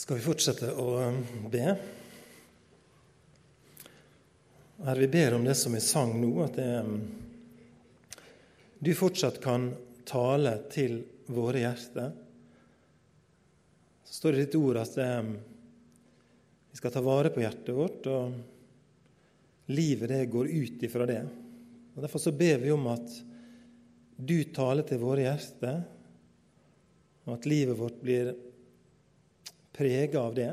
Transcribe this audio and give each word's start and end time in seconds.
skal 0.00 0.16
vi 0.16 0.24
fortsette 0.24 0.70
å 0.80 0.92
be. 1.52 1.64
Herre, 4.80 5.02
vi 5.02 5.08
ber 5.12 5.36
om 5.36 5.44
det 5.44 5.52
som 5.60 5.76
vi 5.76 5.82
sang 5.84 6.14
nå, 6.22 6.30
at 6.40 6.56
det, 6.56 8.20
du 8.80 8.90
fortsatt 8.96 9.42
kan 9.44 9.68
tale 10.08 10.54
til 10.72 11.02
våre 11.28 11.66
hjerter. 11.66 12.16
Så 14.08 14.16
står 14.22 14.32
det 14.32 14.40
i 14.40 14.46
ditt 14.46 14.58
ord 14.62 14.80
at 14.80 14.96
det, 14.96 15.12
vi 16.72 16.80
skal 16.80 16.96
ta 16.96 17.04
vare 17.04 17.36
på 17.36 17.44
hjertet 17.44 17.76
vårt, 17.76 18.08
og 18.08 19.70
livet 19.76 20.14
det 20.16 20.24
går 20.32 20.48
ut 20.48 20.88
ifra 20.88 21.12
det. 21.12 21.22
Og 21.92 22.00
Derfor 22.06 22.24
så 22.24 22.32
ber 22.32 22.64
vi 22.64 22.72
om 22.72 22.88
at 22.88 23.20
du 24.16 24.38
taler 24.48 24.88
til 24.88 25.04
våre 25.04 25.28
hjerter, 25.28 25.82
og 27.28 27.34
at 27.36 27.52
livet 27.52 27.76
vårt 27.76 28.00
blir 28.00 28.32
prega 29.80 30.20
av 30.20 30.34
det 30.36 30.50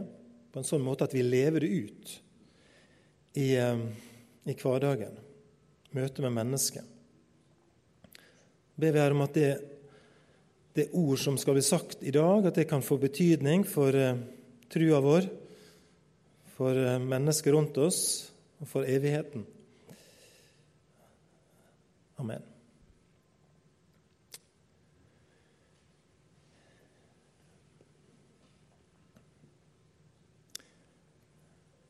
på 0.54 0.62
en 0.62 0.68
sånn 0.68 0.86
måte 0.86 1.08
at 1.08 1.16
vi 1.16 1.26
lever 1.26 1.66
det 1.66 1.72
ut 1.84 2.12
i, 3.38 3.50
eh, 3.60 3.82
i 4.48 4.56
hverdagen, 4.56 5.18
møtet 5.92 6.24
med 6.24 6.38
mennesket. 6.38 6.86
Ber 8.78 8.94
vi 8.94 9.02
her 9.02 9.16
om 9.16 9.26
at 9.26 9.36
det, 9.36 9.52
det, 10.78 10.88
ord 10.96 11.20
som 11.20 11.38
skal 11.42 11.58
bli 11.58 11.66
sagt 11.66 12.04
i 12.06 12.14
dag, 12.16 12.46
at 12.46 12.56
det 12.56 12.70
kan 12.70 12.86
få 12.86 13.00
betydning 13.02 13.66
for 13.68 13.96
uh, 13.98 14.20
trua 14.70 15.02
vår, 15.02 15.30
for 16.54 16.78
uh, 16.78 17.00
mennesker 17.02 17.58
rundt 17.58 17.80
oss 17.82 18.04
og 18.62 18.70
for 18.70 18.86
evigheten. 18.86 19.48
Amen. 22.22 22.57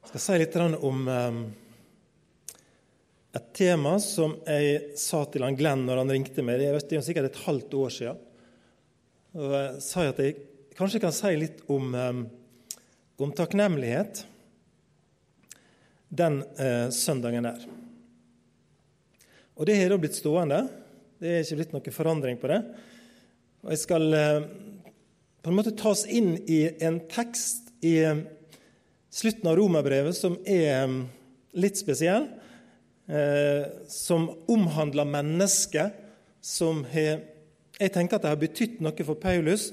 Jeg 0.07 0.21
skal 0.21 0.21
si 0.23 0.35
litt 0.39 0.53
om 0.87 1.01
um, 1.11 1.39
et 3.35 3.47
tema 3.59 3.97
som 3.99 4.37
jeg 4.47 4.93
sa 4.95 5.25
til 5.27 5.43
han 5.43 5.57
Glenn 5.59 5.81
når 5.83 5.99
han 5.99 6.13
ringte 6.15 6.45
meg. 6.47 6.61
Det 6.63 6.95
er 6.95 7.03
sikkert 7.03 7.27
et 7.27 7.39
halvt 7.43 7.75
år 7.75 7.91
siden. 7.91 8.21
Og 9.35 9.51
jeg 9.51 9.81
sa 9.83 10.05
at 10.07 10.21
jeg 10.23 10.37
kanskje 10.79 11.01
kan 11.03 11.11
si 11.11 11.33
litt 11.35 11.59
om, 11.67 11.91
um, 11.91 12.21
om 13.19 13.33
takknemlighet 13.35 14.21
den 16.07 16.39
eh, 16.55 16.87
søndagen 16.95 17.49
der. 17.49 17.67
Og 19.59 19.67
det 19.67 19.75
har 19.75 19.91
da 19.91 19.99
blitt 19.99 20.15
stående. 20.15 20.61
Det 21.19 21.33
er 21.33 21.43
ikke 21.43 21.59
blitt 21.59 21.75
noen 21.75 21.97
forandring 21.99 22.39
på 22.39 22.53
det. 22.53 22.61
Og 23.67 23.75
jeg 23.75 23.83
skal 23.83 24.07
eh, 24.15 24.39
på 25.43 25.51
en 25.51 25.59
måte 25.59 25.75
tas 25.75 26.07
inn 26.07 26.37
i 26.47 26.63
en 26.79 27.03
tekst 27.11 27.73
i 27.83 27.97
slutten 29.17 29.49
av 29.49 29.57
romerbrevet 29.57 30.17
som 30.17 30.35
er 30.45 30.91
litt 31.57 31.79
spesiell, 31.79 32.27
eh, 33.09 33.65
som 33.89 34.29
omhandler 34.47 35.09
mennesker 35.09 35.91
som 36.41 36.85
har 36.91 37.25
Jeg 37.77 37.91
tenker 37.93 38.17
at 38.17 38.23
de 38.23 38.29
har 38.31 38.39
betydd 38.41 38.79
noe 38.81 39.03
for 39.05 39.19
Paulus, 39.21 39.67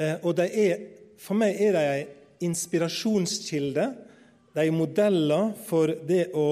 eh, 0.00 0.14
og 0.24 0.38
er, 0.40 0.78
for 1.20 1.36
meg 1.36 1.58
er 1.60 1.74
de 1.76 1.82
en 1.84 2.14
inspirasjonskilde. 2.48 3.84
De 4.56 4.62
er 4.62 4.72
modeller 4.72 5.50
for 5.66 5.92
det 6.08 6.30
å 6.32 6.46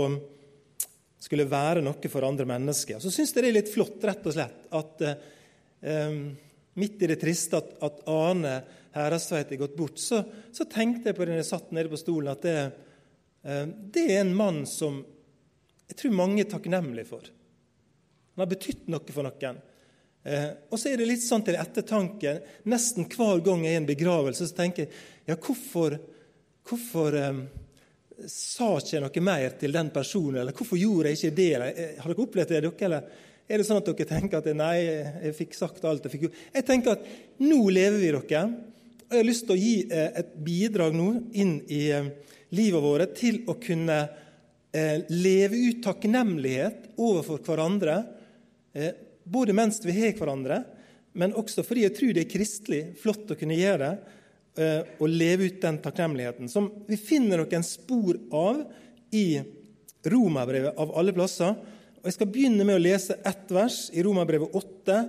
skulle 1.24 1.48
være 1.48 1.80
noe 1.80 2.12
for 2.12 2.28
andre 2.28 2.44
mennesker. 2.44 3.00
Så 3.00 3.08
syns 3.08 3.32
jeg 3.32 3.46
det 3.46 3.48
er 3.48 3.56
litt 3.56 3.72
flott, 3.72 3.96
rett 4.04 4.28
og 4.28 4.36
slett, 4.36 4.66
at 4.76 5.06
eh, 5.08 6.20
midt 6.76 7.00
i 7.00 7.08
det 7.14 7.16
triste 7.22 7.56
at, 7.56 7.72
at 7.80 8.04
Ane 8.04 8.58
Herrestveit 8.94 9.52
er 9.52 9.60
gått 9.60 9.76
bort, 9.76 9.98
så, 9.98 10.22
så, 10.54 10.66
tenkte 10.70 11.10
jeg 11.10 11.16
på 11.18 11.24
det 11.24 11.34
når 11.34 11.42
jeg 11.42 11.50
satt 11.50 11.72
nede 11.74 11.90
på 11.90 11.98
stolen, 11.98 12.30
at 12.30 12.44
det, 12.46 12.58
eh, 13.42 13.64
det, 13.66 14.04
er 14.06 14.22
en 14.22 14.34
mann 14.38 14.62
som 14.70 15.00
jeg 15.88 15.98
tror 16.00 16.14
mange 16.16 16.44
er 16.44 16.50
takknemlige 16.50 17.08
for. 17.08 17.26
Han 18.34 18.44
har 18.44 18.50
betydd 18.50 18.86
noe 18.90 19.14
for 19.14 19.26
noen. 19.26 19.58
Eh, 20.24 20.46
og 20.72 20.80
så 20.80 20.90
er 20.90 21.00
det 21.00 21.10
litt 21.10 21.24
sånn 21.24 21.44
til 21.44 21.58
ettertanke. 21.60 22.38
Nesten 22.70 23.08
hver 23.12 23.42
gang 23.44 23.66
jeg 23.66 23.74
er 23.74 23.78
i 23.78 23.82
en 23.82 23.90
begravelse, 23.90 24.48
så 24.48 24.56
tenker 24.56 24.86
jeg 24.86 24.94
ja, 25.28 25.36
hvorfor, 25.36 25.98
hvorfor 26.64 27.18
eh, 27.20 27.44
sa 28.30 28.70
ikke 28.78 28.96
jeg 28.96 29.04
noe 29.04 29.24
mer 29.26 29.58
til 29.60 29.76
den 29.76 29.90
personen, 29.94 30.40
eller 30.40 30.56
hvorfor 30.56 30.80
gjorde 30.80 31.12
jeg 31.12 31.20
ikke 31.20 31.36
det? 31.36 31.50
Eller, 31.58 31.80
har 32.00 32.10
dere 32.10 32.26
opplevd 32.26 32.54
det, 32.54 32.62
dere? 32.64 32.84
eller 32.88 33.32
er 33.44 33.60
det 33.60 33.66
sånn 33.68 33.82
at 33.82 33.90
dere 33.90 34.08
tenker 34.08 34.40
at 34.40 34.54
nei, 34.56 34.76
jeg 34.86 35.34
fikk 35.36 35.58
sagt 35.58 35.84
alt 35.84 36.06
jeg 36.06 36.14
fikk 36.14 36.28
gjort? 36.28 36.44
Jeg 36.54 36.66
tenker 36.70 36.96
at 36.96 37.10
nå 37.44 37.60
lever 37.74 38.00
vi, 38.00 38.14
dere. 38.14 38.46
Jeg 39.14 39.20
har 39.22 39.28
lyst 39.28 39.44
til 39.46 39.54
å 39.54 39.60
gi 39.60 39.74
eh, 39.94 40.08
et 40.18 40.30
bidrag 40.42 40.94
nå 40.98 41.04
inn 41.38 41.52
i 41.70 41.84
eh, 41.94 42.06
livet 42.50 42.82
vårt 42.82 43.12
til 43.14 43.36
å 43.46 43.54
kunne 43.62 43.98
eh, 44.74 45.04
leve 45.06 45.60
ut 45.68 45.84
takknemlighet 45.84 46.96
overfor 46.98 47.38
hverandre, 47.46 48.00
både 49.22 49.54
mens 49.54 49.78
vi 49.84 49.94
har 49.94 50.16
hverandre, 50.18 50.58
men 51.14 51.36
også 51.38 51.62
fordi 51.62 51.84
jeg 51.84 51.94
tror 51.94 52.10
det 52.16 52.24
er 52.24 52.32
kristelig 52.32 52.80
flott 52.98 53.30
å 53.30 53.38
kunne 53.38 53.54
gjøre 53.54 53.92
det, 53.92 54.74
og 54.98 55.14
leve 55.14 55.46
ut 55.46 55.62
den 55.62 55.78
takknemligheten, 55.82 56.50
som 56.50 56.66
vi 56.88 56.98
finner 56.98 57.38
noen 57.38 57.66
spor 57.66 58.18
av 58.34 58.64
i 59.14 59.38
Romerbrevet 60.10 60.74
av 60.82 60.90
alle 60.98 61.14
plasser. 61.14 61.54
Og 62.02 62.10
Jeg 62.10 62.18
skal 62.18 62.32
begynne 62.34 62.66
med 62.66 62.80
å 62.80 62.82
lese 62.82 63.20
ett 63.22 63.50
vers 63.54 63.84
i 63.94 64.02
Romerbrevet 64.02 64.58
8, 64.58 65.00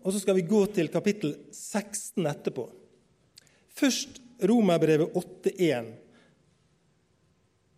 og 0.00 0.12
så 0.16 0.24
skal 0.24 0.40
vi 0.40 0.48
gå 0.48 0.64
til 0.72 0.88
kapittel 0.92 1.36
16 1.52 2.24
etterpå. 2.24 2.70
Først 3.80 4.20
Romerbrevet 4.40 5.12
8.1. 5.12 5.92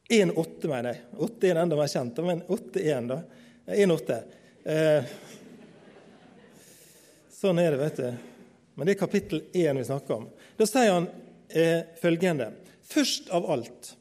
1.8, 0.08 0.68
mener 0.68 0.88
jeg. 0.88 1.02
8.1 1.18 1.44
er 1.50 1.60
enda 1.62 1.76
mer 1.78 1.90
kjent, 1.90 2.18
men 2.26 2.42
8.1, 2.50 3.06
da. 3.10 3.18
1.8. 3.70 4.16
Eh, 4.72 5.12
sånn 7.38 7.60
er 7.62 7.74
det, 7.74 7.78
vet 7.84 8.00
du. 8.02 8.08
Men 8.74 8.88
det 8.88 8.96
er 8.96 9.00
kapittel 9.04 9.44
1 9.52 9.78
vi 9.78 9.84
snakker 9.86 10.16
om. 10.16 10.26
Da 10.58 10.66
sier 10.66 10.90
han 10.96 11.06
eh, 11.48 11.84
følgende.: 12.02 12.50
Først 12.82 13.30
av 13.30 13.46
alt 13.54 13.92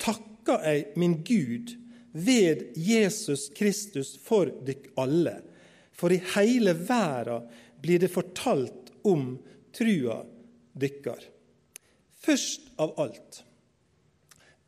takker 0.00 0.64
jeg 0.64 0.96
min 0.96 1.18
Gud 1.28 1.74
ved 2.16 2.70
Jesus 2.78 3.50
Kristus 3.56 4.14
for 4.24 4.48
dykk 4.64 4.94
alle. 4.96 5.36
For 5.92 6.14
i 6.14 6.22
hele 6.38 6.72
verda 6.72 7.42
blir 7.82 8.00
det 8.00 8.12
fortalt 8.16 8.94
om 9.04 9.34
trua 9.76 10.22
dykkar. 10.80 11.20
Først 12.18 12.72
av 12.80 12.96
alt 13.00 13.44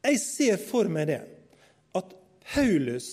Jeg 0.00 0.16
ser 0.22 0.56
for 0.62 0.88
meg 0.88 1.10
det 1.10 1.20
at 1.98 2.12
Paulus 2.54 3.08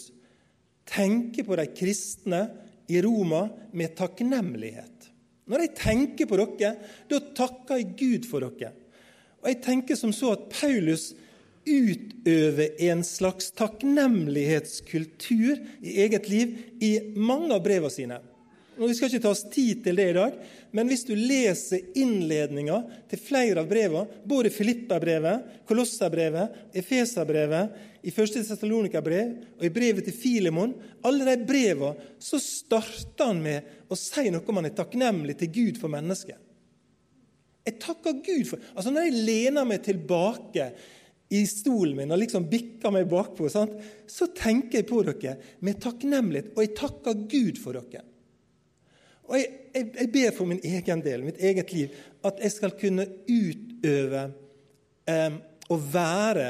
tenker 0.87 1.43
på 1.43 1.57
de 1.59 1.65
kristne 1.75 2.45
i 2.87 3.01
Roma 3.03 3.49
med 3.75 3.97
takknemlighet. 3.97 5.09
Når 5.47 5.59
jeg 5.65 5.73
tenker 5.79 6.29
på 6.29 6.37
dere, 6.39 6.75
da 7.11 7.19
takker 7.35 7.81
jeg 7.81 7.95
Gud 7.99 8.23
for 8.29 8.39
dere. 8.43 8.71
Og 9.43 9.47
jeg 9.51 9.63
tenker 9.65 9.95
som 9.99 10.13
så 10.15 10.27
at 10.37 10.47
Paulus 10.53 11.09
utøver 11.67 12.79
en 12.87 13.03
slags 13.03 13.51
takknemlighetskultur 13.59 15.59
i 15.83 15.97
eget 16.05 16.25
liv 16.31 16.47
i 16.83 16.91
mange 17.19 17.51
av 17.55 17.63
brevene 17.65 17.91
sine. 17.91 18.17
Vi 18.77 18.93
skal 18.93 19.09
ikke 19.09 19.23
ta 19.23 19.31
oss 19.33 19.47
tid 19.49 19.81
til 19.85 19.97
det 19.97 20.05
i 20.11 20.15
dag, 20.15 20.33
men 20.75 20.89
hvis 20.89 21.05
du 21.07 21.13
leser 21.17 21.97
innledninga 21.97 22.77
til 23.09 23.21
flere 23.21 23.63
av 23.63 23.69
brevene, 23.69 24.21
både 24.29 24.51
Filippa-brevet, 24.53 25.63
Kolosserbrevet, 25.67 26.59
Efeserbrevet, 26.77 27.77
i 28.07 28.11
1. 28.13 28.35
Tessalonika-brev 28.37 29.31
og 29.57 29.63
i 29.65 29.71
brevet 29.73 30.05
til 30.07 30.15
Filemon, 30.15 30.75
alle 31.07 31.25
de 31.27 31.47
brevene, 31.49 32.09
så 32.21 32.39
starter 32.39 33.31
han 33.31 33.41
med 33.43 33.89
å 33.89 33.97
si 33.99 34.29
noe 34.31 34.45
om 34.45 34.61
han 34.61 34.69
er 34.69 34.77
takknemlig 34.77 35.39
til 35.41 35.51
Gud 35.55 35.81
for 35.81 35.91
mennesket. 35.91 36.37
Jeg 37.67 37.81
takker 37.83 38.21
Gud 38.23 38.45
for 38.47 38.61
Altså 38.77 38.93
Når 38.95 39.09
jeg 39.09 39.23
lener 39.27 39.65
meg 39.67 39.81
tilbake 39.83 40.69
i 41.35 41.41
stolen 41.49 41.97
min 41.97 42.13
og 42.15 42.21
liksom 42.21 42.45
bikker 42.47 42.93
meg 42.95 43.09
bakpå, 43.11 43.49
sant? 43.51 43.73
så 44.07 44.29
tenker 44.31 44.79
jeg 44.79 44.87
på 44.87 45.01
dere 45.03 45.33
med 45.65 45.81
takknemlighet, 45.83 46.53
og 46.55 46.63
jeg 46.63 46.77
takker 46.77 47.25
Gud 47.27 47.59
for 47.59 47.75
dere. 47.75 48.05
Og 49.27 49.35
jeg, 49.35 49.49
jeg, 49.75 49.89
jeg, 49.99 50.09
ber 50.13 50.33
for 50.35 50.49
min 50.49 50.63
egen 50.63 51.03
del, 51.03 51.25
mitt 51.27 51.41
eget 51.43 51.73
liv, 51.75 51.93
at 52.25 52.39
jeg 52.43 52.53
skal 52.53 52.73
kunne 52.79 53.05
utøve 53.27 54.23
eh, 55.11 55.37
å 55.67 55.77
være 55.91 56.47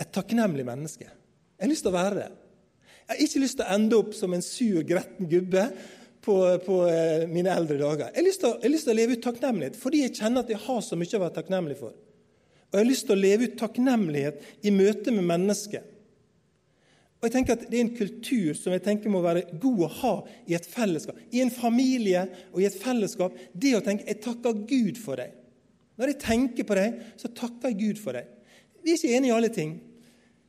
et 0.00 0.10
takknemlig 0.14 0.66
menneske. 0.66 1.06
Jeg 1.08 1.66
har 1.66 1.70
lyst 1.70 1.86
til 1.86 1.92
å 1.92 1.98
være 1.98 2.20
det. 2.20 2.30
Jeg 3.04 3.12
har 3.12 3.26
ikke 3.26 3.42
lyst 3.42 3.58
til 3.58 3.66
å 3.66 3.74
ende 3.74 3.98
opp 4.00 4.14
som 4.16 4.34
en 4.34 4.44
sur, 4.44 4.80
gretten 4.86 5.28
gubbe 5.30 5.66
på, 6.24 6.36
på 6.64 6.78
eh, 6.88 7.26
mine 7.30 7.52
eldre 7.52 7.76
dager. 7.80 8.08
Jeg 8.08 8.20
har, 8.20 8.26
lyst 8.28 8.44
til 8.44 8.54
jeg 8.62 8.72
lyst 8.72 8.88
til 8.88 8.94
å 8.94 8.98
leve 8.98 9.18
ut 9.18 9.24
takknemlighet 9.26 9.78
fordi 9.78 10.04
jeg 10.06 10.16
kjenner 10.18 10.44
at 10.44 10.52
jeg 10.54 10.62
har 10.64 10.80
så 10.84 10.98
mye 10.98 11.18
å 11.18 11.22
være 11.24 11.36
takknemlig 11.40 11.78
for. 11.80 11.92
Og 11.94 12.78
jeg 12.78 12.82
har 12.82 12.90
lyst 12.90 13.06
til 13.08 13.16
å 13.16 13.20
leve 13.20 13.48
ut 13.48 13.58
takknemlighet 13.60 14.66
i 14.66 14.72
møte 14.74 15.14
med 15.14 15.28
mennesker. 15.28 15.84
Og 17.24 17.30
jeg 17.30 17.38
tenker 17.38 17.56
at 17.56 17.62
Det 17.72 17.78
er 17.78 17.86
en 17.86 17.96
kultur 17.96 18.56
som 18.58 18.74
jeg 18.74 18.82
tenker 18.84 19.08
må 19.08 19.22
være 19.24 19.46
god 19.56 19.78
å 19.86 19.92
ha 20.02 20.12
i 20.44 20.52
et 20.58 20.66
fellesskap. 20.68 21.16
I 21.32 21.40
en 21.40 21.52
familie 21.54 22.26
og 22.50 22.58
i 22.60 22.66
et 22.68 22.76
fellesskap. 22.76 23.32
Det 23.56 23.72
å 23.78 23.80
tenke 23.80 24.04
'Jeg 24.04 24.20
takker 24.20 24.66
Gud 24.68 24.98
for 25.00 25.16
deg'. 25.16 25.32
Når 25.96 26.06
jeg 26.12 26.18
tenker 26.20 26.64
på 26.68 26.74
deg, 26.74 27.00
så 27.16 27.32
takker 27.32 27.70
jeg 27.70 27.78
Gud 27.78 27.98
for 27.98 28.12
deg. 28.12 28.26
Vi 28.84 28.92
er 28.92 28.98
ikke 28.98 29.16
enige 29.16 29.32
i 29.32 29.36
alle 29.36 29.48
ting. 29.48 29.80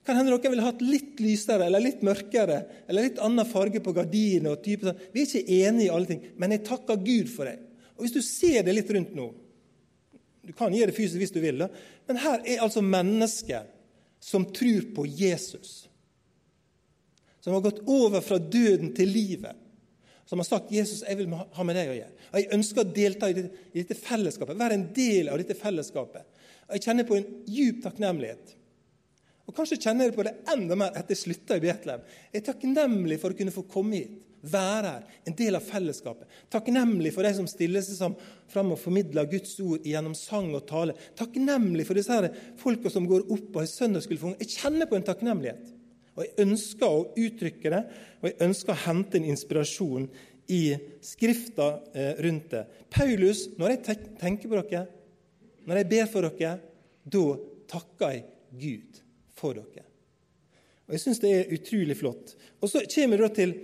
Kan 0.06 0.18
hende 0.18 0.36
dere 0.36 0.52
ville 0.52 0.68
hatt 0.68 0.82
litt 0.82 1.16
lysere 1.24 1.66
eller 1.66 1.80
litt 1.80 2.04
mørkere 2.04 2.66
eller 2.90 3.08
litt 3.08 3.20
annen 3.24 3.46
farge 3.46 3.80
på 3.80 3.94
gardinene. 3.96 4.52
og 4.52 4.62
type 4.62 4.84
sånn. 4.84 5.00
Vi 5.14 5.22
er 5.22 5.26
ikke 5.26 5.64
enige 5.64 5.88
i 5.88 5.96
alle 5.96 6.06
ting, 6.06 6.22
men 6.36 6.52
jeg 6.52 6.66
takker 6.66 6.98
Gud 6.98 7.30
for 7.30 7.46
deg. 7.46 7.60
Og 7.96 8.04
Hvis 8.04 8.12
du 8.12 8.22
ser 8.22 8.64
det 8.64 8.76
litt 8.76 8.92
rundt 8.92 9.16
nå 9.16 9.34
Du 10.46 10.54
kan 10.54 10.72
gi 10.72 10.86
det 10.86 10.94
fysisk 10.94 11.18
hvis 11.18 11.32
du 11.32 11.40
vil, 11.40 11.58
da, 11.58 11.70
men 12.08 12.18
her 12.18 12.40
er 12.46 12.60
altså 12.62 12.82
mennesker 12.82 13.64
som 14.20 14.46
tror 14.46 14.94
på 14.94 15.08
Jesus. 15.08 15.88
Som 17.46 17.54
har 17.54 17.62
gått 17.62 17.84
over 17.86 18.26
fra 18.26 18.40
døden 18.42 18.90
til 18.98 19.12
livet. 19.14 19.54
Som 20.26 20.42
har 20.42 20.48
sagt 20.48 20.72
'Jesus, 20.74 21.04
jeg 21.06 21.18
vil 21.20 21.30
ha 21.30 21.64
med 21.64 21.76
deg 21.78 21.92
å 21.92 21.98
gjøre'. 22.00 22.16
Og 22.34 22.40
Jeg 22.40 22.54
ønsker 22.58 22.82
å 22.82 22.94
delta 22.94 23.30
i 23.30 23.34
dette, 23.38 23.94
fellesskapet, 23.94 24.58
være 24.58 24.74
en 24.74 24.88
del 24.94 25.30
av 25.30 25.38
dette 25.38 25.54
fellesskapet. 25.54 26.26
Og 26.68 26.74
Jeg 26.74 26.82
kjenner 26.82 27.06
på 27.06 27.16
en 27.16 27.28
djup 27.46 27.84
takknemlighet 27.84 28.56
og 29.46 29.54
kanskje 29.54 29.78
kjenner 29.78 30.10
jeg 30.10 30.16
på 30.18 30.26
det 30.26 30.38
enda 30.52 30.78
mer 30.80 30.96
etter 30.98 31.14
jeg 31.14 31.22
slutta 31.22 31.58
i 31.58 31.62
Betlehem. 31.64 32.06
Jeg 32.32 32.42
er 32.42 32.48
takknemlig 32.48 33.20
for 33.22 33.34
å 33.34 33.38
kunne 33.38 33.54
få 33.54 33.66
komme 33.70 34.00
hit, 34.00 34.24
være 34.46 34.90
her, 34.90 35.06
en 35.30 35.36
del 35.38 35.58
av 35.58 35.66
fellesskapet. 35.66 36.30
Takknemlig 36.54 37.12
for 37.14 37.26
de 37.26 37.32
som 37.38 37.48
stiller 37.50 37.86
seg 37.86 38.18
fram 38.50 38.74
og 38.74 38.82
formidler 38.82 39.30
Guds 39.30 39.54
ord 39.62 39.86
gjennom 39.86 40.18
sang 40.18 40.52
og 40.54 40.66
tale. 40.70 40.98
Takknemlig 41.18 41.86
for 41.86 41.98
disse 41.98 42.14
her 42.14 42.30
folka 42.62 42.90
som 42.94 43.08
går 43.10 43.26
opp 43.26 43.52
og 43.54 43.62
har 43.62 43.70
søndagsskolefunksjon. 43.70 44.42
Jeg 44.42 44.58
kjenner 44.58 44.90
på 44.90 44.98
en 44.98 45.08
takknemlighet. 45.08 45.75
Og 46.16 46.24
Jeg 46.24 46.46
ønsker 46.46 46.88
å 46.88 47.08
uttrykke 47.20 47.72
det, 47.74 47.82
og 48.22 48.30
jeg 48.30 48.42
ønsker 48.48 48.74
å 48.74 48.84
hente 48.86 49.20
en 49.20 49.28
inspirasjon 49.34 50.08
i 50.48 50.62
Skrifta 51.04 51.68
eh, 51.94 52.14
rundt 52.24 52.54
det. 52.54 52.64
Paulus, 52.94 53.48
når 53.60 53.76
jeg 53.76 54.00
tenker 54.22 54.52
på 54.52 54.62
dere, 54.62 54.86
når 55.66 55.82
jeg 55.82 55.90
ber 55.92 56.10
for 56.12 56.30
dere, 56.30 56.56
da 57.04 57.26
takker 57.70 58.14
jeg 58.14 58.26
Gud 58.62 59.02
for 59.36 59.58
dere. 59.58 59.86
Og 60.86 60.94
Jeg 60.94 61.02
syns 61.02 61.22
det 61.22 61.32
er 61.34 61.56
utrolig 61.56 61.98
flott. 61.98 62.36
Og 62.62 62.70
Så 62.70 62.84
kommer 62.94 63.24
vi 63.26 63.30
til 63.40 63.56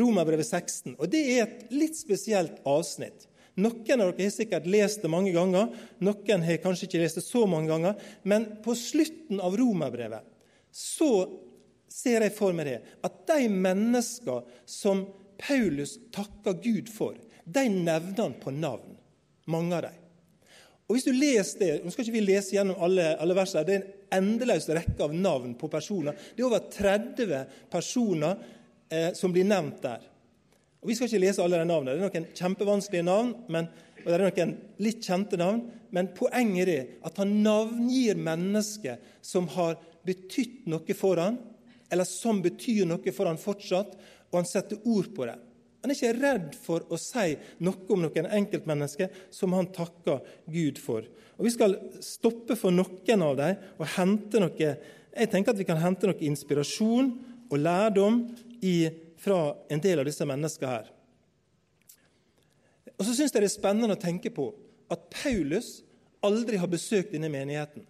Romerbrevet 0.00 0.46
16. 0.46 0.96
og 0.98 1.10
Det 1.10 1.20
er 1.20 1.42
et 1.44 1.74
litt 1.74 1.98
spesielt 1.98 2.62
avsnitt. 2.64 3.26
Noen 3.60 4.00
av 4.00 4.14
dere 4.14 4.28
har 4.28 4.32
sikkert 4.32 4.68
lest 4.70 5.02
det 5.02 5.10
mange 5.12 5.32
ganger, 5.34 5.68
noen 6.00 6.44
har 6.46 6.60
kanskje 6.62 6.86
ikke 6.86 7.02
lest 7.02 7.18
det 7.18 7.26
så 7.26 7.44
mange 7.50 7.68
ganger. 7.68 7.98
Men 8.24 8.46
på 8.64 8.76
slutten 8.78 9.42
av 9.42 9.56
romerbrevet 9.58 10.24
så 10.70 11.10
ser 11.90 12.24
jeg 12.24 12.34
for 12.36 12.54
meg 12.56 12.68
det 12.70 12.78
at 13.06 13.22
de 13.32 13.48
mennesker 13.50 14.44
som 14.68 15.04
Paulus 15.40 15.96
takker 16.14 16.58
Gud 16.62 16.90
for, 16.92 17.16
de 17.44 17.64
nevner 17.72 18.22
han 18.22 18.36
på 18.40 18.52
navn. 18.54 18.94
Mange 19.50 19.78
av 19.78 19.88
dem. 19.88 19.96
Og 20.90 20.96
hvis 20.96 21.06
du 21.06 21.14
leser 21.14 21.62
det, 21.62 21.72
Nå 21.84 21.92
skal 21.94 22.04
ikke 22.04 22.16
vi 22.18 22.24
lese 22.24 22.56
gjennom 22.56 22.80
alle, 22.82 23.12
alle 23.22 23.34
versene. 23.38 23.62
Det 23.66 23.76
er 23.76 23.82
en 23.84 24.32
endeløs 24.32 24.66
rekke 24.74 25.04
av 25.06 25.14
navn 25.14 25.52
på 25.58 25.70
personer. 25.70 26.16
Det 26.34 26.42
er 26.42 26.48
over 26.48 26.64
30 26.66 27.44
personer 27.70 28.40
eh, 28.90 29.12
som 29.14 29.30
blir 29.34 29.46
nevnt 29.46 29.78
der. 29.84 30.02
Og 30.80 30.90
Vi 30.90 30.96
skal 30.96 31.06
ikke 31.06 31.22
lese 31.22 31.44
alle 31.44 31.60
de 31.60 31.68
navnene. 31.68 31.94
Det 31.94 32.02
er 32.02 32.08
noen 32.08 32.34
kjempevanskelige 32.40 33.06
navn, 33.06 33.30
men, 33.52 33.68
og 34.00 34.08
det 34.08 34.16
er 34.16 34.24
noen 34.24 34.56
litt 34.82 35.06
kjente 35.06 35.38
navn. 35.40 35.62
Men 35.94 36.10
poenget 36.16 36.72
er 36.74 36.90
at 37.06 37.22
han 37.22 37.36
navngir 37.44 38.18
mennesker 38.18 38.98
som 39.22 39.46
har 39.54 39.78
betydd 40.06 40.66
noe 40.72 40.96
for 40.96 41.20
han, 41.22 41.38
eller 41.90 42.06
som 42.08 42.40
betyr 42.42 42.86
noe 42.88 43.14
for 43.14 43.28
han 43.28 43.40
fortsatt, 43.40 43.96
og 44.30 44.38
han 44.38 44.48
setter 44.48 44.80
ord 44.86 45.10
på 45.14 45.26
det. 45.26 45.36
Han 45.80 45.90
er 45.90 45.96
ikke 45.96 46.16
redd 46.20 46.56
for 46.60 46.84
å 46.92 46.98
si 47.00 47.34
noe 47.64 47.88
om 47.90 48.04
noen 48.04 48.28
enkeltmennesker 48.36 49.14
som 49.32 49.54
han 49.56 49.70
takker 49.72 50.20
Gud 50.52 50.78
for. 50.80 51.06
Og 51.38 51.46
Vi 51.48 51.52
skal 51.54 51.76
stoppe 52.04 52.56
for 52.58 52.74
noen 52.74 53.24
av 53.24 53.36
dem 53.40 53.68
og 53.78 53.92
hente 53.96 54.42
noe 54.42 54.72
jeg 55.10 55.30
tenker 55.32 55.52
at 55.52 55.58
vi 55.58 55.66
kan 55.66 55.80
hente 55.80 56.06
noe 56.06 56.22
inspirasjon 56.22 57.10
og 57.50 57.58
lærdom 57.58 58.22
i, 58.62 58.90
fra 59.18 59.56
en 59.72 59.82
del 59.82 60.00
av 60.00 60.06
disse 60.06 60.26
menneskene 60.28 60.70
her. 60.70 60.90
Og 62.94 63.06
så 63.06 63.16
syns 63.16 63.32
jeg 63.32 63.42
det 63.42 63.48
er 63.48 63.56
spennende 63.56 63.96
å 63.96 64.00
tenke 64.00 64.30
på 64.32 64.50
at 64.92 65.08
Paulus 65.12 65.80
aldri 66.24 66.60
har 66.60 66.70
besøkt 66.70 67.14
denne 67.14 67.30
menigheten. 67.32 67.82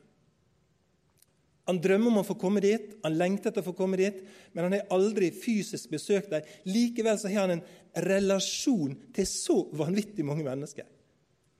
Han 1.70 1.78
drømmer 1.78 2.10
om 2.10 2.18
å 2.24 2.26
få 2.26 2.34
komme 2.34 2.58
dit, 2.64 2.96
han 3.04 3.14
lengter 3.14 3.52
etter 3.52 3.62
å 3.62 3.68
få 3.68 3.76
komme 3.78 3.98
dit, 4.00 4.16
men 4.52 4.66
han 4.66 4.74
har 4.74 4.94
aldri 4.96 5.28
fysisk 5.30 5.92
besøkt 5.92 6.32
dem. 6.32 6.48
Likevel 6.66 7.18
så 7.20 7.30
har 7.30 7.44
han 7.44 7.60
en 7.60 7.66
relasjon 8.10 8.96
til 9.14 9.28
så 9.30 9.60
vanvittig 9.78 10.26
mange 10.26 10.42
mennesker. 10.46 10.88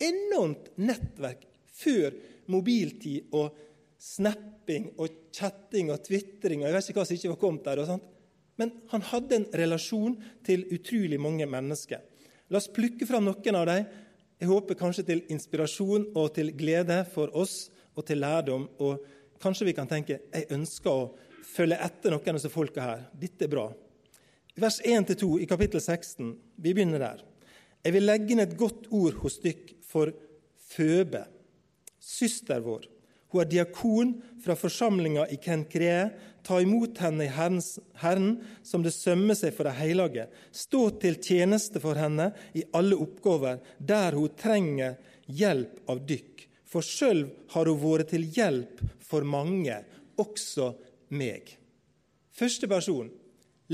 Enormt 0.03 0.73
nettverk 0.83 1.47
før 1.81 2.17
mobiltid 2.51 3.31
og 3.39 3.55
snapping 4.01 4.89
og 4.97 5.31
chatting 5.37 5.93
og 5.93 6.03
tvitring 6.03 6.65
og 6.65 6.71
jeg 6.71 6.77
vet 6.77 6.91
ikke 6.91 7.03
hva 7.03 7.07
som 7.07 7.19
ikke 7.19 7.33
var 7.35 7.41
kommet 7.45 7.69
der. 7.69 7.83
og 7.85 7.87
sånt. 7.87 8.07
Men 8.59 8.73
han 8.91 9.07
hadde 9.13 9.37
en 9.37 9.49
relasjon 9.63 10.19
til 10.45 10.67
utrolig 10.75 11.21
mange 11.21 11.47
mennesker. 11.47 12.03
La 12.51 12.59
oss 12.59 12.69
plukke 12.73 13.07
fram 13.07 13.29
noen 13.29 13.61
av 13.61 13.69
dem. 13.71 13.87
Jeg 14.41 14.51
håper 14.51 14.81
kanskje 14.81 15.07
til 15.07 15.23
inspirasjon 15.31 16.11
og 16.17 16.35
til 16.35 16.51
glede 16.57 17.05
for 17.15 17.31
oss 17.37 17.71
og 17.95 18.07
til 18.09 18.19
lærdom. 18.25 18.69
og 18.79 19.05
Kanskje 19.41 19.71
vi 19.71 19.77
kan 19.77 19.89
tenke 19.89 20.19
jeg 20.21 20.51
ønsker 20.53 20.91
å 20.91 21.11
følge 21.51 21.79
etter 21.81 22.13
noen 22.13 22.35
av 22.35 22.39
disse 22.39 22.53
folka 22.53 22.85
her. 22.85 23.05
Dette 23.17 23.47
er 23.47 23.53
bra. 23.53 23.67
Vers 24.61 24.81
1-2 24.85 25.41
i 25.41 25.49
kapittel 25.49 25.81
16. 25.81 26.35
Vi 26.61 26.75
begynner 26.75 27.01
der. 27.03 27.23
Jeg 27.81 27.97
vil 27.97 28.05
legge 28.05 28.35
inn 28.35 28.43
et 28.45 28.57
godt 28.61 28.91
ord 28.93 29.17
hos 29.23 29.39
dykk 29.41 29.77
for 29.89 30.13
Føbe, 30.71 31.25
søster 31.99 32.61
vår. 32.63 32.85
Hun 33.31 33.41
er 33.43 33.49
diakon 33.51 34.13
fra 34.43 34.55
forsamlinga 34.59 35.25
i 35.31 35.39
Kenkree. 35.43 36.11
Ta 36.47 36.61
imot 36.63 36.99
henne 37.03 37.27
i 37.27 37.33
Herrens, 37.33 37.79
Herren 38.03 38.37
som 38.67 38.85
det 38.85 38.93
sømmer 38.95 39.39
seg 39.39 39.55
for 39.57 39.67
de 39.67 39.75
hellige. 39.77 40.29
Stå 40.53 40.83
til 41.03 41.19
tjeneste 41.23 41.83
for 41.83 41.99
henne 41.99 42.31
i 42.55 42.65
alle 42.77 42.99
oppgaver 42.99 43.61
der 43.79 44.19
hun 44.19 44.37
trenger 44.39 44.99
hjelp 45.27 45.83
av 45.91 46.05
dykk. 46.07 46.47
For 46.71 46.87
sjøl 46.87 47.25
har 47.51 47.67
hun 47.67 47.81
vært 47.83 48.13
til 48.13 48.29
hjelp 48.31 48.83
for 49.03 49.27
mange, 49.27 49.81
også 50.21 50.71
meg. 51.17 51.49
Første 52.37 52.69
person 52.71 53.09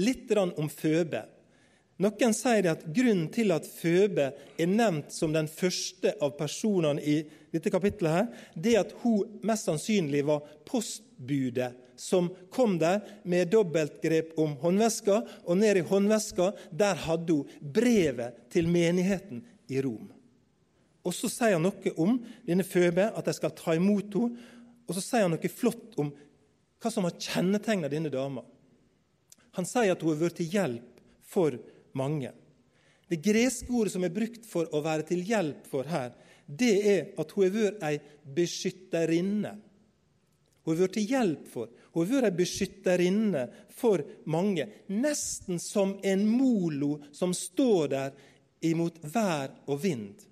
litt 0.00 0.32
om 0.36 0.68
Føbe. 0.72 1.24
Noen 2.02 2.34
sier 2.36 2.68
at 2.72 2.84
grunnen 2.92 3.28
til 3.32 3.54
at 3.54 3.64
Føbe 3.68 4.28
er 4.60 4.68
nevnt 4.68 5.14
som 5.14 5.32
den 5.32 5.48
første 5.48 6.12
av 6.20 6.34
personene 6.36 7.00
i 7.00 7.22
dette 7.52 7.72
kapittelet, 7.72 8.12
her, 8.12 8.26
det 8.52 8.74
er 8.74 8.82
at 8.84 8.92
hun 9.00 9.38
mest 9.48 9.68
sannsynlig 9.68 10.24
var 10.28 10.44
postbudet 10.68 11.72
som 11.96 12.28
kom 12.52 12.76
der 12.78 13.00
med 13.24 13.48
dobbeltgrep 13.48 14.34
om 14.40 14.52
håndveska, 14.60 15.22
og 15.48 15.56
ned 15.56 15.80
i 15.80 15.86
håndveska 15.88 16.50
der 16.70 17.00
hadde 17.06 17.38
hun 17.38 17.72
brevet 17.72 18.44
til 18.52 18.68
menigheten 18.68 19.40
i 19.72 19.80
Rom. 19.80 20.10
Og 21.06 21.14
Så 21.14 21.30
sier 21.30 21.54
han 21.54 21.62
noe 21.62 21.92
om 22.02 22.18
denne 22.46 22.66
Føbe, 22.66 23.12
at 23.14 23.28
de 23.28 23.34
skal 23.36 23.54
ta 23.54 23.76
imot 23.78 24.16
henne. 24.18 24.52
Og 24.86 24.94
så 24.94 25.02
sier 25.02 25.26
han 25.26 25.32
noe 25.34 25.50
flott 25.50 25.96
om 25.98 26.12
hva 26.82 26.90
som 26.92 27.06
har 27.06 27.16
kjennetegna 27.18 27.88
denne 27.90 28.10
dama. 28.12 28.44
Han 29.58 29.66
sier 29.66 29.94
at 29.94 30.02
hun 30.04 30.12
har 30.12 30.20
vært 30.20 30.38
til 30.38 30.52
hjelp 30.52 31.00
for 31.26 31.56
mange. 31.96 32.30
Det 33.10 33.18
greske 33.22 33.70
ordet 33.70 33.94
som 33.94 34.04
er 34.06 34.14
brukt 34.14 34.46
for 34.46 34.68
å 34.74 34.82
være 34.84 35.06
til 35.08 35.22
hjelp 35.26 35.66
for 35.70 35.88
her, 35.90 36.12
det 36.46 36.74
er 36.86 37.00
at 37.18 37.32
hun 37.34 37.46
har 37.46 37.54
vært 37.54 37.86
ei 37.86 37.96
beskytterinne. 38.36 39.54
Hun 40.66 40.72
har 40.72 40.80
vært 40.84 40.96
til 40.98 41.10
hjelp 41.14 41.50
for, 41.50 41.70
hun 41.94 42.02
har 42.02 42.12
vært 42.12 42.30
ei 42.30 42.38
beskytterinne 42.42 43.44
for 43.74 44.02
mange. 44.30 44.68
Nesten 44.90 45.60
som 45.62 45.96
en 46.02 46.26
molo 46.28 46.96
som 47.14 47.34
står 47.34 47.92
der 47.94 48.16
imot 48.66 48.98
vær 49.14 49.54
og 49.66 49.80
vind. 49.82 50.25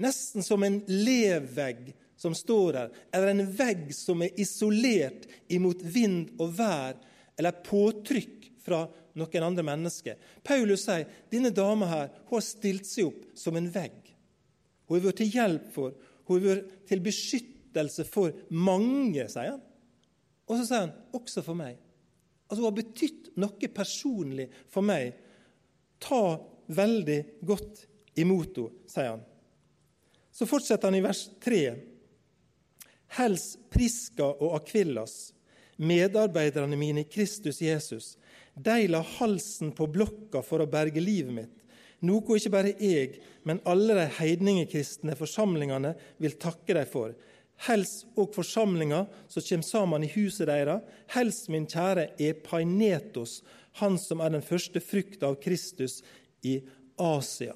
Nesten 0.00 0.42
som 0.42 0.62
en 0.66 0.80
levvegg 0.90 1.92
som 2.16 2.34
står 2.34 2.72
der, 2.72 2.94
eller 3.14 3.32
en 3.32 3.46
vegg 3.52 3.88
som 3.94 4.22
er 4.22 4.34
isolert 4.40 5.26
imot 5.52 5.82
vind 5.82 6.34
og 6.38 6.54
vær 6.58 6.96
eller 7.38 7.62
påtrykk 7.66 8.50
fra 8.64 8.84
noen 9.18 9.46
andre 9.46 9.64
mennesker. 9.66 10.16
Paulus 10.46 10.86
sier 10.86 11.06
denne 11.30 11.52
dama 11.54 11.88
her, 11.90 12.08
hun 12.28 12.38
har 12.38 12.46
stilt 12.46 12.88
seg 12.88 13.10
opp 13.10 13.26
som 13.38 13.58
en 13.58 13.70
vegg. 13.70 13.96
Hun 14.88 14.98
har 14.98 15.06
vært 15.08 15.20
til 15.22 15.34
hjelp 15.34 15.68
for, 15.74 15.94
hun 16.28 16.38
har 16.38 16.46
vært 16.48 16.74
til 16.88 17.04
beskyttelse 17.04 18.06
for 18.08 18.34
mange, 18.50 19.26
sier 19.30 19.54
han. 19.54 19.62
Og 20.48 20.58
så 20.58 20.68
sier 20.68 20.86
han 20.86 20.96
også 21.16 21.44
for 21.44 21.58
meg. 21.58 21.78
Altså 22.48 22.60
Hun 22.60 22.68
har 22.68 22.76
betydd 22.76 23.30
noe 23.40 23.70
personlig 23.72 24.48
for 24.70 24.84
meg. 24.86 25.14
Ta 26.02 26.36
veldig 26.68 27.20
godt 27.44 27.86
imot 28.20 28.60
henne, 28.60 28.84
sier 28.90 29.14
han. 29.14 29.24
Så 30.34 30.46
fortsetter 30.50 30.90
han 30.90 30.98
i 30.98 31.04
vers 31.04 31.28
3 31.44 31.60
Hels 33.14 33.52
Priska 33.70 34.26
og 34.26 34.56
Akvillas, 34.58 35.32
medarbeiderne 35.76 36.76
mine 36.78 37.04
i 37.04 37.10
Kristus 37.10 37.60
Jesus. 37.62 38.16
De 38.54 38.88
la 38.90 39.02
halsen 39.18 39.70
på 39.74 39.86
blokka 39.90 40.42
for 40.42 40.62
å 40.62 40.70
berge 40.70 41.02
livet 41.02 41.34
mitt. 41.34 41.60
noe 42.04 42.36
ikke 42.36 42.50
bare 42.52 42.74
jeg, 42.82 43.20
men 43.44 43.62
alle 43.64 43.94
de 43.96 44.08
heidningekristne 44.18 45.14
forsamlingene 45.16 45.94
vil 46.20 46.34
takke 46.36 46.74
deg 46.76 46.90
for. 46.90 47.14
Hels 47.64 48.02
og 48.18 48.34
forsamlinga 48.34 49.04
som 49.30 49.42
kommer 49.46 49.68
sammen 49.70 50.04
i 50.04 50.10
huset 50.12 50.50
deres. 50.50 50.82
Hels 51.14 51.48
min 51.48 51.66
kjære, 51.70 52.10
Epainetos, 52.18 53.42
han 53.80 53.96
som 53.98 54.20
er 54.20 54.34
den 54.34 54.44
første 54.44 54.82
frukt 54.82 55.22
av 55.22 55.38
Kristus 55.40 56.02
i 56.42 56.58
Asia. 56.98 57.54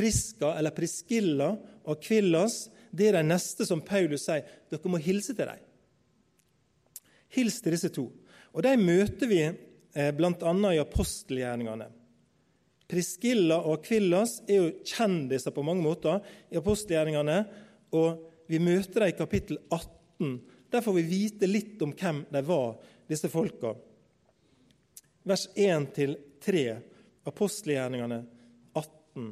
Priska 0.00 0.54
eller 0.56 0.72
Priskilla 0.72 1.52
og 1.84 2.00
Kvillas 2.00 2.64
det 2.90 3.10
er 3.10 3.20
de 3.20 3.26
neste 3.28 3.66
som 3.66 3.82
Paulus 3.86 4.24
sier 4.26 4.46
dere 4.70 4.90
må 4.90 4.98
hilse 5.02 5.34
til 5.36 5.46
dem. 5.46 5.66
Hils 7.30 7.60
til 7.62 7.76
disse 7.76 7.90
to. 7.94 8.08
Og 8.50 8.64
De 8.66 8.74
møter 8.80 9.30
vi 9.30 9.42
eh, 9.46 10.10
bl.a. 10.16 10.54
i 10.74 10.80
apostelgjerningene. 10.82 11.86
Priskilla 12.90 13.60
og 13.62 13.76
Akvillas 13.78 14.40
er 14.50 14.58
jo 14.58 14.70
kjendiser 14.82 15.54
på 15.54 15.62
mange 15.62 15.84
måter 15.84 16.24
i 16.50 16.58
apostelgjerningene. 16.58 17.44
og 17.94 18.26
Vi 18.50 18.58
møter 18.58 19.04
dem 19.04 19.12
i 19.12 19.18
kapittel 19.18 19.60
18. 19.70 20.40
Der 20.70 20.82
får 20.82 20.96
vi 20.98 21.06
vite 21.06 21.46
litt 21.46 21.82
om 21.82 21.94
hvem 21.94 22.24
de 22.30 22.42
var, 22.46 22.74
disse 23.06 23.30
folka. 23.30 23.76
Vers 25.22 25.46
1-3, 25.54 26.64
apostelgjerningene 27.30 28.24
18. 28.74 29.30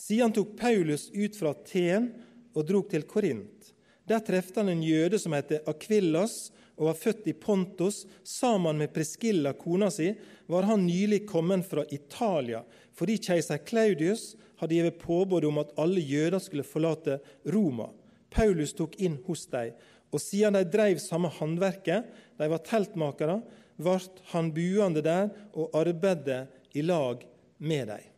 Siden 0.00 0.32
tok 0.32 0.56
Paulus 0.56 1.10
ut 1.12 1.36
fra 1.36 1.52
Aten 1.52 2.08
og 2.56 2.64
drog 2.66 2.88
til 2.90 3.04
Korint. 3.08 3.74
Der 4.08 4.22
trefte 4.24 4.62
han 4.62 4.72
en 4.72 4.82
jøde 4.82 5.20
som 5.20 5.34
heter 5.36 5.66
Akvillas 5.70 6.48
og 6.78 6.88
var 6.88 6.96
født 6.98 7.28
i 7.28 7.34
Pontos. 7.36 8.06
Sammen 8.24 8.80
med 8.80 8.94
Priskilla, 8.94 9.52
kona 9.52 9.90
si, 9.92 10.08
var 10.48 10.66
han 10.70 10.86
nylig 10.86 11.26
kommet 11.28 11.66
fra 11.68 11.84
Italia 11.92 12.64
fordi 12.96 13.16
keiser 13.22 13.60
Claudius 13.64 14.34
hadde 14.60 14.76
gitt 14.76 14.98
påbud 15.00 15.46
om 15.48 15.60
at 15.62 15.72
alle 15.80 16.02
jøder 16.04 16.40
skulle 16.42 16.66
forlate 16.66 17.20
Roma. 17.48 17.88
Paulus 18.32 18.74
tok 18.76 18.98
inn 19.00 19.16
hos 19.24 19.46
dem, 19.52 19.72
og 20.12 20.20
siden 20.20 20.58
de 20.58 20.66
drev 20.68 21.00
samme 21.00 21.30
håndverket, 21.32 22.04
de 22.36 22.48
var 22.50 22.64
teltmakere, 22.66 23.38
ble 23.80 23.96
han 24.34 24.52
buende 24.52 25.02
der 25.06 25.30
og 25.54 25.72
arbeidet 25.80 26.42
i 26.76 26.84
lag 26.84 27.24
med 27.56 27.88
dem. 27.94 28.09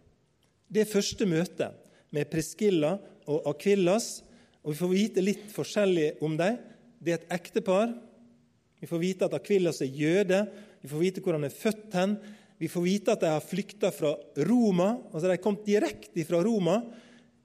Det 0.72 0.86
første 0.88 1.26
møtet 1.28 1.74
med 2.16 2.30
Priskilla 2.32 2.94
og 3.28 3.48
Akvillas, 3.50 4.22
og 4.64 4.72
vi 4.72 4.78
får 4.78 4.90
vite 4.92 5.24
litt 5.24 5.50
forskjellig 5.52 6.06
om 6.24 6.36
dem. 6.38 6.54
Det 6.96 7.12
er 7.12 7.18
et 7.18 7.34
ektepar. 7.34 7.90
Vi 8.80 8.88
får 8.88 9.02
vite 9.02 9.26
at 9.26 9.34
Akvillas 9.36 9.82
er 9.84 9.90
jøde. 9.92 10.38
Vi 10.80 10.88
får 10.88 11.02
vite 11.02 11.22
hvor 11.24 11.36
han 11.36 11.44
er 11.44 11.52
født 11.52 11.96
hen. 11.98 12.14
Vi 12.62 12.70
får 12.72 12.86
vite 12.86 13.12
at 13.12 13.20
de 13.20 13.32
har 13.34 13.44
flykta 13.44 13.90
fra 13.92 14.14
Roma. 14.48 14.94
altså 15.12 15.28
De 15.28 15.36
kom 15.42 15.58
direkte 15.66 16.24
fra 16.24 16.40
Roma, 16.46 16.78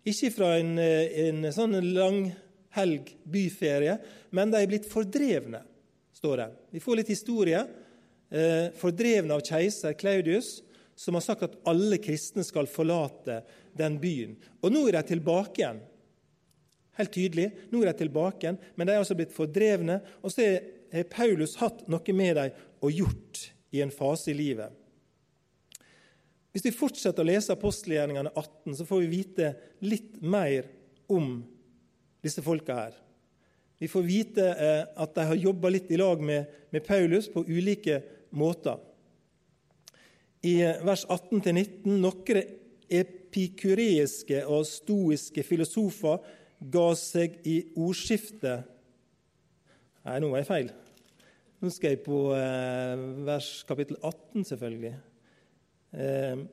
ikke 0.07 0.29
fra 0.31 0.53
en, 0.61 0.77
en 0.79 1.49
sånn 1.51 1.75
langhelg 1.83 3.11
byferie, 3.27 3.97
men 4.31 4.53
de 4.53 4.61
er 4.61 4.69
blitt 4.71 4.87
fordrevne, 4.87 5.65
står 6.15 6.43
det. 6.43 6.47
Vi 6.77 6.83
får 6.85 7.01
litt 7.01 7.11
historie. 7.11 7.65
Eh, 8.27 8.69
fordrevne 8.77 9.35
av 9.35 9.43
keiser 9.47 9.97
Claudius, 9.99 10.61
som 10.97 11.13
har 11.13 11.21
sagt 11.21 11.45
at 11.45 11.59
alle 11.69 11.99
kristne 12.01 12.41
skal 12.45 12.69
forlate 12.69 13.43
den 13.77 13.99
byen. 14.01 14.33
Og 14.65 14.73
nå 14.73 14.87
er 14.87 14.97
de 14.97 15.13
tilbake 15.13 15.61
igjen. 15.61 15.83
Helt 16.97 17.13
tydelig. 17.13 17.51
Nå 17.69 17.83
er 17.83 17.91
de 17.91 17.99
tilbake 18.01 18.47
igjen, 18.47 18.57
men 18.75 18.89
de 18.89 18.95
er 18.95 19.03
altså 19.03 19.17
blitt 19.17 19.35
fordrevne. 19.35 19.99
Og 20.25 20.33
så 20.33 20.47
har 20.93 21.11
Paulus 21.11 21.53
hatt 21.61 21.85
noe 21.91 22.17
med 22.17 22.39
dem 22.39 22.65
og 22.81 22.97
gjort 23.03 23.43
i 23.75 23.83
en 23.85 23.93
fase 23.93 24.31
i 24.33 24.37
livet. 24.37 24.73
Hvis 26.55 26.65
vi 26.65 26.73
fortsetter 26.73 27.21
å 27.21 27.29
lese 27.29 27.53
apostelgjerningene 27.53 28.31
18, 28.33 28.79
så 28.79 28.85
får 28.89 29.03
vi 29.03 29.11
vite 29.11 29.51
litt 29.85 30.17
mer 30.25 30.65
om 31.13 31.43
disse 32.25 32.41
folka 32.41 32.79
her. 32.79 32.95
Vi 33.77 33.85
får 33.91 34.05
vite 34.07 34.45
eh, 34.57 34.83
at 34.97 35.13
de 35.13 35.25
har 35.29 35.37
jobba 35.37 35.69
litt 35.69 35.91
i 35.93 35.99
lag 36.01 36.21
med, 36.25 36.49
med 36.73 36.85
Paulus 36.87 37.29
på 37.29 37.45
ulike 37.45 37.99
måter. 38.33 38.81
I 40.47 40.53
eh, 40.63 40.81
vers 40.85 41.03
18-19 41.09 41.99
noen 41.99 42.41
epikureiske 42.87 44.43
og 44.47 44.65
stoiske 44.69 45.43
filosofer 45.43 46.23
ga 46.73 46.87
seg 46.97 47.39
i 47.47 47.59
ordskiftet 47.75 48.73
Nei, 50.07 50.21
nå 50.23 50.29
var 50.31 50.39
jeg 50.39 50.47
feil. 50.47 50.67
Nå 51.59 51.69
skal 51.73 51.91
jeg 51.91 52.03
på 52.05 52.17
eh, 52.31 53.01
vers 53.27 53.49
kapittel 53.67 53.97
18, 53.99 54.45
selvfølgelig. 54.47 54.91
Eh, 55.99 56.43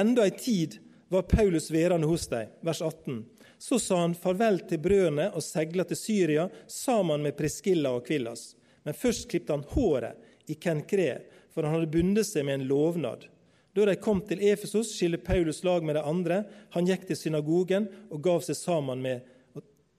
enda 0.00 0.24
ei 0.26 0.32
tid 0.34 0.80
var 1.14 1.28
Paulus 1.30 1.68
værende 1.70 2.08
hos 2.10 2.26
dem. 2.32 2.50
Vers 2.66 2.80
18. 2.82 3.20
Så 3.62 3.78
sa 3.78 4.00
han 4.02 4.18
farvel 4.18 4.58
til 4.66 4.82
brødrene 4.82 5.28
og 5.30 5.46
segla 5.46 5.86
til 5.86 6.00
Syria 6.00 6.48
sammen 6.66 7.22
med 7.22 7.38
Priskilla 7.38 7.94
og 7.94 8.02
Kvillas. 8.10 8.56
Men 8.82 8.98
først 8.98 9.28
klippet 9.30 9.54
han 9.54 9.66
håret 9.76 10.50
i 10.50 10.58
Kenkre, 10.58 11.20
for 11.58 11.66
han 11.66 11.74
hadde 11.74 11.90
bundet 11.90 12.28
seg 12.28 12.46
med 12.46 12.60
en 12.60 12.68
lovnad. 12.70 13.26
Da 13.74 13.84
de 13.88 13.96
kom 13.98 14.20
til 14.26 14.42
Efesos, 14.46 14.92
skilte 14.94 15.18
Paulus 15.26 15.64
lag 15.66 15.82
med 15.86 15.98
de 15.98 16.04
andre. 16.06 16.44
Han 16.74 16.86
gikk 16.86 17.08
til 17.08 17.18
synagogen 17.18 17.88
og 18.08 18.22
gav 18.22 18.44
seg 18.46 18.56
sammen 18.58 19.02
med, 19.02 19.26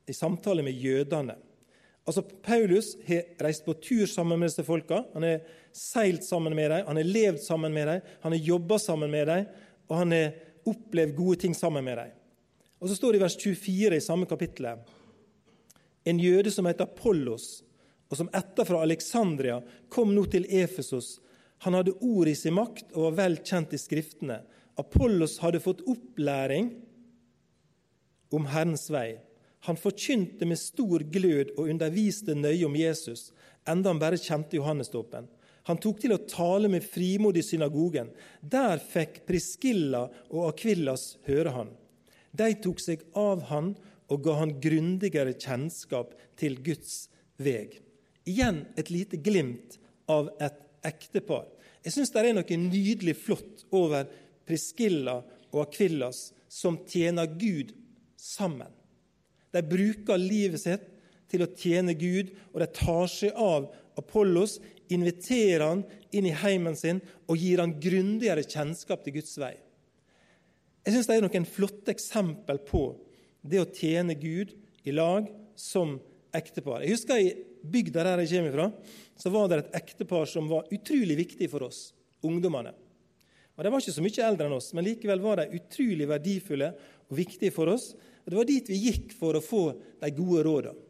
i 0.07 0.15
samtale 0.15 0.63
med 0.63 0.79
jødene. 0.79 1.35
Altså, 2.07 2.23
Paulus 2.23 2.95
har 3.05 3.27
reist 3.43 3.67
på 3.67 3.75
tur 3.83 4.07
sammen 4.09 4.39
med 4.39 4.49
disse 4.49 4.65
folka. 4.65 5.03
Han 5.13 5.27
har 5.27 5.43
seilt 5.75 6.23
sammen 6.25 6.55
med 6.57 6.71
dem, 6.71 6.87
han 6.87 6.97
har 6.97 7.11
levd 7.11 7.43
sammen 7.43 7.75
med 7.75 7.91
dem, 7.91 8.07
han 8.23 8.33
har 8.33 8.47
jobba 8.47 8.79
sammen 8.81 9.11
med 9.11 9.27
dem, 9.29 9.51
og 9.91 9.99
han 9.99 10.15
har 10.15 10.31
opplevd 10.67 11.13
gode 11.17 11.43
ting 11.43 11.53
sammen 11.55 11.85
med 11.85 11.99
dem. 11.99 12.15
Og 12.79 12.89
Så 12.89 12.95
står 12.95 13.13
det 13.13 13.19
i 13.19 13.23
vers 13.27 13.37
24 13.37 13.99
i 13.99 14.01
samme 14.01 14.25
kapittel 14.25 14.71
en 16.03 16.19
jøde 16.19 16.51
som 16.51 16.65
heter 16.65 16.87
Apollos, 16.87 17.61
og 18.09 18.17
som 18.17 18.29
etter 18.33 18.65
fra 18.65 18.81
Alexandria 18.81 19.59
kom 19.93 20.15
nå 20.15 20.23
til 20.31 20.47
Efesos 20.49 21.19
han 21.65 21.75
hadde 21.75 21.95
ord 21.99 22.29
i 22.31 22.35
sin 22.37 22.55
makt 22.55 22.93
og 22.93 23.09
var 23.09 23.17
vel 23.23 23.39
kjent 23.43 23.73
i 23.75 23.79
Skriftene. 23.79 24.41
Apollos 24.79 25.39
hadde 25.43 25.59
fått 25.63 25.83
opplæring 25.89 26.71
om 28.35 28.45
Herrens 28.47 28.87
vei. 28.93 29.17
Han 29.67 29.79
forkynte 29.79 30.47
med 30.47 30.59
stor 30.61 31.03
glød 31.11 31.51
og 31.57 31.67
underviste 31.67 32.35
nøye 32.37 32.63
om 32.67 32.77
Jesus, 32.79 33.33
enda 33.67 33.91
han 33.91 33.99
bare 33.99 34.19
kjente 34.21 34.55
Johannesdåpen. 34.55 35.27
Han 35.67 35.81
tok 35.83 35.99
til 36.01 36.15
å 36.15 36.21
tale 36.29 36.71
med 36.71 36.85
frimod 36.87 37.37
i 37.37 37.43
synagogen. 37.45 38.13
Der 38.41 38.79
fikk 38.79 39.25
Priskilla 39.27 40.05
og 40.29 40.47
Akvillas 40.53 41.17
høre 41.27 41.51
han. 41.53 41.73
De 42.31 42.47
tok 42.63 42.79
seg 42.81 43.03
av 43.19 43.43
han 43.51 43.73
og 44.09 44.23
ga 44.25 44.37
han 44.39 44.55
grundigere 44.63 45.35
kjennskap 45.35 46.15
til 46.39 46.57
Guds 46.65 47.09
veg. 47.37 47.75
Igjen 48.29 48.63
et 48.79 48.89
lite 48.93 49.19
glimt 49.21 49.77
av 50.09 50.31
et 50.39 50.57
ektepar. 50.85 51.47
Jeg 51.83 51.95
syns 51.95 52.11
det 52.13 52.23
er 52.23 52.35
noe 52.35 52.59
nydelig 52.59 53.15
flott 53.21 53.65
over 53.75 54.07
Priskilla 54.47 55.19
og 55.51 55.61
Akvillas 55.63 56.29
som 56.49 56.79
tjener 56.89 57.29
Gud 57.39 57.73
sammen. 58.19 58.71
De 59.53 59.61
bruker 59.65 60.19
livet 60.21 60.61
sitt 60.61 60.85
til 61.29 61.45
å 61.45 61.51
tjene 61.53 61.93
Gud, 61.97 62.31
og 62.53 62.61
de 62.61 62.67
tar 62.73 63.07
seg 63.11 63.37
av 63.37 63.69
Apollos, 63.99 64.57
inviterer 64.89 65.65
han 65.65 65.83
inn 66.15 66.25
i 66.25 66.33
heimen 66.33 66.77
sin 66.77 67.01
og 67.29 67.37
gir 67.37 67.61
han 67.61 67.75
grundigere 67.81 68.45
kjennskap 68.45 69.03
til 69.05 69.19
Guds 69.19 69.35
vei. 69.41 69.53
Jeg 70.85 70.95
syns 70.95 71.09
det 71.09 71.19
er 71.19 71.25
noen 71.25 71.45
flotte 71.45 71.93
eksempel 71.93 72.61
på 72.65 72.83
det 73.45 73.61
å 73.61 73.69
tjene 73.69 74.15
Gud 74.17 74.55
i 74.87 74.95
lag 74.95 75.27
som 75.59 75.99
ektepar. 76.35 76.81
Jeg 76.81 76.95
husker 76.95 77.21
i 77.21 77.29
bygda 77.63 78.05
der 78.05 78.23
jeg 78.23 78.39
kommer 78.39 78.55
fra, 78.55 78.67
så 79.19 79.31
var 79.33 79.49
det 79.49 79.63
et 79.63 79.79
ektepar 79.81 80.29
som 80.29 80.47
var 80.49 80.69
utrolig 80.73 81.17
viktig 81.19 81.49
for 81.51 81.67
oss, 81.67 81.89
ungdommene. 82.25 82.71
Og 83.57 83.65
De 83.65 83.71
var 83.73 83.83
ikke 83.83 83.95
så 83.97 84.03
mye 84.03 84.27
eldre 84.27 84.47
enn 84.47 84.55
oss, 84.55 84.69
men 84.71 84.85
likevel 84.87 85.19
var 85.19 85.41
de 85.41 85.57
utrolig 85.57 86.07
verdifulle 86.07 86.69
og 87.09 87.17
viktige 87.17 87.51
for 87.51 87.71
oss. 87.73 87.91
Og 88.23 88.31
Det 88.31 88.37
var 88.37 88.47
dit 88.47 88.69
vi 88.71 88.83
gikk 88.85 89.11
for 89.19 89.35
å 89.35 89.43
få 89.43 89.63
de 89.99 90.11
gode 90.15 90.45
rådene. 90.47 90.85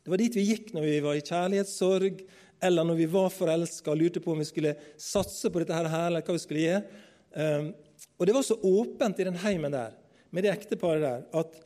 Det 0.00 0.12
var 0.12 0.22
dit 0.22 0.36
vi 0.38 0.46
gikk 0.46 0.70
når 0.72 0.86
vi 0.86 1.00
var 1.04 1.18
i 1.18 1.24
kjærlighetssorg, 1.26 2.22
eller 2.62 2.86
når 2.86 2.96
vi 3.00 3.08
var 3.10 3.32
forelska 3.32 3.92
og 3.92 4.00
lurte 4.00 4.22
på 4.22 4.32
om 4.32 4.40
vi 4.40 4.48
skulle 4.48 4.76
satse 5.00 5.50
på 5.52 5.60
dette 5.60 5.76
her, 5.76 6.06
eller 6.06 6.24
hva 6.24 6.36
vi 6.36 6.42
skulle 6.42 6.64
gjøre. 6.64 7.02
Um, 7.34 7.68
og 8.16 8.26
Det 8.26 8.34
var 8.36 8.46
så 8.46 8.56
åpent 8.56 9.20
i 9.20 9.26
den 9.28 9.38
heimen 9.42 9.72
der, 9.74 9.94
med 10.30 10.44
det 10.46 10.52
ekteparet 10.54 11.04
der, 11.04 11.26
at 11.36 11.58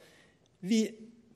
vi 0.65 0.87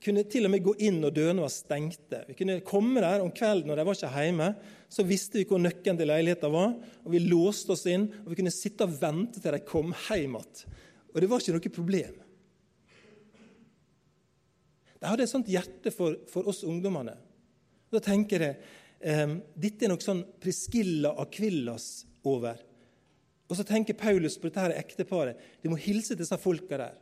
kunne 0.03 0.23
til 0.31 0.47
og 0.47 0.53
med 0.53 0.63
gå 0.63 0.73
inn 0.87 0.99
når 1.03 1.13
dørene 1.15 1.43
var 1.43 1.51
stengte. 1.53 2.21
Vi 2.29 2.35
kunne 2.39 2.59
komme 2.67 3.01
der 3.03 3.23
om 3.23 3.31
kvelden 3.35 3.67
når 3.69 3.79
de 3.79 3.85
var 3.87 3.97
ikke 3.97 4.23
hjemme. 4.25 4.49
Så 4.89 5.05
visste 5.07 5.39
vi 5.39 5.45
hvor 5.49 5.61
nøkkelen 5.61 5.99
til 5.99 6.09
leiligheten 6.09 6.53
var, 6.53 6.71
og 7.03 7.13
vi 7.13 7.21
låste 7.21 7.75
oss 7.75 7.85
inn. 7.91 8.07
Og 8.23 8.31
vi 8.31 8.39
kunne 8.39 8.53
sitte 8.53 8.87
og 8.87 8.95
vente 9.01 9.41
til 9.43 9.55
de 9.55 9.61
kom 9.67 9.93
hjem 10.07 10.37
igjen. 10.39 10.77
Og 11.09 11.21
det 11.21 11.29
var 11.29 11.41
ikke 11.41 11.55
noe 11.57 11.73
problem. 11.73 12.17
De 14.99 15.07
hadde 15.07 15.25
et 15.25 15.31
sånt 15.31 15.49
hjerte 15.49 15.91
for, 15.95 16.17
for 16.29 16.47
oss 16.51 16.61
ungdommene. 16.67 17.15
Da 17.89 18.01
tenker 18.03 18.43
jeg 18.45 18.57
eh, 18.99 19.35
dette 19.55 19.87
er 19.87 19.93
noe 19.93 20.03
sånn 20.03 20.25
Priskilla 20.43 21.15
Akvillas 21.23 22.03
over. 22.27 22.59
Og 23.49 23.57
så 23.57 23.65
tenker 23.65 23.97
Paulus 23.97 24.37
på 24.37 24.49
dette 24.49 24.61
her 24.61 24.75
ekteparet. 24.77 25.39
De 25.63 25.71
må 25.71 25.79
hilse 25.81 26.13
til 26.13 26.21
disse 26.21 26.37
folka 26.41 26.77
der. 26.77 26.99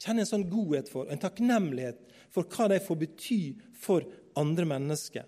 Kjenne 0.00 0.24
en 0.24 0.30
sånn 0.30 0.48
godhet 0.48 0.88
for, 0.88 1.06
og 1.06 1.12
en 1.12 1.20
takknemlighet 1.20 2.00
for 2.32 2.48
hva 2.48 2.70
de 2.72 2.80
får 2.80 2.98
bety 3.02 3.40
for 3.76 4.06
andre 4.38 4.66
mennesker. 4.68 5.26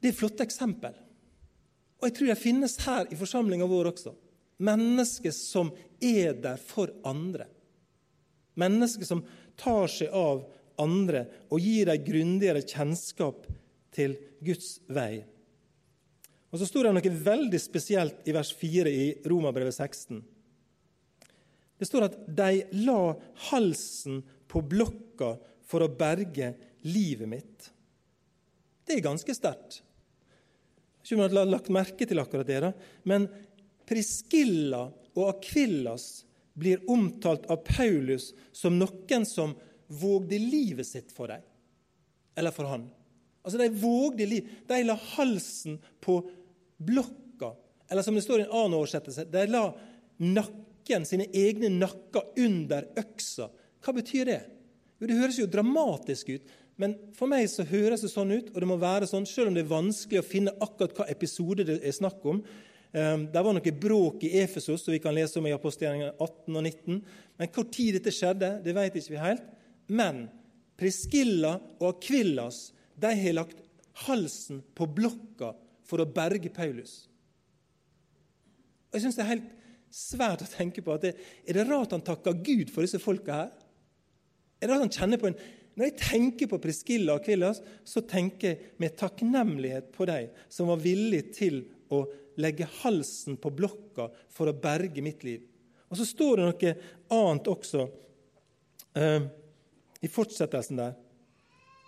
Det 0.00 0.10
er 0.10 0.16
flotte 0.16 0.46
eksempel. 0.46 0.94
Og 2.00 2.08
jeg 2.08 2.16
tror 2.16 2.30
det 2.30 2.40
finnes 2.40 2.78
her 2.86 3.10
i 3.12 3.18
forsamlinga 3.20 3.68
vår 3.68 3.90
også. 3.92 4.14
Mennesker 4.64 5.34
som 5.36 5.72
er 6.00 6.32
der 6.40 6.60
for 6.60 6.92
andre. 7.04 7.46
Mennesker 8.60 9.08
som 9.08 9.22
tar 9.60 9.88
seg 9.92 10.14
av 10.16 10.46
andre 10.80 11.26
og 11.52 11.60
gir 11.60 11.90
dem 11.90 12.06
grundigere 12.06 12.64
kjennskap 12.64 13.44
til 13.92 14.16
Guds 14.40 14.78
vei. 14.88 15.20
Og 16.50 16.58
Så 16.58 16.66
står 16.66 16.88
det 16.88 16.94
noe 16.96 17.22
veldig 17.24 17.60
spesielt 17.62 18.26
i 18.26 18.34
vers 18.34 18.50
4 18.56 18.90
i 18.90 19.06
Romabrevet 19.28 19.76
16. 19.76 20.22
Det 21.80 21.88
står 21.88 22.10
at 22.10 22.16
de 22.28 22.62
la 22.84 23.14
halsen 23.48 24.20
på 24.50 24.60
blokka 24.68 25.32
for 25.64 25.80
å 25.80 25.88
berge 25.88 26.52
livet 26.84 27.28
mitt. 27.30 27.70
Det 28.84 28.98
er 28.98 29.06
ganske 29.06 29.34
sterkt. 29.36 29.80
Ikke 31.00 31.16
om 31.16 31.22
du 31.24 31.38
har 31.40 31.48
lagt 31.48 31.72
merke 31.72 32.04
til 32.04 32.20
akkurat 32.20 32.48
det, 32.48 32.58
da. 32.66 32.72
men 33.08 33.24
Priskilla 33.88 34.84
og 35.16 35.24
Akvillas 35.24 36.26
blir 36.60 36.84
omtalt 36.90 37.48
av 37.50 37.62
Paulus 37.64 38.30
som 38.52 38.76
noen 38.78 39.24
som 39.26 39.56
vågde 39.88 40.38
livet 40.38 40.86
sitt 40.86 41.10
for 41.14 41.32
dem, 41.32 41.42
eller 42.36 42.54
for 42.54 42.68
han. 42.70 42.90
Altså, 43.40 43.58
De 43.58 43.68
vågde 43.72 44.26
liv. 44.28 44.48
De 44.68 44.82
la 44.84 44.98
halsen 45.16 45.80
på 46.04 46.20
blokka. 46.76 47.54
Eller 47.88 48.04
som 48.04 48.14
det 48.14 48.22
står 48.22 48.42
i 48.42 48.44
en 48.44 48.52
annen 48.52 48.76
oversettelse, 48.78 49.24
de 49.32 49.46
la 49.48 49.64
nakken, 50.20 50.66
sine 51.06 51.26
egne 51.32 51.68
nakker 51.68 52.32
under 52.38 52.88
øksa. 52.98 53.50
Hva 53.80 53.94
betyr 53.96 54.24
det? 54.26 54.40
Jo, 55.00 55.06
Det 55.06 55.16
høres 55.16 55.38
jo 55.38 55.46
dramatisk 55.46 56.28
ut, 56.28 56.42
men 56.76 56.96
for 57.12 57.28
meg 57.28 57.48
så 57.48 57.64
høres 57.64 58.00
det 58.00 58.10
sånn 58.10 58.32
ut, 58.32 58.50
og 58.54 58.60
det 58.60 58.68
må 58.68 58.76
være 58.80 59.06
sånn, 59.06 59.26
selv 59.26 59.48
om 59.48 59.54
det 59.54 59.64
er 59.64 59.72
vanskelig 59.72 60.20
å 60.20 60.26
finne 60.26 60.56
akkurat 60.60 60.96
hva 60.96 61.06
episode 61.08 61.64
det 61.64 61.80
er 61.84 61.92
snakk 61.92 62.24
om. 62.24 62.42
Um, 62.90 63.26
det 63.30 63.42
var 63.44 63.54
noe 63.54 63.72
bråk 63.76 64.24
i 64.26 64.32
Efesos, 64.40 64.82
som 64.82 64.92
vi 64.92 64.98
kan 65.02 65.14
lese 65.14 65.38
om 65.38 65.46
i 65.46 65.54
apostelgjerningene 65.54 66.16
18 66.16 66.56
og 66.56 66.64
19. 66.64 67.02
Men 67.38 67.52
hvor 67.54 67.68
tid 67.70 67.98
dette 67.98 68.14
skjedde, 68.14 68.54
det 68.64 68.74
vet 68.74 68.96
ikke 68.96 69.14
vi 69.14 69.20
helt. 69.22 69.44
Men 69.92 70.24
Priskilla 70.80 71.58
og 71.78 71.86
Akvillas 71.92 72.70
de 73.00 73.12
har 73.22 73.36
lagt 73.36 73.60
halsen 74.06 74.62
på 74.74 74.88
blokka 74.88 75.52
for 75.86 76.02
å 76.02 76.08
berge 76.08 76.50
Paulus. 76.54 77.04
Og 78.90 78.98
Jeg 78.98 79.04
synes 79.04 79.18
det 79.18 79.24
er 79.24 79.32
helt 79.34 79.50
svært 79.90 80.44
å 80.44 80.50
tenke 80.50 80.84
på 80.84 80.94
at 80.94 81.06
det, 81.06 81.14
Er 81.46 81.58
det 81.58 81.66
rart 81.68 81.92
han 81.94 82.04
takker 82.06 82.38
Gud 82.44 82.70
for 82.70 82.86
disse 82.86 83.00
folka 83.02 83.42
her? 83.42 83.50
Er 84.60 84.68
det 84.68 84.72
rart 84.74 84.86
han 84.86 84.94
kjenner 84.94 85.20
på 85.20 85.30
en 85.30 85.38
Når 85.78 85.86
jeg 85.86 85.98
tenker 86.02 86.50
på 86.50 86.58
Priskilla 86.60 87.14
og 87.14 87.22
Akvillas, 87.22 87.60
så 87.86 88.02
tenker 88.04 88.48
jeg 88.48 88.72
med 88.82 88.96
takknemlighet 88.98 89.92
på 89.94 90.04
dem 90.10 90.32
som 90.50 90.68
var 90.68 90.80
villig 90.82 91.22
til 91.36 91.62
å 91.94 92.02
legge 92.42 92.66
halsen 92.82 93.38
på 93.40 93.52
blokka 93.54 94.08
for 94.28 94.50
å 94.50 94.56
berge 94.56 95.02
mitt 95.04 95.22
liv. 95.24 95.46
Og 95.88 95.96
Så 95.96 96.06
står 96.10 96.36
det 96.36 96.48
noe 96.48 96.74
annet 97.16 97.48
også 97.50 97.86
uh, 97.86 99.22
i 100.02 100.10
fortsettelsen 100.10 100.82
der. 100.82 100.98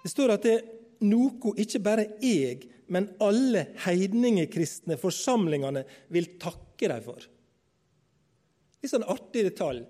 Det 0.02 0.10
står 0.10 0.34
at 0.34 0.46
det 0.46 0.54
er 0.56 0.64
noe 1.06 1.54
ikke 1.60 1.82
bare 1.82 2.06
jeg, 2.22 2.68
men 2.92 3.10
alle 3.22 3.68
heidningekristne 3.84 4.98
forsamlingene 5.00 5.84
vil 6.12 6.32
takke 6.42 6.90
dem 6.90 7.04
for. 7.04 7.28
Litt 8.82 8.92
sånn 8.92 9.06
artig 9.08 9.46
detalj. 9.46 9.84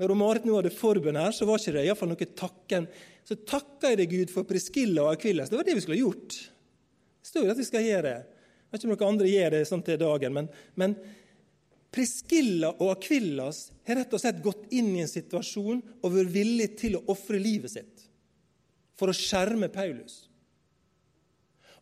Når 0.00 0.14
Marit 0.16 0.46
nå 0.48 0.56
hadde 0.56 0.72
forbønn 0.72 1.18
her, 1.20 1.32
så 1.36 1.44
var 1.48 1.60
ikke 1.60 1.74
det 1.76 1.84
iallfall 1.84 2.08
noe 2.12 2.28
takken. 2.38 2.86
Så 3.26 3.36
takka 3.44 3.90
jeg 3.92 4.00
deg, 4.00 4.14
Gud, 4.14 4.32
for 4.32 4.48
Priskilla 4.48 5.04
og 5.04 5.16
Akvilles. 5.16 5.50
Det 5.50 5.58
var 5.58 5.66
det 5.66 5.76
vi 5.76 5.82
skulle 5.84 5.98
ha 5.98 6.04
gjort. 6.06 6.36
Det 7.20 7.28
står 7.28 7.44
jo 7.44 7.52
at 7.52 7.60
vi 7.60 7.66
skal 7.68 7.84
gjøre 7.84 8.06
det. 8.06 8.20
Jeg 8.70 8.72
vet 8.72 8.84
ikke 8.84 8.88
om 8.88 8.94
noen 8.94 9.10
andre 9.10 9.32
gjør 9.32 9.56
det 9.56 9.64
sånn 9.68 9.82
til 9.84 9.98
dagen, 10.00 10.36
men, 10.36 10.48
men 10.78 10.94
Priskilla 11.90 12.70
og 12.78 12.92
Akvillas 12.94 13.64
har 13.88 13.98
rett 13.98 14.12
og 14.14 14.22
slett 14.22 14.42
gått 14.44 14.70
inn 14.78 14.92
i 14.94 15.02
en 15.02 15.10
situasjon 15.10 15.82
og 16.00 16.14
vært 16.14 16.32
villige 16.36 16.76
til 16.84 16.96
å 16.96 17.04
ofre 17.10 17.40
livet 17.42 17.74
sitt 17.74 18.06
for 19.00 19.10
å 19.10 19.16
skjerme 19.16 19.70
Paulus. 19.72 20.28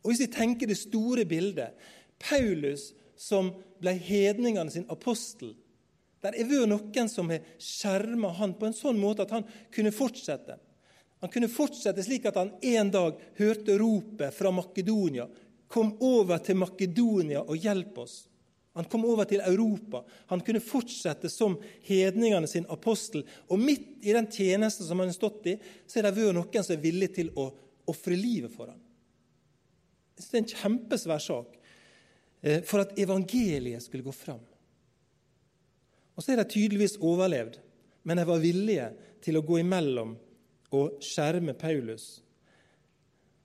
Og 0.00 0.10
Hvis 0.10 0.22
vi 0.24 0.30
tenker 0.32 0.70
det 0.70 0.78
store 0.80 1.26
bildet 1.28 1.76
Paulus 2.22 2.92
som 3.18 3.50
ble 3.82 3.92
hedningene 4.00 4.72
sin 4.72 4.88
apostel 4.90 5.52
Der 6.22 6.34
er 6.34 6.48
vært 6.48 6.70
noen 6.70 7.10
som 7.10 7.30
har 7.30 7.44
skjerma 7.62 8.32
han 8.40 8.56
på 8.58 8.66
en 8.68 8.76
sånn 8.76 8.98
måte 8.98 9.26
at 9.26 9.34
han 9.36 9.46
kunne 9.74 9.94
fortsette. 9.94 10.58
Han 11.22 11.30
kunne 11.30 11.50
fortsette 11.50 12.02
slik 12.02 12.26
at 12.30 12.38
han 12.38 12.54
en 12.62 12.90
dag 12.94 13.20
hørte 13.38 13.76
ropet 13.78 14.34
fra 14.34 14.50
Makedonia. 14.54 15.28
Kom 15.68 15.96
over 16.04 16.42
til 16.42 16.58
Makedonia 16.58 17.42
og 17.42 17.58
hjelp 17.58 18.02
oss. 18.02 18.18
Han 18.78 18.86
kom 18.86 19.02
over 19.10 19.26
til 19.26 19.42
Europa. 19.42 20.04
Han 20.30 20.42
kunne 20.46 20.62
fortsette 20.62 21.26
som 21.32 21.56
hedningene 21.82 22.46
sin 22.46 22.66
apostel. 22.70 23.24
Og 23.50 23.58
midt 23.58 24.06
i 24.06 24.14
den 24.14 24.28
tjenesten 24.30 24.86
som 24.86 25.02
han 25.02 25.10
har 25.10 25.16
stått 25.16 25.48
i, 25.50 25.56
så 25.86 25.98
er 25.98 26.06
det 26.06 26.14
vært 26.20 26.36
noen 26.36 26.62
som 26.62 26.76
er 26.76 26.84
villig 26.84 27.08
til 27.16 27.32
å 27.34 27.48
ofre 27.90 28.14
livet 28.14 28.54
for 28.54 28.70
ham. 28.70 28.78
Det 30.14 30.28
er 30.30 30.40
en 30.42 30.50
kjempesvær 30.52 31.22
sak 31.22 31.58
eh, 32.42 32.62
for 32.66 32.84
at 32.84 32.94
evangeliet 32.98 33.82
skulle 33.82 34.06
gå 34.06 34.14
fram. 34.14 34.42
Og 36.18 36.24
så 36.24 36.34
er 36.34 36.40
de 36.40 36.50
tydeligvis 36.50 36.96
overlevd, 36.98 37.60
men 38.02 38.18
de 38.18 38.24
var 38.26 38.42
villige 38.42 38.88
til 39.22 39.38
å 39.38 39.44
gå 39.46 39.60
imellom 39.62 40.16
og 40.74 40.98
skjerme 41.04 41.54
Paulus. 41.54 42.18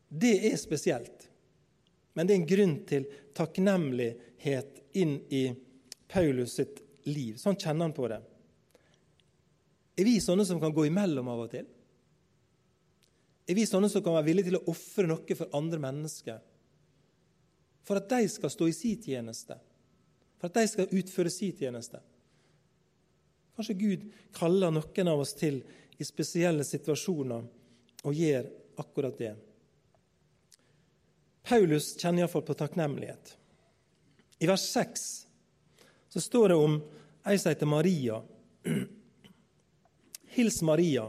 Det 0.10 0.34
er 0.50 0.58
spesielt, 0.58 1.28
men 2.18 2.26
det 2.26 2.34
er 2.34 2.42
en 2.42 2.50
grunn 2.50 2.74
til 2.90 3.06
takknemlighet 3.38 4.82
inn 4.98 5.20
i 5.30 5.44
Paulus 6.10 6.58
sitt 6.58 6.82
liv. 7.10 7.38
Sånn 7.38 7.58
kjenner 7.58 7.88
han 7.88 7.96
på 7.96 8.10
det. 8.10 8.20
Er 9.94 10.08
vi 10.08 10.18
sånne 10.22 10.46
som 10.46 10.62
kan 10.62 10.74
gå 10.74 10.88
imellom 10.90 11.30
av 11.30 11.44
og 11.46 11.52
til? 11.54 11.68
Er 13.46 13.58
vi 13.58 13.68
sånne 13.70 13.90
som 13.92 14.02
kan 14.02 14.16
være 14.18 14.30
villige 14.30 14.50
til 14.50 14.58
å 14.58 14.66
ofre 14.72 15.06
noe 15.10 15.38
for 15.38 15.58
andre 15.58 15.82
mennesker? 15.84 16.42
For 17.84 18.00
at 18.00 18.10
de 18.10 18.26
skal 18.32 18.50
stå 18.50 18.70
i 18.70 18.74
sin 18.74 19.02
tjeneste, 19.04 19.58
for 20.40 20.50
at 20.50 20.58
de 20.58 20.66
skal 20.72 20.98
utføre 20.98 21.34
sin 21.34 21.54
tjeneste. 21.60 22.00
Kanskje 23.56 23.78
Gud 23.78 24.06
kaller 24.34 24.74
noen 24.74 25.10
av 25.12 25.22
oss 25.22 25.36
til 25.38 25.62
i 25.98 26.06
spesielle 26.06 26.66
situasjoner 26.66 27.44
og 28.04 28.18
gjør 28.18 28.50
akkurat 28.82 29.18
det. 29.20 29.34
Paulus 31.44 31.94
kjenner 32.00 32.24
iallfall 32.24 32.46
på 32.48 32.56
takknemlighet. 32.58 33.36
I 34.39 34.48
vers 34.50 34.63
6 34.74 35.04
så 36.13 36.22
står 36.22 36.54
det 36.54 36.58
om 36.60 36.80
ei 37.28 37.38
som 37.39 37.52
heter 37.52 37.70
Maria. 37.70 38.22
Hils 40.36 40.62
Maria, 40.66 41.06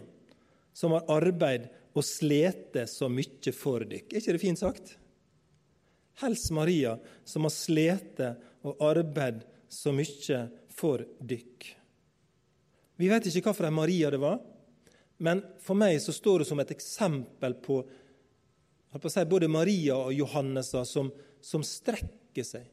som 0.72 0.92
har 0.92 1.08
arbeid 1.16 1.70
og 1.94 2.04
slete 2.04 2.84
så 2.90 3.08
mykje 3.08 3.54
for 3.56 3.86
dykk. 3.88 4.10
Er 4.12 4.20
ikke 4.20 4.36
det 4.36 4.42
fint 4.42 4.60
sagt? 4.60 4.96
Hils 6.20 6.50
Maria, 6.54 6.98
som 7.24 7.46
har 7.46 7.54
slete 7.54 8.34
og 8.66 8.82
arbeid 8.84 9.42
så 9.70 9.94
mykje 9.94 10.44
for 10.74 11.06
dykk. 11.22 11.70
Vi 12.96 13.10
vet 13.10 13.26
ikke 13.26 13.54
for 13.54 13.74
Maria 13.74 14.10
det 14.12 14.20
var, 14.22 14.38
men 15.24 15.42
for 15.62 15.78
meg 15.78 15.98
så 16.02 16.14
står 16.14 16.42
det 16.42 16.48
som 16.48 16.60
et 16.62 16.72
eksempel 16.74 17.56
på, 17.62 17.80
på 18.94 19.10
si, 19.10 19.24
både 19.30 19.50
Maria 19.50 19.96
og 19.98 20.14
Johannes 20.14 20.72
som, 20.90 21.10
som 21.42 21.64
strekker 21.66 22.46
seg 22.46 22.70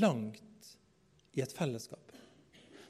langt 0.00 0.70
i 1.34 1.42
et 1.42 1.54
fellesskap. 1.54 2.14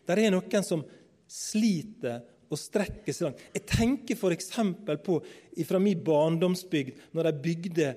Der 0.04 0.20
er 0.20 0.32
noen 0.32 0.66
som 0.66 0.84
sliter 1.30 2.22
og 2.52 2.60
strekker 2.60 3.12
seg 3.12 3.30
langt. 3.30 3.44
Jeg 3.56 3.66
tenker 3.68 4.18
f.eks. 4.18 4.50
på 5.04 5.18
fra 5.68 5.80
min 5.80 6.04
barndomsbygd, 6.04 7.00
når 7.16 7.30
de 7.30 7.44
bygde 7.48 7.90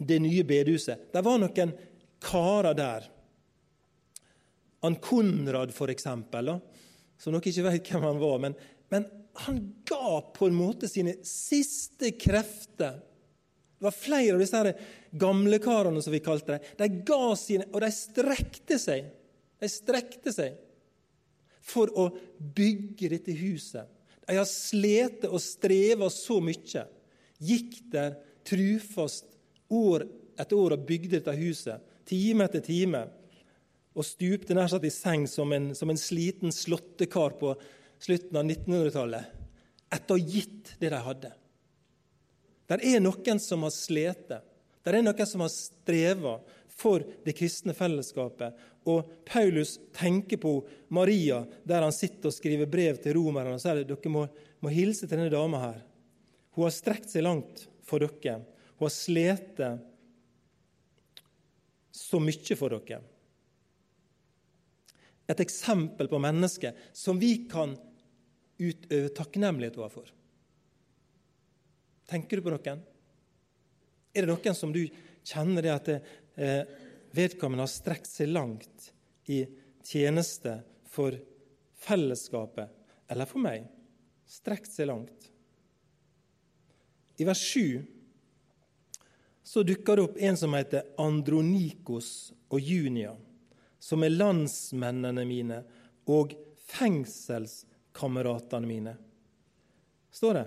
det 0.00 0.20
nye 0.24 0.44
bedehuset. 0.48 1.10
Det 1.12 1.24
var 1.24 1.40
noen 1.40 1.74
karer 2.24 2.76
der. 2.76 3.08
Ann 4.88 4.96
Konrad, 5.04 5.74
f.eks., 5.76 6.08
som 7.20 7.34
dere 7.36 7.52
ikke 7.52 7.66
vet 7.68 7.92
hvem 7.92 8.08
han 8.08 8.20
var. 8.22 8.40
Men, 8.42 8.56
men 8.92 9.06
han 9.44 9.60
ga 9.88 10.18
på 10.34 10.48
en 10.48 10.56
måte 10.56 10.88
sine 10.90 11.18
siste 11.26 12.14
krefter 12.18 12.98
det 13.80 13.84
var 13.84 13.96
flere 13.96 14.34
av 14.34 14.42
disse 14.42 14.74
gamlekarene, 15.16 16.02
som 16.04 16.12
vi 16.12 16.18
kalte 16.20 16.52
dem. 16.52 16.64
De 16.76 16.88
ga 17.08 17.28
sine, 17.40 17.64
og 17.72 17.80
de 17.80 17.88
strekte 17.96 18.76
seg. 18.76 19.06
De 19.56 19.70
strekte 19.72 20.34
seg 20.36 20.58
for 21.64 21.88
å 21.96 22.10
bygge 22.36 23.08
dette 23.14 23.32
huset. 23.38 23.88
De 24.28 24.36
har 24.36 24.44
slitt 24.44 25.24
og 25.30 25.40
streva 25.40 26.10
så 26.12 26.42
mye. 26.44 26.84
Gikk 27.40 27.78
der 27.94 28.18
trufast 28.44 29.32
år 29.72 30.04
etter 30.36 30.60
år 30.60 30.76
og 30.76 30.84
bygde 30.84 31.16
dette 31.16 31.38
huset, 31.40 31.80
time 32.04 32.44
etter 32.50 32.60
time. 32.68 33.06
Og 33.96 34.06
stupte 34.06 34.54
nær 34.54 34.70
sagt 34.70 34.86
i 34.86 34.92
seng 34.94 35.26
som 35.30 35.52
en, 35.52 35.72
som 35.74 35.90
en 35.90 35.98
sliten 35.98 36.54
slåttekar 36.54 37.36
på 37.40 37.54
slutten 38.00 38.38
av 38.38 38.46
1900-tallet, 38.46 39.36
etter 39.90 40.14
å 40.14 40.18
ha 40.18 40.34
gitt 40.36 40.74
det 40.80 40.92
de 40.92 41.02
hadde. 41.04 41.32
Der 42.70 42.84
er 42.86 43.02
noen 43.02 43.40
som 43.42 43.66
har 43.66 43.74
slitt. 43.74 44.30
Der 44.86 44.96
er 44.96 45.02
noen 45.02 45.26
som 45.26 45.42
har 45.42 45.50
streva 45.50 46.36
for 46.70 47.02
det 47.26 47.34
kristne 47.36 47.74
fellesskapet. 47.76 48.54
Og 48.88 49.10
Paulus 49.26 49.74
tenker 49.96 50.38
på 50.40 50.54
Maria 50.94 51.42
der 51.66 51.82
han 51.84 51.92
sitter 51.92 52.30
og 52.30 52.36
skriver 52.36 52.70
brev 52.70 53.00
til 53.02 53.18
romerne 53.18 53.56
og 53.56 53.62
sier 53.62 53.82
at 53.82 53.90
dere 53.90 54.14
må, 54.14 54.24
må 54.62 54.72
hilse 54.72 55.08
til 55.08 55.18
denne 55.18 55.34
dama 55.34 55.64
her. 55.66 55.82
Hun 56.54 56.68
har 56.68 56.74
strekt 56.74 57.10
seg 57.10 57.26
langt 57.26 57.66
for 57.86 58.02
dere. 58.06 58.40
Hun 58.78 58.86
har 58.86 58.94
slitt 58.94 59.60
så 61.90 62.22
mye 62.22 62.56
for 62.56 62.78
dere. 62.78 63.02
Et 65.30 65.42
eksempel 65.44 66.08
på 66.10 66.18
mennesket 66.22 66.78
som 66.96 67.20
vi 67.20 67.46
kan 67.50 67.76
utøve 68.60 69.12
takknemlighet 69.16 69.78
overfor. 69.78 70.10
Tenker 72.10 72.36
du 72.40 72.44
på 72.44 72.52
noen? 72.52 72.82
Er 74.10 74.26
det 74.26 74.32
noen 74.32 74.56
som 74.58 74.72
du 74.74 74.82
kjenner 75.22 75.62
det 75.62 75.74
at 75.74 75.86
det, 75.86 75.98
eh, 76.34 76.64
vedkommende 77.14 77.62
har 77.62 77.70
strekt 77.70 78.10
seg 78.10 78.32
langt 78.34 78.90
i 79.30 79.44
tjeneste 79.86 80.58
for 80.90 81.14
fellesskapet 81.78 82.68
eller 83.08 83.30
for 83.30 83.42
meg? 83.42 83.68
Strekt 84.26 84.72
seg 84.72 84.90
langt. 84.90 85.30
I 87.20 87.24
vers 87.28 87.38
7 87.38 87.86
så 89.42 89.62
dukker 89.66 89.96
det 89.96 90.02
opp 90.08 90.18
en 90.18 90.36
som 90.38 90.54
heter 90.54 90.86
Andronikos 90.98 92.32
og 92.50 92.60
Junia, 92.62 93.16
som 93.80 94.04
er 94.04 94.12
landsmennene 94.12 95.24
mine 95.26 95.62
og 96.10 96.34
fengselskameratene 96.70 98.68
mine. 98.68 98.94
Står 100.12 100.36
det. 100.36 100.46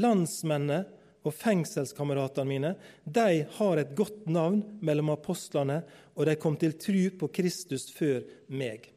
Landsmennene 0.00 0.80
og 1.22 1.34
fengselskameratene 1.36 2.48
mine 2.48 2.72
de 3.04 3.44
har 3.58 3.78
et 3.78 3.94
godt 3.96 4.26
navn 4.32 4.62
mellom 4.82 5.12
apostlene, 5.14 5.82
og 6.16 6.26
de 6.26 6.38
kom 6.40 6.56
til 6.58 6.74
tru 6.80 7.02
på 7.20 7.28
Kristus 7.34 7.90
før 7.94 8.24
meg. 8.48 8.88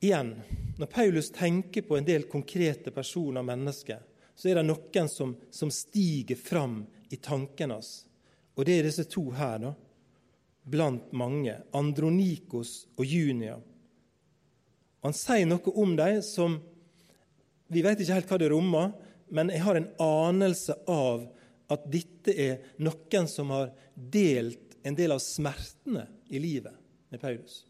Igjen, 0.00 0.34
når 0.80 0.88
Paulus 0.88 1.28
tenker 1.32 1.84
på 1.84 1.98
en 1.98 2.06
del 2.08 2.24
konkrete 2.28 2.92
personer 2.92 3.42
og 3.42 3.48
mennesker, 3.50 4.00
så 4.34 4.48
er 4.48 4.56
det 4.56 4.64
noen 4.64 5.08
som, 5.12 5.34
som 5.52 5.70
stiger 5.72 6.38
fram 6.40 6.80
i 7.12 7.18
tanken 7.20 7.74
hans. 7.74 7.90
Og 8.56 8.64
det 8.64 8.78
er 8.78 8.88
disse 8.88 9.04
to 9.12 9.26
her, 9.36 9.60
da, 9.60 9.74
blant 10.70 11.12
mange. 11.16 11.56
Andronikos 11.76 12.84
og 12.96 13.04
Junia. 13.06 13.58
Han 15.04 15.16
sier 15.16 15.48
noe 15.48 15.74
om 15.80 15.96
dem 15.98 16.20
som 16.24 16.60
Vi 17.70 17.84
vet 17.86 18.00
ikke 18.02 18.16
helt 18.16 18.30
hva 18.32 18.36
det 18.42 18.48
rommer, 18.50 18.88
men 19.30 19.52
jeg 19.54 19.62
har 19.62 19.78
en 19.78 19.92
anelse 20.02 20.74
av 20.90 21.28
at 21.70 21.84
dette 21.86 22.34
er 22.34 22.64
noen 22.82 23.28
som 23.30 23.52
har 23.54 23.70
delt 23.94 24.74
en 24.82 24.96
del 24.98 25.14
av 25.14 25.20
smertene 25.22 26.08
i 26.26 26.40
livet 26.42 26.74
med 27.14 27.22
Paulus. 27.22 27.60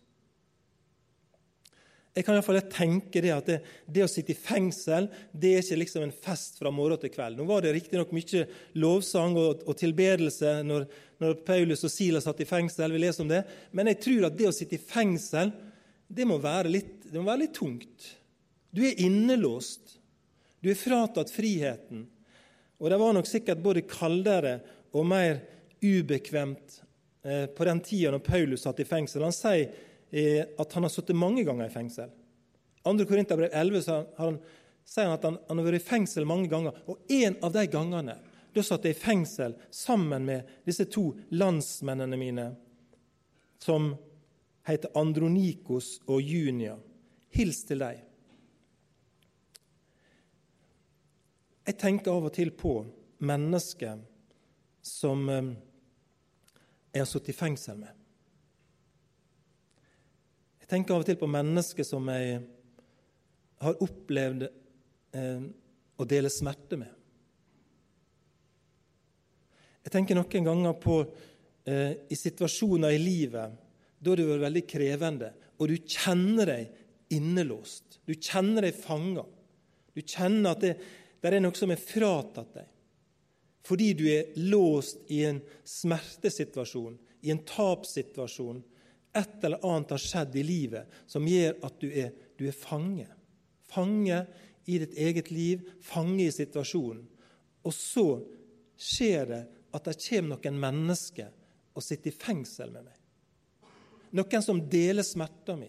Jeg 2.11 2.27
kan 2.27 2.35
i 2.35 2.43
fall 2.43 2.59
tenke 2.73 3.21
det 3.23 3.31
at 3.31 3.47
det, 3.47 3.57
det, 3.87 4.03
å 4.03 4.11
sitte 4.11 4.35
i 4.35 4.39
fengsel 4.39 5.07
det 5.31 5.53
er 5.55 5.63
ikke 5.63 5.79
liksom 5.79 6.05
en 6.09 6.15
fest 6.25 6.59
fra 6.59 6.73
morgen 6.75 6.99
til 6.99 7.13
kveld. 7.15 7.39
Nå 7.39 7.47
var 7.47 7.63
det 7.63 7.75
riktignok 7.77 8.11
mye 8.17 8.47
lovsang 8.83 9.37
og, 9.39 9.63
og 9.63 9.77
tilbedelse 9.79 10.57
når, 10.67 10.89
når, 11.23 11.37
Paulus 11.47 11.87
og 11.87 11.93
Silas 11.95 12.27
satt 12.27 12.43
i 12.43 12.49
fengsel, 12.51 12.91
vi 12.91 13.03
leser 13.05 13.23
om 13.23 13.31
det, 13.31 13.45
men 13.71 13.93
jeg 13.93 14.01
tror 14.03 14.27
at 14.27 14.39
det 14.39 14.49
å 14.51 14.55
sitte 14.57 14.75
i 14.75 14.83
fengsel 14.83 15.53
det 16.11 16.27
må 16.27 16.41
være 16.43 16.73
litt, 16.73 17.07
må 17.15 17.23
være 17.29 17.45
litt 17.45 17.55
tungt. 17.55 18.09
Du 18.75 18.83
er 18.87 18.99
innelåst. 19.03 19.95
Du 20.61 20.67
er 20.73 20.79
fratatt 20.79 21.31
friheten. 21.31 22.09
Og 22.81 22.91
det 22.91 22.99
var 22.99 23.15
nok 23.15 23.29
sikkert 23.29 23.63
både 23.63 23.87
kaldere 23.87 24.57
og 24.97 25.07
mer 25.07 25.39
ubekvemt 25.79 26.81
eh, 27.23 27.47
på 27.47 27.69
den 27.69 27.83
tida 27.87 28.11
når 28.11 28.25
Paulus 28.27 28.67
satt 28.67 28.83
i 28.83 28.89
fengsel. 28.89 29.23
Han 29.23 29.37
sier 29.37 29.71
at 30.11 30.73
han 30.73 30.87
har 30.87 30.91
sittet 30.91 31.17
mange 31.17 31.45
ganger 31.47 31.69
i 31.69 31.73
fengsel. 31.73 32.11
2. 32.83 33.05
Korinterbrev 33.07 33.51
11 33.53 33.83
så 33.83 34.01
han, 34.17 34.39
sier 34.85 35.07
han 35.07 35.15
at 35.19 35.25
han, 35.29 35.39
han, 35.49 35.61
har 35.61 35.69
vært 35.69 35.83
i 35.83 35.89
fengsel 35.91 36.27
mange 36.29 36.51
ganger. 36.51 36.77
Og 36.91 37.13
en 37.13 37.37
av 37.45 37.55
de 37.55 37.67
gangene 37.71 38.17
da 38.51 38.63
satt 38.67 38.87
jeg 38.89 38.97
i 38.97 39.01
fengsel 39.01 39.55
sammen 39.71 40.27
med 40.27 40.49
disse 40.67 40.89
to 40.91 41.13
landsmennene 41.31 42.19
mine, 42.19 42.47
som 43.63 43.93
heter 44.67 44.91
Andronikos 44.99 45.99
og 46.11 46.23
Junia. 46.25 46.75
Hils 47.31 47.63
til 47.69 47.85
dem. 47.85 48.07
Jeg 51.69 51.79
tenker 51.79 52.11
av 52.11 52.27
og 52.27 52.35
til 52.35 52.51
på 52.51 52.81
mennesker 53.23 54.01
som 54.83 55.29
eh, 55.31 55.53
jeg 56.91 57.05
har 57.05 57.07
sittet 57.07 57.31
i 57.31 57.37
fengsel 57.37 57.79
med 57.79 58.00
tenker 60.71 60.95
av 60.95 61.03
og 61.03 61.09
til 61.09 61.19
på 61.19 61.29
mennesker 61.31 61.87
som 61.87 62.09
jeg 62.13 62.39
har 63.61 63.83
opplevd 63.85 64.47
eh, 64.47 65.43
å 66.01 66.07
dele 66.09 66.31
smerte 66.33 66.79
med. 66.81 66.93
Jeg 69.81 69.95
tenker 69.95 70.17
noen 70.17 70.47
ganger 70.47 70.77
på 70.81 71.01
eh, 71.03 72.07
i 72.09 72.17
situasjoner 72.19 72.95
i 72.95 73.03
livet 73.03 73.59
da 74.01 74.15
har 74.15 74.23
vært 74.25 74.47
veldig 74.47 74.63
krevende, 74.65 75.29
og 75.61 75.69
du 75.69 75.77
kjenner 75.85 76.49
deg 76.49 77.13
innelåst. 77.13 77.99
Du 78.09 78.15
kjenner 78.15 78.65
deg 78.65 78.79
fanga. 78.81 79.27
Du 79.93 80.01
kjenner 80.01 80.55
at 80.55 80.63
det, 80.65 80.71
det 81.21 81.33
er 81.35 81.43
noe 81.45 81.59
som 81.59 81.73
er 81.75 81.83
fratatt 81.83 82.55
deg. 82.57 82.71
Fordi 83.69 83.91
du 83.99 84.07
er 84.09 84.31
låst 84.49 85.05
i 85.13 85.21
en 85.29 85.43
smertesituasjon, 85.69 86.97
i 87.21 87.33
en 87.35 87.43
tapssituasjon, 87.45 88.63
et 89.13 89.45
eller 89.45 89.65
annet 89.67 89.91
har 89.91 90.03
skjedd 90.03 90.37
i 90.39 90.45
livet 90.47 91.01
som 91.11 91.27
gjør 91.27 91.57
at 91.67 91.81
du 91.83 91.89
er, 91.91 92.13
du 92.39 92.47
er 92.49 92.57
fange. 92.57 93.09
Fange 93.71 94.21
i 94.71 94.79
ditt 94.79 94.95
eget 94.99 95.31
liv, 95.35 95.65
fange 95.83 96.27
i 96.27 96.35
situasjonen. 96.35 97.03
Og 97.67 97.75
så 97.75 98.07
skjer 98.81 99.27
det 99.31 99.43
at 99.77 99.87
det 99.87 99.99
kommer 100.03 100.37
noen 100.37 100.61
mennesker 100.63 101.31
og 101.75 101.85
sitter 101.85 102.11
i 102.11 102.17
fengsel 102.17 102.73
med 102.75 102.87
meg. 102.87 102.97
Noen 104.19 104.43
som 104.43 104.63
deler 104.71 105.07
smerta 105.07 105.55
mi. 105.59 105.69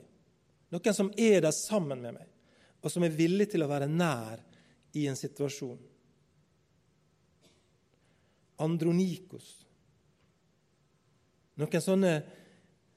Noen 0.71 0.95
som 0.95 1.12
er 1.19 1.41
der 1.43 1.54
sammen 1.54 2.01
med 2.01 2.15
meg, 2.15 2.27
og 2.82 2.89
som 2.89 3.04
er 3.06 3.13
villig 3.13 3.49
til 3.51 3.65
å 3.65 3.69
være 3.69 3.89
nær 3.91 4.39
i 4.97 5.06
en 5.10 5.17
situasjon. 5.19 5.80
Andronikos. 8.62 9.49
Noen 11.60 11.84
sånne 11.84 12.13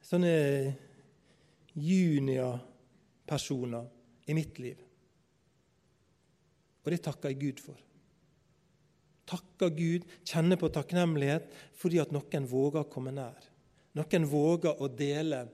sånne 0.04 0.74
juniorpersoner 1.74 3.86
i 4.28 4.34
mitt 4.36 4.58
liv. 4.62 4.78
Og 6.84 6.92
det 6.92 7.00
takker 7.04 7.28
jeg 7.32 7.40
Gud 7.40 7.60
for. 7.64 7.78
Takker 9.24 9.70
Gud, 9.72 10.04
kjenner 10.28 10.60
på 10.60 10.68
takknemlighet 10.72 11.48
fordi 11.80 11.98
at 12.02 12.12
noen 12.12 12.48
våger 12.48 12.84
å 12.84 12.90
komme 12.92 13.12
nær. 13.16 13.40
Noen 13.96 14.26
våger 14.28 14.82
å 14.82 14.88
dele 14.92 15.46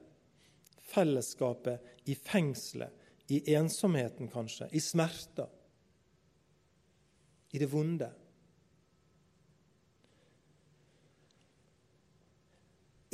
fellesskapet 0.90 2.08
i 2.10 2.14
fengselet, 2.18 2.90
i 3.30 3.54
ensomheten 3.54 4.26
kanskje, 4.26 4.66
i 4.74 4.80
smerter, 4.82 5.46
i 7.54 7.58
det 7.62 7.68
vonde. 7.70 8.10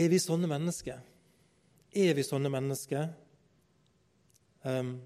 Er 0.00 0.08
vi 0.12 0.18
sånne 0.20 0.48
mennesker? 0.48 1.00
Er 1.96 2.12
vi 2.12 2.24
sånne 2.24 2.50
mennesker? 2.52 3.06
Um, 4.68 4.98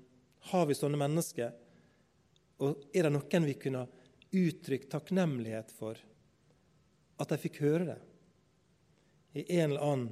har 0.50 0.64
vi 0.66 0.74
sånne 0.74 0.98
mennesker? 0.98 1.52
Og 2.66 2.80
er 2.90 3.06
det 3.06 3.12
noen 3.14 3.46
vi 3.46 3.54
kunne 3.62 3.84
uttrykt 4.34 4.90
takknemlighet 4.90 5.70
for 5.74 6.00
at 7.20 7.30
de 7.30 7.38
fikk 7.38 7.60
høre 7.62 7.92
det 7.92 7.98
i, 9.38 9.60
annen, 9.62 10.08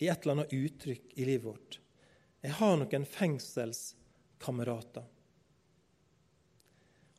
i 0.00 0.08
et 0.08 0.24
eller 0.24 0.38
annet 0.38 0.54
uttrykk 0.56 1.12
i 1.12 1.28
livet 1.28 1.44
vårt? 1.50 1.78
Jeg 2.40 2.56
har 2.56 2.80
noen 2.80 3.04
fengselskamerater. 3.06 5.04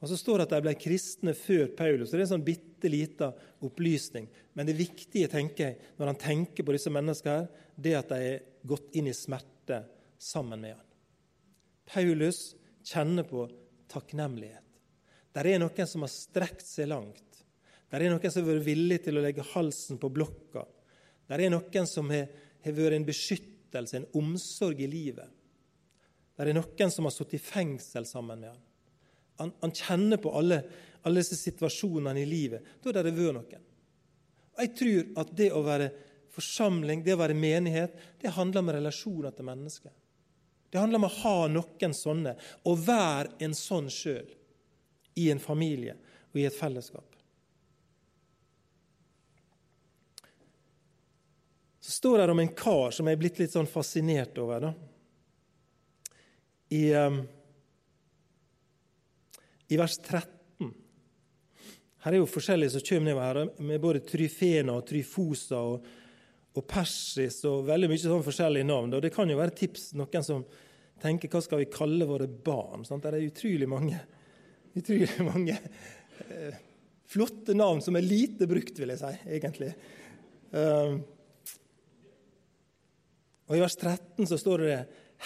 Og 0.03 0.09
Så 0.11 0.17
står 0.19 0.41
det 0.41 0.45
at 0.49 0.53
de 0.57 0.65
ble 0.65 0.73
kristne 0.75 1.31
før 1.31 1.69
Paulus. 1.77 2.09
Det 2.11 2.17
er 2.17 2.25
en 2.25 2.33
sånn 2.33 2.43
bitte 2.43 2.89
lita 2.91 3.29
opplysning. 3.63 4.25
Men 4.51 4.67
det 4.67 4.75
viktige 4.75 5.29
tenker 5.31 5.69
jeg, 5.69 5.77
når 5.95 6.09
han 6.11 6.19
tenker 6.19 6.65
på 6.67 6.75
disse 6.75 6.91
menneskene, 6.91 7.45
her, 7.45 7.69
det 7.79 7.93
er 7.93 8.01
at 8.01 8.11
de 8.11 8.17
er 8.33 8.41
gått 8.67 8.89
inn 8.99 9.07
i 9.07 9.13
smerte 9.15 9.77
sammen 10.19 10.59
med 10.59 10.75
han. 10.75 10.89
Paulus 11.87 12.41
kjenner 12.83 13.23
på 13.29 13.45
takknemlighet. 13.93 14.59
Der 15.33 15.49
er 15.53 15.63
noen 15.63 15.87
som 15.87 16.03
har 16.03 16.11
strekt 16.11 16.67
seg 16.67 16.91
langt. 16.91 17.39
Der 17.87 18.03
er 18.03 18.11
noen 18.11 18.27
som 18.27 18.43
har 18.43 18.57
vært 18.57 18.67
villig 18.67 18.99
til 19.05 19.21
å 19.21 19.23
legge 19.23 19.47
halsen 19.53 20.01
på 20.03 20.11
blokka. 20.11 20.65
Der 21.31 21.45
er 21.45 21.55
noen 21.55 21.87
som 21.87 22.11
har, 22.11 22.27
har 22.59 22.75
vært 22.75 22.99
en 22.99 23.07
beskyttelse, 23.07 24.03
en 24.03 24.11
omsorg 24.19 24.83
i 24.83 24.91
livet. 24.91 25.31
Der 26.35 26.51
er 26.51 26.59
noen 26.59 26.91
som 26.91 27.07
har 27.07 27.15
sittet 27.15 27.39
i 27.39 27.43
fengsel 27.47 28.03
sammen 28.09 28.43
med 28.43 28.51
han. 28.51 28.63
Han, 29.41 29.51
han 29.61 29.73
kjenner 29.75 30.21
på 30.21 30.31
alle, 30.37 30.61
alle, 31.01 31.21
disse 31.21 31.39
situasjonene 31.39 32.21
i 32.21 32.27
livet. 32.29 32.75
Da 32.81 32.91
har 32.91 33.03
det 33.03 33.15
vært 33.15 33.37
noen. 33.39 33.69
Jeg 34.59 34.73
tror 34.77 35.07
at 35.23 35.33
det 35.33 35.49
å 35.55 35.63
være 35.65 35.89
forsamling, 36.33 37.01
det 37.05 37.15
å 37.15 37.21
være 37.21 37.37
menighet, 37.37 37.95
det 38.21 38.33
handler 38.35 38.61
om 38.61 38.71
relasjoner 38.75 39.33
til 39.33 39.47
mennesker. 39.47 39.93
Det 40.69 40.81
handler 40.81 41.01
om 41.01 41.07
å 41.09 41.15
ha 41.21 41.35
noen 41.53 41.93
sånne, 41.93 42.35
og 42.69 42.85
være 42.85 43.35
en 43.45 43.53
sånn 43.57 43.89
sjøl 43.93 44.29
i 45.21 45.27
en 45.29 45.41
familie 45.41 45.97
og 46.31 46.39
i 46.41 46.47
et 46.49 46.57
fellesskap. 46.57 47.05
Så 51.83 51.91
står 51.91 52.17
det 52.23 52.31
om 52.31 52.39
en 52.39 52.55
kar 52.55 52.93
som 52.95 53.09
jeg 53.09 53.17
er 53.17 53.21
blitt 53.21 53.39
litt 53.41 53.53
sånn 53.53 53.69
fascinert 53.69 54.37
over. 54.39 54.63
da. 54.63 54.73
I, 56.73 56.83
um, 56.95 57.19
I, 59.73 59.77
vers 59.79 59.97
13 59.97 60.71
Her 62.03 62.13
er 62.13 62.19
jo 62.19 62.29
forskjellige 62.29 62.75
som 62.75 62.83
kommer 62.85 63.09
nedover 63.09 63.63
med 63.63 63.81
både 63.81 64.03
Tryfena 64.05 64.75
og 64.77 64.85
Tryfosa 64.89 65.61
og, 65.63 65.87
og 66.53 66.65
Persis 66.69 67.39
og 67.49 67.63
veldig 67.69 67.89
mye 67.89 68.01
sånn 68.01 68.25
forskjellige 68.25 68.67
navn. 68.67 68.93
Og 68.93 69.01
Det 69.01 69.13
kan 69.15 69.31
jo 69.31 69.39
være 69.39 69.55
tips 69.57 69.93
noen 69.97 70.25
som 70.25 70.43
tenker 71.01 71.31
hva 71.31 71.41
skal 71.43 71.63
vi 71.63 71.71
kalle 71.71 72.07
våre 72.07 72.27
barn. 72.27 72.85
Sant? 72.87 73.05
Det 73.05 73.15
er 73.15 73.31
utrolig 73.31 73.69
mange, 73.71 74.01
utrolig 74.79 75.25
mange 75.25 75.57
eh, 76.27 76.61
flotte 77.13 77.55
navn 77.57 77.81
som 77.83 77.97
er 77.97 78.05
lite 78.05 78.47
brukt, 78.49 78.77
vil 78.79 78.93
jeg 78.93 79.01
si, 79.01 79.15
egentlig. 79.39 79.71
Um, 80.53 81.01
og 83.49 83.57
I 83.57 83.63
vers 83.63 83.75
13 83.79 84.29
så 84.29 84.39
står 84.39 84.63
det 84.63 84.77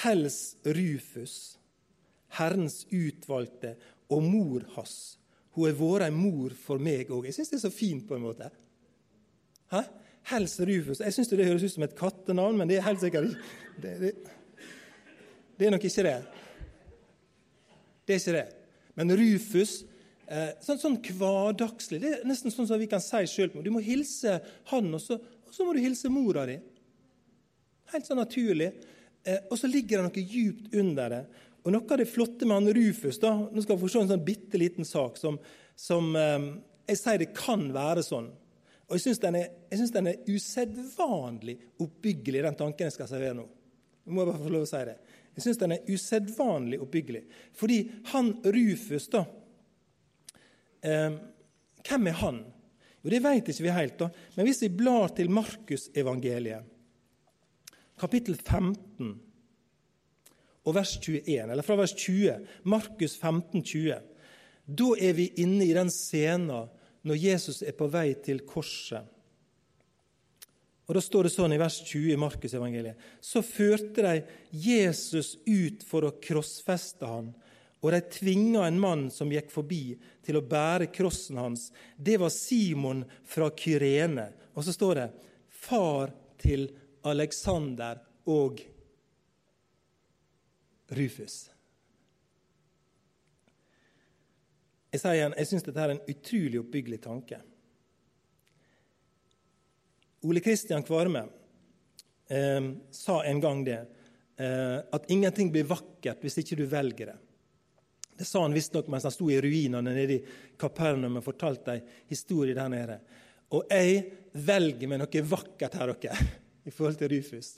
Hels 0.04 0.40
Rufus, 0.78 1.36
Herrens 2.38 2.84
utvalgte, 2.92 3.76
og 4.14 4.24
mor 4.24 4.66
hans. 4.76 5.18
Hun 5.58 5.68
har 5.68 5.78
vært 5.80 6.08
ei 6.08 6.14
mor 6.14 6.54
for 6.54 6.82
meg 6.82 7.10
òg. 7.10 7.26
Jeg 7.28 7.38
syns 7.38 7.52
det 7.52 7.58
er 7.60 7.66
så 7.66 7.74
fint, 7.74 8.06
på 8.08 8.18
en 8.18 8.26
måte. 8.28 8.50
Hæ? 9.74 9.82
Hels 10.32 10.58
Rufus. 10.60 11.02
Jeg 11.02 11.16
syns 11.16 11.32
det 11.32 11.48
høres 11.48 11.64
ut 11.64 11.74
som 11.74 11.86
et 11.88 11.96
kattenavn, 11.98 12.60
men 12.60 12.70
det 12.70 12.78
er 12.78 12.88
helt 12.88 13.02
sikkert 13.02 13.32
det, 13.82 13.94
det, 14.02 14.12
det 15.58 15.68
er 15.68 15.74
nok 15.74 15.86
ikke 15.88 16.06
det. 16.08 16.18
Det 18.08 18.16
er 18.16 18.22
ikke 18.22 18.36
det. 18.36 18.48
Men 18.98 19.14
Rufus 19.20 19.80
eh, 20.28 20.52
sånn, 20.64 20.80
sånn 20.82 20.98
hverdagslig 21.06 22.00
Det 22.02 22.12
er 22.12 22.28
nesten 22.28 22.54
sånn 22.54 22.70
som 22.70 22.80
vi 22.82 22.90
kan 22.92 23.04
si 23.04 23.24
sjøl. 23.30 23.52
Du 23.64 23.72
må 23.74 23.84
hilse 23.84 24.40
han, 24.72 24.92
og 24.94 25.04
så, 25.04 25.18
og 25.18 25.56
så 25.56 25.66
må 25.66 25.76
du 25.76 25.82
hilse 25.84 26.12
mora 26.12 26.46
di. 26.50 26.58
Helt 27.94 28.08
sånn 28.08 28.20
naturlig. 28.22 28.72
Eh, 29.24 29.44
og 29.50 29.60
så 29.60 29.70
ligger 29.72 30.02
det 30.02 30.08
noe 30.08 30.26
djupt 30.36 30.76
under 30.78 31.14
det. 31.14 31.24
Og 31.68 31.74
Noe 31.76 31.84
av 31.92 32.00
det 32.00 32.08
flotte 32.08 32.48
med 32.48 32.62
han 32.62 32.74
Rufus 32.78 33.20
da, 33.20 33.34
Nå 33.36 33.64
skal 33.64 33.76
vi 33.76 33.84
få 33.84 33.92
se 33.92 34.00
en 34.06 34.12
sånn 34.14 34.24
bitte 34.24 34.60
liten 34.60 34.88
sak 34.88 35.20
som, 35.20 35.36
som 35.76 36.14
eh, 36.16 36.46
jeg 36.88 37.00
sier 37.02 37.20
det 37.20 37.34
kan 37.36 37.66
være 37.76 38.06
sånn. 38.08 38.30
Og 38.88 38.96
Jeg 38.96 39.04
syns 39.04 39.20
den 39.20 39.36
er, 39.36 39.50
den 39.92 40.08
er 40.14 40.22
usedvanlig 40.32 41.58
oppbyggelig, 41.84 42.46
den 42.46 42.56
tanken 42.56 42.88
jeg 42.88 42.96
skal 42.96 43.10
servere 43.12 43.36
nå. 43.36 43.44
Jeg 44.08 44.16
må 44.16 44.24
bare 44.24 44.40
få 44.40 44.54
lov 44.54 44.64
å 44.64 44.70
si 44.70 44.80
det. 44.88 44.96
Jeg 45.36 45.44
syns 45.44 45.60
den 45.60 45.76
er 45.76 45.90
usedvanlig 45.92 46.80
oppbyggelig. 46.86 47.24
Fordi 47.60 47.82
han 48.14 48.32
Rufus, 48.48 49.10
da 49.12 49.26
eh, 50.88 51.20
Hvem 51.88 52.08
er 52.08 52.18
han? 52.24 52.40
Jo, 53.04 53.12
Det 53.12 53.22
vet 53.28 53.52
ikke 53.52 53.68
vi 53.68 53.76
helt. 53.76 54.00
da. 54.00 54.10
Men 54.38 54.48
hvis 54.48 54.64
vi 54.64 54.72
blar 54.80 55.12
til 55.20 55.30
Markusevangeliet 55.36 56.74
kapittel 57.98 58.36
15 58.36 59.27
og 60.68 60.76
vers 60.76 60.98
21, 61.00 61.48
eller 61.48 61.64
fra 61.64 61.78
vers 61.80 61.94
20, 61.96 62.42
Markus 62.68 63.16
15, 63.16 63.64
20. 63.64 64.00
Da 64.68 64.90
er 65.00 65.14
vi 65.16 65.30
inne 65.40 65.64
i 65.64 65.76
den 65.76 65.92
scenen 65.94 66.68
når 67.08 67.22
Jesus 67.24 67.62
er 67.64 67.76
på 67.78 67.88
vei 67.92 68.10
til 68.20 68.44
korset. 68.48 69.06
Og 70.88 70.96
Da 70.96 71.04
står 71.04 71.28
det 71.28 71.34
sånn 71.34 71.52
i 71.52 71.60
vers 71.60 71.82
20 71.84 72.14
i 72.14 72.20
Markusevangeliet. 72.20 73.00
Så 73.20 73.42
førte 73.44 74.04
de 74.06 74.22
Jesus 74.52 75.36
ut 75.44 75.84
for 75.88 76.08
å 76.08 76.16
krossfeste 76.24 77.08
han, 77.08 77.34
og 77.84 77.92
de 77.94 78.00
tvinga 78.12 78.64
en 78.66 78.80
mann 78.80 79.04
som 79.12 79.32
gikk 79.32 79.52
forbi, 79.54 79.98
til 80.24 80.40
å 80.40 80.46
bære 80.48 80.90
krossen 80.92 81.38
hans. 81.40 81.70
Det 81.96 82.16
var 82.20 82.32
Simon 82.34 83.04
fra 83.28 83.52
Kyrene. 83.52 84.32
Og 84.56 84.66
så 84.66 84.74
står 84.76 84.96
det 85.00 85.08
far 85.48 86.12
til 86.42 86.66
Alexander 87.08 88.00
og 88.32 88.64
Rufus. 90.96 91.48
Jeg 94.94 95.02
sier 95.04 95.18
igjen, 95.18 95.36
jeg 95.36 95.50
syns 95.50 95.66
dette 95.66 95.84
er 95.84 95.94
en 95.94 96.06
utrolig 96.10 96.60
oppbyggelig 96.62 97.00
tanke. 97.04 97.42
Ole 100.28 100.42
Kristian 100.42 100.86
Kvarme 100.88 101.26
eh, 102.32 102.72
sa 102.92 103.20
en 103.28 103.42
gang 103.44 103.62
det, 103.68 103.82
eh, 104.40 104.80
at 104.80 105.12
ingenting 105.14 105.52
blir 105.54 105.68
vakkert 105.70 106.24
hvis 106.24 106.40
ikke 106.42 106.58
du 106.58 106.66
velger 106.72 107.12
det. 107.12 107.18
Det 108.18 108.26
sa 108.26 108.42
han 108.42 108.56
visstnok 108.56 108.88
mens 108.90 109.06
han 109.06 109.14
sto 109.14 109.28
i 109.30 109.38
ruinene 109.44 109.94
nede 109.94 110.16
i 110.16 110.24
Kapernaum 110.58 111.20
og 111.20 111.28
fortalte 111.28 111.76
ei 111.76 111.84
historie 112.10 112.58
der 112.58 112.72
nede. 112.74 112.98
Og 113.54 113.70
jeg 113.70 114.02
velger 114.34 114.90
meg 114.90 115.04
noe 115.04 115.24
vakkert 115.30 115.78
her, 115.78 115.94
dere 115.94 116.18
i 116.68 116.74
forhold 116.74 116.98
til 116.98 117.12
Rufus. 117.14 117.58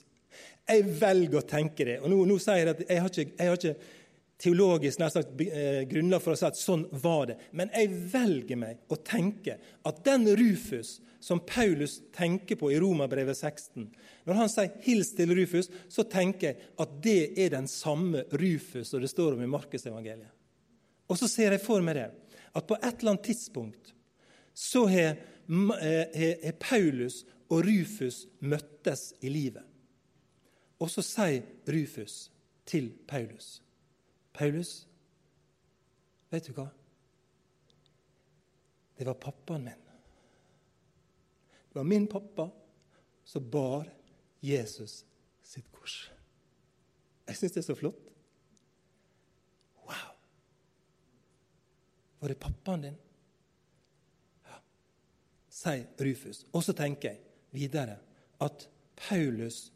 Jeg 0.70 0.84
velger 1.00 1.40
å 1.40 1.46
tenke 1.46 1.86
det. 1.88 1.98
Og 2.00 2.12
nå, 2.12 2.20
nå 2.28 2.36
sier 2.42 2.62
jeg 2.62 2.74
at 2.74 2.82
jeg 2.86 3.02
har 3.02 3.10
ikke, 3.10 3.36
jeg 3.36 3.50
har 3.50 3.58
ikke 3.58 3.98
teologisk 4.40 5.00
nær 5.00 5.12
sagt, 5.12 5.34
eh, 5.44 5.82
grunnlag 5.88 6.22
for 6.24 6.34
å 6.34 6.38
si 6.38 6.46
at 6.48 6.58
sånn 6.58 6.86
var 7.02 7.30
det. 7.30 7.36
Men 7.52 7.70
jeg 7.74 7.92
velger 8.12 8.60
meg 8.60 8.80
å 8.88 8.96
tenke 8.96 9.58
at 9.84 10.02
den 10.06 10.28
Rufus 10.38 10.98
som 11.20 11.42
Paulus 11.44 11.98
tenker 12.16 12.56
på 12.56 12.70
i 12.72 12.78
Romerbrevet 12.80 13.36
16 13.36 13.90
Når 14.24 14.34
han 14.34 14.48
sier 14.48 14.70
'hils 14.80 15.14
til 15.16 15.28
Rufus', 15.28 15.70
så 15.88 16.02
tenker 16.02 16.46
jeg 16.46 16.56
at 16.78 17.02
det 17.02 17.38
er 17.38 17.50
den 17.50 17.66
samme 17.66 18.24
Rufus 18.32 18.88
som 18.88 19.00
det 19.00 19.10
står 19.10 19.32
om 19.32 19.42
i 19.42 19.46
Markusevangeliet. 19.46 20.30
Og 21.08 21.18
så 21.18 21.28
ser 21.28 21.50
jeg 21.50 21.60
for 21.60 21.80
meg 21.80 21.94
det, 21.96 22.10
at 22.54 22.66
på 22.66 22.74
et 22.74 23.00
eller 23.00 23.10
annet 23.10 23.22
tidspunkt 23.24 23.92
så 24.54 24.86
har 24.86 25.16
eh, 26.14 26.52
Paulus 26.58 27.24
og 27.50 27.64
Rufus 27.66 28.26
møttes 28.40 29.12
i 29.20 29.28
livet. 29.28 29.64
Og 30.80 30.90
så 30.90 31.04
sier 31.04 31.44
Rufus 31.68 32.30
til 32.66 32.92
Paulus 33.08 33.58
Paulus, 34.32 34.86
vet 36.30 36.46
du 36.46 36.54
hva? 36.56 36.68
Det 38.96 39.06
var 39.08 39.18
pappaen 39.20 39.66
min. 39.66 39.86
Det 41.68 41.76
var 41.76 41.84
min 41.88 42.06
pappa 42.06 42.46
som 43.24 43.50
bar 43.50 43.88
Jesus 44.40 45.04
sitt 45.42 45.68
kors. 45.72 46.10
Jeg 47.26 47.36
syns 47.36 47.56
det 47.56 47.62
er 47.62 47.66
så 47.68 47.76
flott. 47.78 48.08
Wow! 49.84 50.14
Var 52.20 52.32
det 52.32 52.38
pappaen 52.40 52.86
din? 52.86 52.98
Ja, 54.46 54.60
sier 55.48 55.84
Rufus. 56.00 56.44
Og 56.52 56.64
så 56.64 56.76
tenker 56.76 57.12
jeg 57.12 57.22
videre 57.54 57.98
at 58.40 58.68
Paulus 58.96 59.68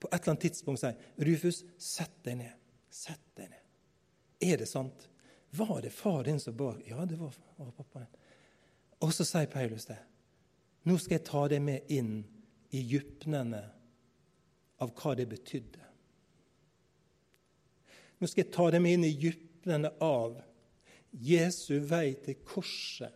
på 0.00 0.08
et 0.10 0.18
eller 0.18 0.34
annet 0.34 0.44
tidspunkt 0.48 0.82
sier 0.82 1.26
Rufus, 1.28 1.62
sett 1.80 2.18
deg 2.26 2.40
ned. 2.42 2.56
Sett 2.92 3.22
deg 3.38 3.50
ned. 3.50 3.62
Er 4.44 4.60
det 4.60 4.68
sant? 4.68 5.08
Var 5.56 5.80
det 5.82 5.92
far 5.94 6.24
din 6.24 6.40
som 6.40 6.56
bar? 6.56 6.80
Ja, 6.86 7.06
det 7.08 7.16
var, 7.16 7.32
var 7.56 7.72
pappaen. 7.76 8.10
Og 9.04 9.12
så 9.14 9.24
sier 9.28 9.48
Paulus 9.52 9.88
det. 9.88 9.98
Nå 10.86 10.98
skal 11.02 11.18
jeg 11.18 11.26
ta 11.26 11.46
deg 11.50 11.64
med 11.64 11.90
inn 11.92 12.20
i 12.76 12.82
djupnene 12.82 13.62
av 14.82 14.92
hva 14.96 15.14
det 15.18 15.26
betydde. 15.30 15.82
Nå 18.20 18.28
skal 18.28 18.44
jeg 18.44 18.54
ta 18.54 18.68
deg 18.72 18.82
med 18.84 18.96
inn 18.96 19.06
i 19.08 19.16
djupnene 19.16 19.92
av 20.04 20.38
Jesu 21.26 21.78
vei 21.88 22.14
til 22.24 22.38
korset. 22.44 23.12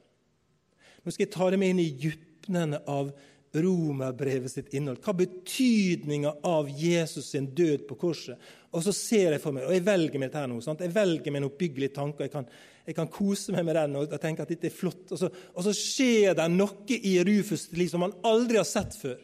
Nå 1.05 1.12
skal 1.12 1.27
jeg 1.27 1.35
ta 1.35 1.49
deg 1.53 1.61
med 1.61 1.75
inn 1.75 1.83
i 1.85 1.93
djupnene 2.03 2.83
av 2.90 3.12
romerbrevet 3.53 4.53
sitt 4.53 4.75
innhold. 4.75 5.01
Hva 5.03 5.15
betydninga 5.19 6.33
av 6.47 6.69
Jesus 6.71 7.33
sin 7.33 7.49
død 7.55 7.87
på 7.89 7.97
korset? 7.99 8.51
Og 8.71 8.85
så 8.87 8.95
ser 8.95 9.35
jeg 9.35 9.43
for 9.43 9.57
meg, 9.57 9.67
og 9.67 9.75
jeg 9.75 9.87
velger 9.87 10.21
meg 10.21 10.31
dette 10.31 10.43
her 10.45 10.51
nå, 10.51 10.61
sant? 10.63 10.83
jeg 10.85 10.95
velger 10.95 11.33
meg 11.33 11.43
en 11.43 11.49
oppbyggelig 11.49 11.91
tanke. 11.97 12.29
Jeg 12.29 12.35
kan, 12.35 12.47
jeg 12.87 12.97
kan 12.99 13.11
kose 13.11 13.55
meg 13.55 13.67
med 13.67 13.79
den 13.81 13.99
og 13.99 14.15
tenke 14.23 14.47
at 14.47 14.53
dette 14.53 14.71
er 14.71 14.77
flott. 14.77 15.09
Og 15.11 15.19
så, 15.19 15.31
og 15.31 15.67
så 15.67 15.75
skjer 15.75 16.37
det 16.39 16.47
noe 16.55 17.01
i 17.01 17.17
Rufus' 17.27 17.71
liv 17.75 17.91
som 17.91 18.07
han 18.07 18.15
aldri 18.31 18.61
har 18.61 18.69
sett 18.69 18.95
før. 18.99 19.19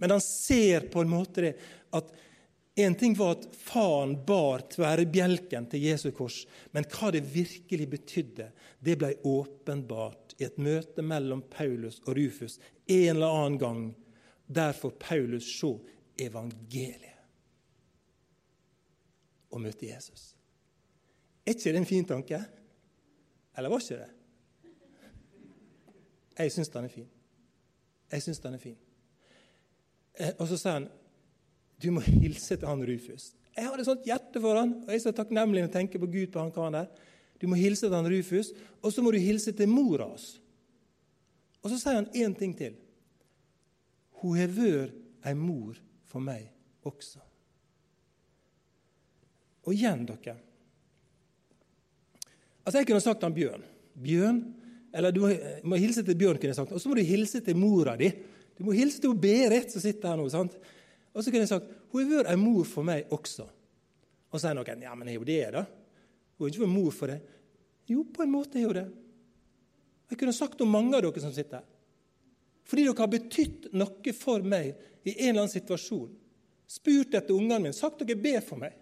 Men 0.00 0.16
han 0.16 0.24
ser 0.24 0.88
på 0.92 1.02
en 1.02 1.12
måte 1.12 1.44
det 1.44 1.54
at 1.96 2.12
en 2.80 2.94
ting 2.96 3.16
var 3.18 3.34
at 3.34 3.48
faren 3.56 4.14
bar 4.26 4.62
tverrbjelken 4.72 5.66
til 5.72 5.88
Jesu 5.88 6.10
kors, 6.16 6.44
men 6.72 6.86
hva 6.88 7.10
det 7.12 7.24
virkelig 7.28 7.88
betydde, 7.96 8.46
det 8.80 8.96
ble 9.00 9.10
åpenbart 9.26 10.19
i 10.40 10.46
et 10.46 10.58
møte 10.58 11.04
mellom 11.04 11.42
Paulus 11.52 12.00
og 12.06 12.16
Rufus 12.16 12.58
en 12.86 13.16
eller 13.16 13.40
annen 13.40 13.58
gang 13.60 13.82
Der 14.48 14.72
får 14.72 14.96
Paulus 14.98 15.46
se 15.60 15.68
evangeliet 16.18 17.20
og 19.50 19.60
møte 19.60 19.86
Jesus. 19.86 20.34
Er 21.46 21.54
ikke 21.54 21.72
det 21.72 21.80
en 21.80 21.86
fin 21.86 22.04
tanke? 22.06 22.38
Eller 23.58 23.70
var 23.70 23.82
ikke 23.82 23.98
det? 23.98 24.10
Jeg 26.38 26.52
syns 26.52 26.70
den 26.72 26.86
er 26.86 26.92
fin. 26.92 27.08
Jeg 28.12 28.22
syns 28.22 28.40
den 28.40 28.54
er 28.54 28.62
fin. 28.62 28.76
Eh, 30.14 30.32
og 30.38 30.48
så 30.48 30.58
sa 30.58 30.76
han 30.78 30.88
du 31.82 31.90
må 31.94 32.02
hilse 32.04 32.56
til 32.56 32.68
han 32.68 32.82
Rufus. 32.84 33.30
Jeg 33.56 33.66
har 33.66 33.80
et 33.80 33.88
sånt 33.88 34.04
hjerte 34.06 34.40
for 34.42 34.58
han, 34.58 34.74
og 34.84 34.90
jeg 34.92 34.98
er 34.98 35.04
så 35.06 35.12
takknemlig 35.16 35.62
når 35.62 35.68
jeg 35.68 35.76
tenker 35.78 36.02
på 36.02 36.10
Gud 36.12 36.26
på 36.32 36.42
han 36.42 36.52
karen 36.52 36.76
der. 36.76 36.90
Du 37.40 37.48
må 37.48 37.56
hilse 37.56 37.86
til 37.86 37.96
han 37.96 38.08
Rufus, 38.12 38.52
og 38.84 38.92
så 38.92 39.02
må 39.02 39.12
du 39.14 39.18
hilse 39.22 39.52
til 39.56 39.70
mora 39.70 40.10
hans. 40.10 40.34
Og 41.64 41.72
så 41.72 41.78
sier 41.80 41.98
han 41.98 42.10
én 42.12 42.36
ting 42.36 42.52
til. 42.56 42.76
Hun 44.20 44.36
har 44.36 44.52
vært 44.52 44.96
ei 45.28 45.34
mor 45.36 45.78
for 46.08 46.24
meg 46.24 46.48
også. 46.88 47.20
Og 49.68 49.76
igjen, 49.76 50.06
dere 50.08 50.38
Altså, 52.60 52.78
Jeg 52.78 52.86
kunne 52.86 53.00
sagt 53.00 53.22
han 53.24 53.34
Bjørn. 53.34 53.62
Bjørn, 53.96 54.40
eller 54.92 55.12
Du 55.12 55.22
må 55.64 55.76
hilse 55.80 56.04
til 56.04 56.14
Bjørn, 56.14 56.36
kunne 56.36 56.52
jeg 56.52 56.58
sagt. 56.60 56.72
Og 56.72 56.80
så 56.80 56.88
må 56.88 56.94
du 56.94 57.02
hilse 57.02 57.40
til 57.40 57.56
mora 57.56 57.96
di. 57.96 58.10
Du 58.58 58.64
må 58.64 58.72
hilse 58.76 59.00
til 59.00 59.16
Berit, 59.16 59.72
som 59.72 59.80
sitter 59.80 60.08
her 60.08 60.16
nå. 60.20 60.28
sant? 60.28 60.52
Og 61.14 61.24
så 61.24 61.30
kunne 61.30 61.42
jeg 61.42 61.48
sagt 61.48 61.70
hun 61.90 62.04
har 62.04 62.20
vært 62.20 62.30
ei 62.30 62.38
mor 62.38 62.64
for 62.68 62.86
meg 62.86 63.08
også. 63.10 63.46
Og 64.30 64.38
så 64.38 64.44
sier 64.46 64.54
noen 64.54 64.84
ja, 64.84 64.94
men 64.94 65.08
er 65.08 65.16
jo 65.16 65.24
det, 65.26 65.40
da? 65.56 65.64
Hun 66.40 66.48
er 66.48 66.54
ikke 66.54 66.64
for 66.64 66.72
mor 66.72 66.94
for 66.96 67.12
deg. 67.12 67.36
Jo, 67.90 68.06
på 68.08 68.24
en 68.24 68.32
måte 68.32 68.56
er 68.56 68.64
hun 68.64 68.78
det. 68.78 68.86
Jeg 70.10 70.18
kunne 70.22 70.34
sagt 70.34 70.62
om 70.64 70.72
mange 70.72 70.96
av 70.96 71.04
dere 71.04 71.22
som 71.22 71.34
sitter 71.36 71.60
her. 71.60 71.66
Fordi 72.64 72.86
dere 72.86 73.02
har 73.02 73.10
betydd 73.12 73.68
noe 73.76 74.14
for 74.16 74.46
meg 74.46 74.72
i 75.04 75.12
en 75.18 75.34
eller 75.34 75.42
annen 75.42 75.52
situasjon. 75.52 76.08
Spurt 76.70 77.16
etter 77.18 77.36
ungene 77.36 77.66
mine, 77.66 77.76
sagt 77.76 78.00
dere 78.00 78.16
be 78.16 78.32
for 78.46 78.62
meg. 78.62 78.72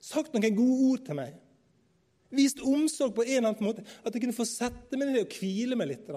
Sagt 0.00 0.36
noen 0.36 0.54
gode 0.54 0.88
ord 0.92 1.04
til 1.08 1.18
meg. 1.18 1.34
Vist 2.30 2.62
omsorg 2.62 3.16
på 3.16 3.26
en 3.26 3.40
eller 3.40 3.50
annen 3.50 3.66
måte. 3.66 3.84
At 4.04 4.14
jeg 4.14 4.22
kunne 4.22 4.36
få 4.36 4.46
sette 4.46 5.00
meg 5.00 5.10
ned 5.10 5.24
og 5.24 5.38
hvile 5.40 5.78
meg 5.80 5.90
litt. 5.90 6.12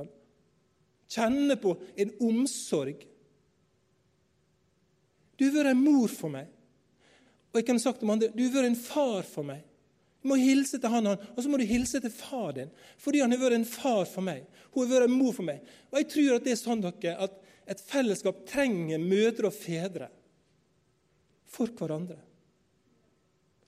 Kjenne 1.09 1.57
på 1.57 1.73
en 1.97 2.13
omsorg. 2.29 3.01
Du 5.33 5.47
har 5.47 5.57
vært 5.57 5.73
en 5.73 5.81
mor 5.81 6.12
for 6.13 6.29
meg. 6.36 6.52
Og 7.53 7.59
jeg 7.59 7.67
kunne 7.69 7.83
sagt 7.83 8.01
til 8.01 8.09
andre 8.09 8.31
du 8.33 8.41
har 8.47 8.55
vært 8.57 8.71
en 8.71 8.81
far 8.81 9.21
for 9.29 9.45
meg. 9.45 9.61
Du 10.23 10.31
må 10.31 10.39
hilse 10.39 10.79
til 10.79 10.89
han, 10.89 11.11
og 11.13 11.39
så 11.43 11.51
må 11.51 11.59
du 11.59 11.65
hilse 11.67 11.99
til 12.01 12.11
far 12.15 12.53
din, 12.55 12.69
fordi 12.97 13.21
han 13.21 13.33
har 13.35 13.41
vært 13.41 13.59
en 13.59 13.67
far 13.67 14.05
for 14.09 14.25
meg. 14.25 14.45
Hun 14.71 14.87
har 14.87 14.93
vært 14.95 15.09
en 15.09 15.17
mor 15.19 15.33
for 15.35 15.45
meg. 15.45 15.59
Og 15.91 15.99
jeg 15.99 16.09
tror 16.13 16.37
at 16.37 16.45
det 16.45 16.53
er 16.53 16.61
sånn 16.61 16.83
dere, 16.83 17.15
at 17.27 17.39
et 17.69 17.81
fellesskap 17.83 18.41
trenger 18.49 19.03
mødre 19.03 19.49
og 19.51 19.55
fedre 19.55 20.09
for 21.53 21.69
hverandre. 21.77 22.17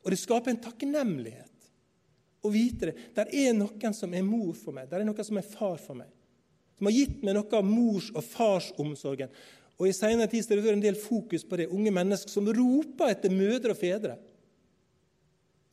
Og 0.06 0.14
det 0.14 0.22
skaper 0.22 0.54
en 0.54 0.64
takknemlighet 0.64 1.70
å 2.46 2.52
vite 2.54 2.92
det. 2.92 2.96
Der 3.18 3.32
er 3.34 3.56
noen 3.58 3.96
som 3.98 4.14
er 4.14 4.26
mor 4.26 4.54
for 4.58 4.76
meg, 4.76 4.90
der 4.90 5.02
er 5.02 5.08
noen 5.08 5.28
som 5.28 5.40
er 5.42 5.48
far 5.48 5.78
for 5.82 5.98
meg. 5.98 6.12
Som 6.76 6.90
har 6.90 6.96
gitt 6.96 7.22
meg 7.24 7.38
noe 7.38 7.58
av 7.58 7.68
mors- 7.68 8.12
og 8.14 8.24
farsomsorgen. 8.26 9.32
Og 9.76 9.90
I 9.90 9.96
senere 9.96 10.32
tid 10.32 10.46
har 10.48 10.56
det 10.56 10.64
vært 10.64 10.78
en 10.78 10.86
del 10.86 10.98
fokus 11.00 11.44
på 11.44 11.60
det. 11.60 11.68
Unge 11.74 11.92
mennesker 11.92 12.32
som 12.32 12.48
roper 12.48 13.12
etter 13.12 13.34
mødre 13.34 13.76
og 13.76 13.80
fedre 13.80 14.16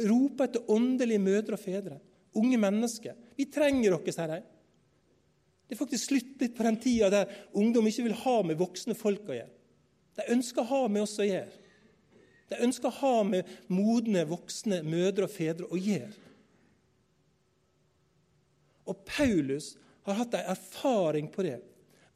roper 0.08 0.48
etter 0.48 0.70
åndelige 0.72 1.22
mødre 1.22 1.56
og 1.56 1.62
fedre. 1.62 1.98
Unge 2.38 2.58
mennesker. 2.60 3.16
Vi 3.36 3.48
trenger 3.52 3.92
dere, 3.92 4.14
sier 4.14 4.30
de. 4.30 4.38
Det 5.66 5.76
er 5.76 5.80
faktisk 5.80 6.10
slutt 6.10 6.42
litt 6.42 6.54
på 6.56 6.66
den 6.66 6.78
tida 6.80 7.08
der 7.12 7.34
ungdom 7.56 7.86
ikke 7.88 8.06
vil 8.08 8.18
ha 8.24 8.38
med 8.44 8.60
voksne 8.60 8.96
folk 8.98 9.28
å 9.28 9.36
gjøre. 9.36 9.52
De 10.18 10.28
ønsker 10.34 10.60
å 10.60 10.68
ha 10.68 10.80
med 10.92 11.04
oss 11.06 11.16
å 11.20 11.28
gjøre. 11.28 11.60
De 12.52 12.58
ønsker 12.66 12.90
å 12.90 12.98
ha 12.98 13.14
med 13.24 13.48
modne, 13.72 14.26
voksne 14.28 14.82
mødre 14.84 15.24
og 15.24 15.32
fedre 15.32 15.68
å 15.72 15.78
gjøre. 15.80 16.18
Og 18.92 19.04
Paulus 19.08 19.72
har 20.04 20.18
hatt 20.18 20.34
en 20.36 20.50
erfaring 20.52 21.30
på 21.32 21.46
det. 21.46 21.60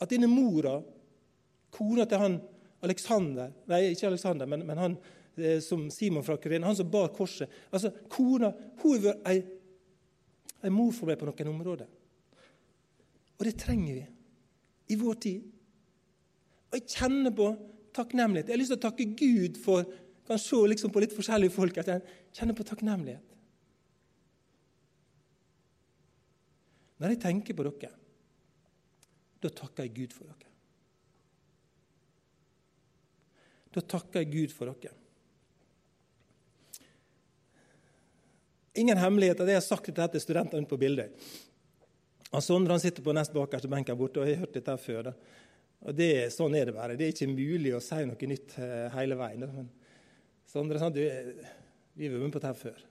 At 0.03 0.11
denne 0.13 0.29
mora, 0.29 0.81
kona 1.75 2.07
til 2.09 2.23
han 2.23 2.41
Alexander 2.85 3.51
Nei, 3.71 3.93
ikke 3.93 4.11
Alexander, 4.11 4.49
men, 4.49 4.63
men 4.69 4.79
han 4.79 4.99
Eh, 5.37 5.61
som 5.61 5.91
Simon 5.91 6.25
fra 6.25 6.39
Kyrene, 6.41 6.65
han 6.67 6.77
som 6.77 6.91
bar 6.91 7.11
korset. 7.13 7.51
Altså, 7.71 7.91
Kona 8.09 8.51
hun 8.81 8.95
har 8.95 9.03
vært 9.05 9.27
ei, 9.29 9.43
ei 10.65 10.73
mor 10.73 10.95
for 10.97 11.11
meg 11.11 11.19
på 11.21 11.29
noen 11.29 11.51
områder. 11.53 11.91
Og 13.37 13.45
det 13.45 13.53
trenger 13.61 13.99
vi 13.99 14.95
i 14.95 14.97
vår 14.97 15.19
tid. 15.21 15.45
Og 16.71 16.79
jeg 16.79 16.89
kjenner 16.89 17.35
på 17.37 17.51
takknemlighet. 17.97 18.49
Jeg 18.49 18.57
har 18.57 18.63
lyst 18.63 18.73
til 18.73 18.81
å 18.81 18.87
takke 18.87 19.09
Gud 19.13 19.61
for 19.61 19.85
kan 20.27 20.41
se 20.43 20.59
liksom 20.59 20.91
på 20.91 20.99
litt 21.05 21.13
forskjellige 21.15 21.55
folk 21.55 21.77
at 21.79 21.93
jeg 21.93 22.17
kjenner 22.35 22.57
på 22.57 22.65
takknemlighet. 22.67 23.37
Når 26.97 27.13
jeg 27.13 27.21
tenker 27.23 27.55
på 27.55 27.67
dere, 27.69 27.93
da 29.45 29.53
takker 29.53 29.85
jeg 29.85 29.95
Gud 30.01 30.17
for 30.17 30.33
dere. 30.33 30.46
Da 33.77 33.83
takker 33.85 34.23
jeg 34.23 34.33
Gud 34.33 34.55
for 34.57 34.73
dere. 34.73 34.95
Ingen 38.77 39.01
hemmelighet 39.01 39.41
at 39.41 39.51
jeg 39.51 39.59
har 39.59 39.65
sagt 39.65 39.89
dette 39.89 40.15
til 40.15 40.25
studentene 40.25 40.69
på 40.69 40.79
Bildøy. 40.81 41.11
Sondre 42.45 42.75
han 42.75 42.83
sitter 42.83 43.05
på 43.05 43.15
nest 43.17 43.33
bakerste 43.33 43.69
benk 43.73 43.89
her 43.89 43.97
borte, 43.97 44.21
og 44.21 44.29
jeg 44.29 44.37
har 44.37 44.45
hørt 44.45 44.57
dette 44.57 44.75
før. 44.81 45.09
Da. 45.09 45.13
Og 45.87 45.97
det, 45.97 46.11
Sånn 46.35 46.57
er 46.59 46.69
det 46.69 46.75
bare. 46.77 46.97
Det 46.99 47.07
er 47.07 47.15
ikke 47.15 47.31
mulig 47.31 47.73
å 47.77 47.81
si 47.85 48.03
noe 48.09 48.29
nytt 48.33 48.57
eh, 48.61 48.89
hele 48.97 49.17
veien. 49.17 49.45
Da. 49.45 49.49
Men 49.53 49.71
Sondre 50.51 50.81
sa 50.81 50.91
du, 50.93 51.01
vi 51.01 52.09
har 52.09 52.13
vært 52.17 52.27
med 52.27 52.35
på 52.35 52.43
dette 52.43 52.61
før. 52.61 52.85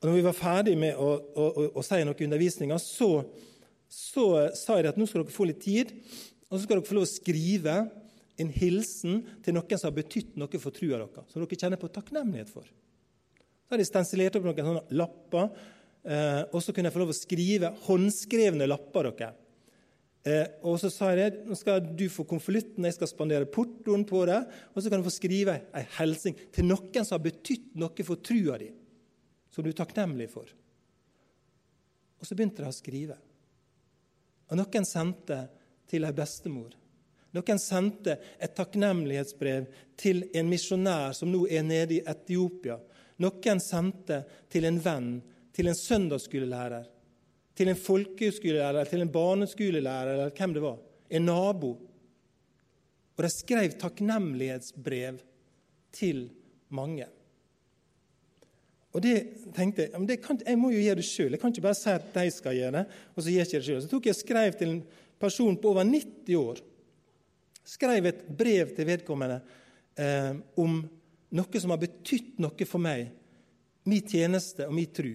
Og 0.00 0.08
når 0.08 0.16
vi 0.18 0.24
var 0.26 0.36
ferdig 0.36 0.76
med 0.80 1.00
å, 1.00 1.10
å, 1.16 1.44
å, 1.48 1.66
å 1.80 1.84
si 1.84 2.00
noe 2.04 2.20
i 2.20 2.26
undervisninga, 2.26 2.76
så, 2.80 3.10
så 3.88 4.26
sa 4.56 4.76
jeg 4.76 4.90
at 4.90 5.00
nå 5.00 5.08
skal 5.08 5.24
dere 5.24 5.36
få 5.36 5.48
litt 5.48 5.62
tid, 5.64 5.94
og 6.50 6.58
så 6.58 6.64
skal 6.66 6.76
dere 6.76 6.88
få 6.88 6.98
lov 6.98 7.06
å 7.06 7.12
skrive 7.12 7.76
en 8.40 8.50
hilsen 8.50 9.22
til 9.44 9.54
noen 9.54 9.78
som 9.78 9.90
har 9.90 9.96
betydd 9.98 10.34
noe 10.40 10.60
for 10.60 10.74
trua 10.74 10.98
deres, 10.98 11.30
som 11.30 11.42
dere 11.42 11.60
kjenner 11.60 11.80
på 11.80 11.92
takknemlighet 11.94 12.50
for. 12.50 12.66
Så 13.64 13.74
har 13.74 13.80
de 13.80 13.86
stensilert 13.88 14.36
opp 14.38 14.48
noen 14.48 14.68
sånne 14.68 14.98
lapper, 14.98 15.48
eh, 16.04 16.42
og 16.50 16.60
så 16.62 16.74
kunne 16.74 16.90
jeg 16.90 16.96
få 16.96 17.02
lov 17.04 17.14
å 17.14 17.16
skrive 17.16 17.72
håndskrevne 17.86 18.68
lapper. 18.68 19.10
dere. 19.10 19.32
Eh, 20.24 20.46
og 20.64 20.78
så 20.80 20.88
sa 20.88 21.10
jeg 21.12 21.20
det, 21.20 21.42
nå 21.44 21.56
skal 21.58 21.82
du 21.84 22.06
få 22.08 22.24
konvolutten, 22.24 22.86
jeg 22.88 22.96
skal 22.96 23.10
spandere 23.10 23.48
portoen 23.50 24.06
på 24.08 24.22
deg, 24.24 24.46
og 24.72 24.80
så 24.80 24.88
kan 24.88 25.02
du 25.02 25.08
få 25.08 25.12
skrive 25.12 25.58
ei 25.76 25.84
hilsen 25.98 26.38
til 26.54 26.64
noen 26.64 27.04
som 27.04 27.18
har 27.18 27.26
betydd 27.26 27.74
noe 27.76 28.06
for 28.08 28.22
trua 28.24 28.56
di, 28.60 28.70
som 29.52 29.64
du 29.64 29.68
er 29.68 29.76
takknemlig 29.76 30.30
for. 30.32 30.48
Og 32.16 32.24
så 32.24 32.36
begynte 32.36 32.64
de 32.64 32.70
å 32.70 32.72
skrive. 32.72 33.18
Og 34.48 34.56
noen 34.56 34.88
sendte 34.88 35.42
til 35.92 36.08
ei 36.08 36.16
bestemor. 36.16 36.72
Noen 37.34 37.58
sendte 37.58 38.18
et 38.38 38.54
takknemlighetsbrev 38.54 39.66
til 39.98 40.24
en 40.34 40.50
misjonær 40.50 41.14
som 41.18 41.32
nå 41.32 41.44
er 41.50 41.64
nede 41.66 41.98
i 41.98 42.04
Etiopia 42.06 42.78
noen 43.22 43.62
sendte 43.62 44.22
til 44.50 44.66
en 44.66 44.78
venn, 44.82 45.10
til 45.54 45.70
en 45.70 45.78
søndagsskolelærer, 45.78 46.86
til 47.54 47.70
en 47.70 47.78
folkeskolelærer, 47.78 48.88
til 48.90 49.04
en 49.04 49.12
barneskolelærer, 49.14 50.14
eller 50.16 50.32
hvem 50.34 50.54
det 50.56 50.62
var. 50.64 50.80
En 51.10 51.28
nabo. 51.28 51.76
Og 53.14 53.22
de 53.22 53.30
skrev 53.30 53.76
takknemlighetsbrev 53.78 55.20
til 55.94 56.26
mange. 56.74 57.06
Og 58.94 59.02
det 59.02 59.14
tenkte 59.54 59.88
Jeg 59.90 60.08
det 60.08 60.20
kan, 60.22 60.38
jeg 60.46 60.58
må 60.58 60.70
jo 60.70 60.82
gjøre 60.82 60.98
det 60.98 61.06
sjøl. 61.06 61.30
Jeg 61.30 61.40
kan 61.40 61.50
ikke 61.50 61.62
bare 61.62 61.78
si 61.78 61.90
at 61.90 62.14
de 62.14 62.30
skal 62.30 62.54
gjøre 62.54 62.72
det. 62.72 62.84
og 63.14 63.22
Så 63.22 63.30
gjør 63.30 63.38
jeg 63.38 63.46
ikke 63.46 63.58
det 63.58 63.66
selv. 63.66 63.80
Så 63.82 63.90
tok 63.90 64.06
jeg 64.06 64.14
og 64.14 64.20
skrev 64.20 64.52
til 64.58 64.68
en 64.68 64.84
person 65.18 65.56
på 65.56 65.70
over 65.70 65.84
90 65.84 66.34
år. 66.38 66.62
Skrev 67.64 68.10
et 68.10 68.24
brev 68.28 68.74
til 68.76 68.88
vedkommende 68.88 69.40
eh, 69.96 70.32
om 70.60 70.82
noe 71.34 71.60
som 71.60 71.72
har 71.72 71.80
betydd 71.82 72.36
noe 72.44 72.68
for 72.68 72.82
meg, 72.82 73.08
min 73.88 74.04
tjeneste 74.04 74.68
og 74.68 74.74
min 74.76 74.90
tru. 74.92 75.14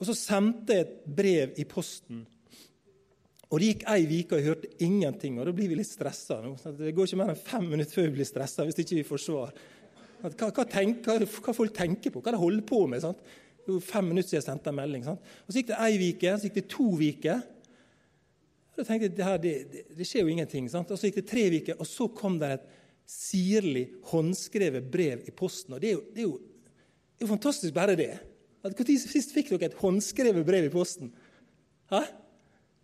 Og 0.00 0.08
så 0.08 0.16
sendte 0.18 0.74
jeg 0.74 0.84
et 0.84 0.96
brev 1.06 1.60
i 1.60 1.66
posten. 1.68 2.24
Og 3.54 3.60
Det 3.60 3.68
gikk 3.70 3.84
ei 3.92 4.02
uke, 4.08 4.34
og 4.34 4.40
jeg 4.40 4.48
hørte 4.48 4.72
ingenting. 4.82 5.38
og 5.38 5.46
Da 5.46 5.52
blir 5.54 5.70
vi 5.70 5.78
litt 5.78 5.86
stressa. 5.86 6.40
Det 6.74 6.94
går 6.94 7.06
ikke 7.06 7.20
mer 7.20 7.30
enn 7.30 7.38
fem 7.38 7.68
minutter 7.70 7.94
før 7.94 8.08
vi 8.08 8.16
blir 8.18 8.26
stressa 8.26 8.66
hvis 8.66 8.80
ikke 8.82 8.98
vi 8.98 9.06
får 9.06 9.22
svar. 9.22 9.54
Hva, 10.24 10.48
hva, 10.48 10.64
tenker, 10.64 11.22
hva, 11.22 11.54
folk 11.54 11.74
tenker 11.76 12.10
på, 12.10 12.22
hva 12.24 12.32
de 12.32 12.40
holder 12.40 12.64
på 12.66 12.80
med. 12.90 13.02
sant? 13.04 13.20
Det 13.64 13.70
var 13.70 13.84
fem 13.84 14.08
minutter 14.10 14.32
siden 14.32 14.40
jeg 14.40 14.48
sendte 14.48 14.72
en 14.72 14.78
melding. 14.80 15.04
sant? 15.06 15.20
Og 15.46 15.52
Så 15.52 15.60
gikk 15.60 15.70
det 15.70 15.80
ei 15.86 16.10
uke, 16.10 16.32
så 16.34 16.48
gikk 16.48 16.58
det 16.58 16.68
to 16.72 16.88
uker. 16.98 17.44
Da 18.74 18.82
tenkte 18.82 19.06
jeg 19.06 19.40
det, 19.42 19.52
det, 19.70 19.82
det, 19.94 20.06
skjer 20.08 20.24
jo 20.24 20.32
ingenting. 20.32 20.66
sant? 20.70 20.90
Og 20.90 20.98
Så 20.98 21.08
gikk 21.08 21.20
det 21.22 21.28
tre 21.30 21.44
uker, 21.52 21.78
og 21.78 21.88
så 21.88 22.08
kom 22.10 22.40
det 22.40 22.50
et 22.56 22.66
sirlig, 23.06 23.86
håndskrevet 24.10 24.86
brev 24.90 25.26
i 25.28 25.34
posten. 25.36 25.76
Og 25.76 25.82
det 25.82 25.92
er 25.92 25.96
jo, 25.98 26.04
det 26.14 26.24
er 26.24 26.28
jo, 26.28 26.38
det 27.14 27.22
er 27.22 27.26
jo 27.26 27.32
fantastisk, 27.34 27.74
bare 27.76 27.96
det. 27.98 28.12
Når 28.64 28.94
sist 28.96 29.34
fikk 29.36 29.52
dere 29.52 29.68
et 29.68 29.78
håndskrevet 29.78 30.46
brev 30.46 30.66
i 30.66 30.72
posten? 30.72 31.12
Hæ? 31.92 32.00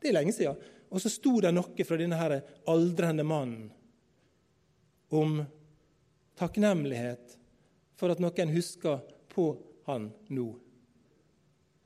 Det 0.00 0.10
er 0.10 0.16
lenge 0.18 0.34
siden. 0.36 0.60
Og 0.90 1.02
så 1.02 1.10
sto 1.12 1.38
det 1.40 1.52
noe 1.54 1.86
fra 1.86 1.98
denne 1.98 2.18
her 2.18 2.40
aldrende 2.68 3.24
mannen 3.26 3.70
om 5.10 5.40
takknemlighet 6.38 7.36
for 7.98 8.12
at 8.12 8.20
noen 8.22 8.52
husker 8.54 9.00
på 9.32 9.52
han 9.88 10.10
nå. 10.32 10.48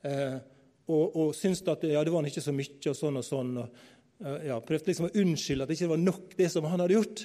Eh, 0.05 0.37
og, 0.85 1.17
og 1.17 1.31
syntes 1.37 1.65
at 1.73 1.87
ja, 1.89 2.03
det 2.05 2.13
var 2.13 2.27
ikke 2.29 2.45
så 2.45 2.53
mye, 2.53 2.77
og 2.91 2.99
sånn 2.99 3.21
og 3.21 3.25
sånn. 3.25 3.53
og 3.63 3.94
ja, 4.23 4.61
Prøvde 4.63 4.87
liksom 4.91 5.09
å 5.09 5.17
unnskylde 5.21 5.65
at 5.65 5.71
det 5.71 5.77
ikke 5.79 5.95
var 5.95 6.03
nok, 6.03 6.27
det 6.39 6.49
som 6.53 6.67
han 6.69 6.83
hadde 6.85 6.97
gjort. 6.97 7.19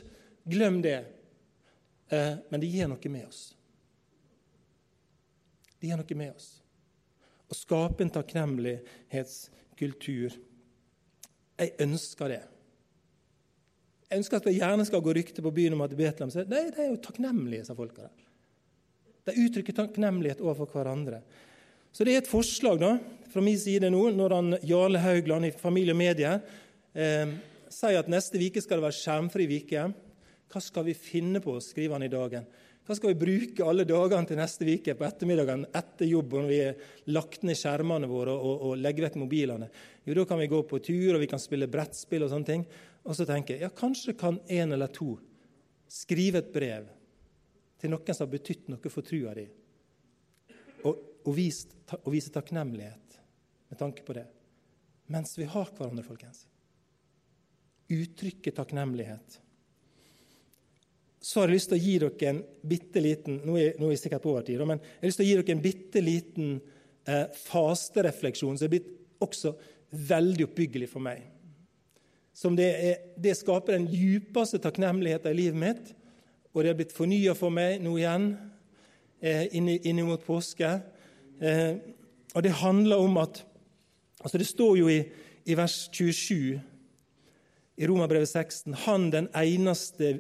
Glem 0.50 0.78
det. 0.84 1.00
Eh, 2.10 2.34
men 2.50 2.62
det 2.62 2.72
gir 2.72 2.88
noe 2.90 3.10
med 3.14 3.26
oss. 3.28 3.42
Det 5.80 5.88
gir 5.88 5.98
noe 6.00 6.20
med 6.20 6.32
oss. 6.34 6.48
Å 7.50 7.54
skape 7.58 8.04
en 8.06 8.14
takknemlighetskultur. 8.14 10.32
Jeg 11.60 11.70
ønsker 11.86 12.28
det. 12.34 12.44
Jeg 14.10 14.18
ønsker 14.24 14.38
at 14.40 14.48
det 14.50 14.58
gjerne 14.58 14.86
skal 14.88 15.06
gå 15.06 15.12
rykte 15.14 15.42
på 15.46 15.54
byen 15.54 15.76
om 15.78 15.86
at 15.86 15.98
Betlehem 15.98 16.32
sier 16.34 16.50
Nei, 16.50 16.64
de 16.74 16.80
er 16.82 16.90
jo 16.90 17.04
takknemlige, 17.04 17.66
sa 17.68 17.74
folka 17.78 18.02
der. 18.08 18.20
De 19.30 19.42
uttrykker 19.44 19.74
takknemlighet 19.78 20.42
overfor 20.42 20.68
hverandre. 20.74 21.20
Så 21.94 22.00
det 22.06 22.12
er 22.14 22.20
et 22.24 22.30
forslag 22.30 22.78
da, 22.82 22.92
fra 23.30 23.42
min 23.46 23.60
side 23.60 23.90
nå, 23.94 24.04
når 24.18 24.30
han, 24.34 24.48
Jarle 24.66 25.00
Haugland 25.04 25.46
i 25.46 25.54
Familie 25.54 25.94
og 25.94 26.02
Medier 26.02 26.36
eh, 27.00 27.36
sier 27.72 28.00
at 28.02 28.12
neste 28.12 28.42
uke 28.42 28.62
skal 28.64 28.80
det 28.80 28.88
være 28.88 29.00
skjermfri 29.00 29.48
uke. 29.60 29.86
Hva 30.50 30.62
skal 30.64 30.88
vi 30.88 30.98
finne 30.98 31.42
på, 31.44 31.56
skriver 31.62 31.98
han 31.98 32.08
i 32.08 32.12
dagen. 32.12 32.48
Hva 32.90 32.96
skal 32.98 33.12
vi 33.12 33.22
bruke 33.22 33.66
alle 33.70 33.84
dagene 33.86 34.26
til 34.26 34.40
neste 34.40 34.66
uke 34.66 34.96
på 34.98 35.06
ettermiddagen 35.06 35.68
etter 35.78 36.08
jobb, 36.10 36.32
når 36.40 36.48
vi 36.50 36.56
har 36.64 36.88
lagt 37.14 37.44
ned 37.46 37.60
skjermene 37.60 38.10
våre 38.10 38.34
og, 38.34 38.48
og, 38.50 38.64
og 38.72 38.80
legger 38.82 39.06
vekk 39.06 39.20
mobilene? 39.22 39.68
Jo, 40.08 40.16
da 40.18 40.26
kan 40.26 40.42
vi 40.42 40.50
gå 40.50 40.64
på 40.66 40.80
tur, 40.82 41.12
og 41.14 41.22
vi 41.22 41.30
kan 41.30 41.42
spille 41.44 41.70
brettspill 41.70 42.26
og 42.26 42.34
sånne 42.34 42.50
ting. 42.50 42.66
Og 43.06 43.14
så 43.14 43.28
tenker 43.30 43.56
jeg 43.56 43.68
ja, 43.68 43.70
kanskje 43.78 44.18
kan 44.18 44.42
en 44.42 44.74
eller 44.74 44.90
to 44.90 45.12
skrive 45.90 46.42
et 46.42 46.50
brev 46.54 46.90
til 47.80 47.94
noen 47.94 48.10
som 48.10 48.26
har 48.26 48.34
betydd 48.34 48.74
noe 48.74 48.92
for 48.92 49.06
trua 49.06 49.38
di, 49.38 49.46
og, 50.82 51.06
og, 51.22 51.32
vist, 51.38 51.78
og 52.02 52.10
vise 52.10 52.34
takknemlighet 52.34 53.22
med 53.70 53.86
tanke 53.86 54.02
på 54.06 54.18
det. 54.18 54.26
Mens 55.14 55.38
vi 55.38 55.46
har 55.46 55.70
hverandre, 55.78 56.10
folkens. 56.10 56.49
Uttrykke 57.90 58.54
takknemlighet. 58.56 59.40
Så 61.20 61.42
har 61.42 61.50
jeg 61.50 61.58
lyst 61.58 61.72
til 61.72 61.80
å 61.80 61.84
gi 61.84 61.96
dere 62.00 62.30
en 62.30 62.44
bitte 62.72 63.02
liten 63.04 63.42
Nå 63.44 63.58
er, 63.60 63.74
nå 63.76 63.90
er 63.90 63.96
jeg 63.96 64.06
sikkert 64.06 64.24
på 64.24 64.32
overtid, 64.32 64.62
men 64.64 64.80
jeg 64.80 65.02
har 65.02 65.10
lyst 65.10 65.20
til 65.20 65.26
å 65.26 65.30
gi 65.30 65.40
dere 65.40 65.56
en 65.56 65.64
bitte 65.66 66.04
liten 66.04 66.54
eh, 67.10 67.26
fasterefleksjon 67.44 68.60
som 68.60 68.70
er 68.70 68.74
blitt 68.78 68.94
også 69.20 69.54
veldig 70.10 70.48
oppbyggelig 70.48 70.88
for 70.92 71.04
meg. 71.04 71.26
Som 72.36 72.56
det, 72.56 72.70
er, 72.72 73.02
det 73.20 73.36
skaper 73.36 73.76
den 73.76 73.90
djupeste 73.92 74.62
takknemligheten 74.64 75.34
i 75.34 75.40
livet 75.42 75.60
mitt. 75.60 75.92
Og 76.54 76.64
det 76.64 76.72
har 76.72 76.78
blitt 76.80 76.96
fornya 76.96 77.36
for 77.38 77.54
meg 77.54 77.82
nå 77.84 77.98
igjen 78.00 78.32
eh, 79.20 79.50
innimot 79.52 80.24
påske. 80.26 80.72
Eh, 81.42 81.74
og 82.32 82.46
det 82.46 82.56
handler 82.62 83.02
om 83.02 83.20
at 83.20 83.44
altså 84.20 84.38
Det 84.38 84.48
står 84.48 84.78
jo 84.78 84.88
i, 84.92 85.00
i 85.48 85.56
vers 85.56 85.90
27 85.92 86.60
i 87.80 87.88
Romerbrevet 87.88 88.30
16 88.30 88.76
Han 88.86 89.08
den 89.14 89.30
eneste 89.40 90.18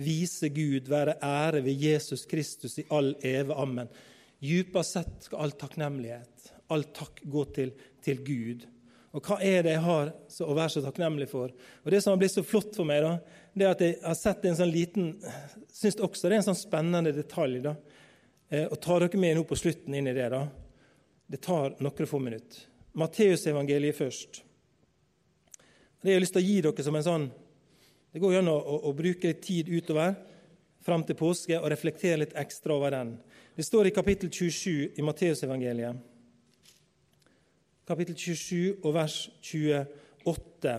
vise 0.00 0.48
Gud 0.54 0.88
være 0.88 1.18
ære 1.20 1.64
ved 1.66 1.82
Jesus 1.82 2.24
Kristus 2.30 2.78
i 2.80 2.86
all 2.94 3.12
eve. 3.26 3.54
Amen. 3.58 3.90
Djupest 4.40 4.96
sett 4.96 5.26
skal 5.26 5.42
all 5.44 5.54
takknemlighet, 5.58 6.52
all 6.72 6.86
takk 6.96 7.20
gå 7.28 7.44
til, 7.56 7.74
til 8.00 8.22
Gud. 8.24 8.64
Og 9.10 9.26
hva 9.26 9.40
er 9.42 9.66
det 9.66 9.74
jeg 9.74 9.84
har 9.84 10.12
å 10.14 10.54
være 10.54 10.72
så 10.76 10.84
takknemlig 10.86 11.26
for? 11.28 11.50
Og 11.82 11.90
Det 11.90 11.98
som 12.00 12.14
har 12.14 12.22
blitt 12.22 12.36
så 12.38 12.46
flott 12.46 12.78
for 12.78 12.88
meg, 12.88 13.02
da, 13.02 13.42
det 13.52 13.66
er 13.66 13.74
at 13.74 13.82
jeg 13.84 13.98
har 14.06 14.16
sett 14.16 14.46
en 14.46 14.60
sånn 14.62 14.72
liten 14.72 15.16
Syns 15.80 15.98
også 15.98 16.28
det 16.28 16.36
er 16.36 16.42
en 16.42 16.50
sånn 16.50 16.58
spennende 16.58 17.12
detalj. 17.16 17.58
da, 17.64 17.74
Eh, 18.50 18.66
og 18.66 18.80
tar 18.82 19.04
dere 19.04 19.20
med 19.20 19.36
nå 19.38 19.44
på 19.46 19.58
slutten 19.58 19.94
inn 19.94 20.10
i 20.10 20.14
det. 20.14 20.28
da. 20.32 20.46
Det 21.30 21.40
tar 21.42 21.76
noen 21.78 22.06
få 22.06 22.18
minutter. 22.18 22.66
Matteusevangeliet 22.98 23.94
først. 23.96 24.42
Det 26.00 26.08
har 26.08 26.16
jeg 26.16 26.24
lyst 26.24 26.32
til 26.36 26.40
å 26.40 26.48
gi 26.48 26.60
dere 26.64 26.84
som 26.84 26.96
en 26.96 27.04
sånn 27.04 27.24
Det 28.10 28.20
går 28.22 28.38
gjennom 28.38 28.56
å, 28.56 28.76
å 28.88 28.92
bruke 28.96 29.30
litt 29.30 29.42
tid 29.44 29.68
utover 29.68 30.14
fram 30.80 31.04
til 31.04 31.18
påske 31.18 31.58
og 31.60 31.68
reflektere 31.70 32.22
litt 32.22 32.32
ekstra 32.40 32.72
over 32.74 32.94
den. 32.94 33.12
Det 33.54 33.66
står 33.66 33.90
i 33.90 33.92
kapittel 33.92 34.30
27 34.32 34.96
i 34.96 35.04
Matteusevangeliet, 35.04 36.00
kapittel 37.86 38.16
27 38.16 38.80
og 38.80 38.94
vers 38.96 39.18
28. 39.44 40.74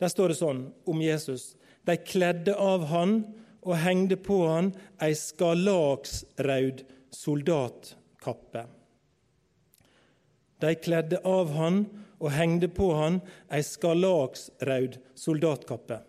Der 0.00 0.10
står 0.10 0.32
det 0.32 0.38
sånn 0.40 0.64
om 0.88 1.04
Jesus. 1.04 1.52
De 1.84 1.98
kledde 2.00 2.56
av 2.56 2.88
han 2.90 3.18
og 3.60 3.76
hengde 3.84 4.16
på 4.16 4.40
han 4.48 4.72
ei 5.04 5.12
skalaksraud 5.18 6.84
soldatkappe. 7.12 8.64
De 10.60 10.76
kledde 10.80 11.20
av 11.28 11.52
han 11.56 11.84
og 12.20 12.34
hengde 12.36 12.68
på 12.68 12.92
han 12.98 13.20
ei 13.52 13.62
skarlagsraud 13.64 14.98
soldatkappe. 15.18 16.00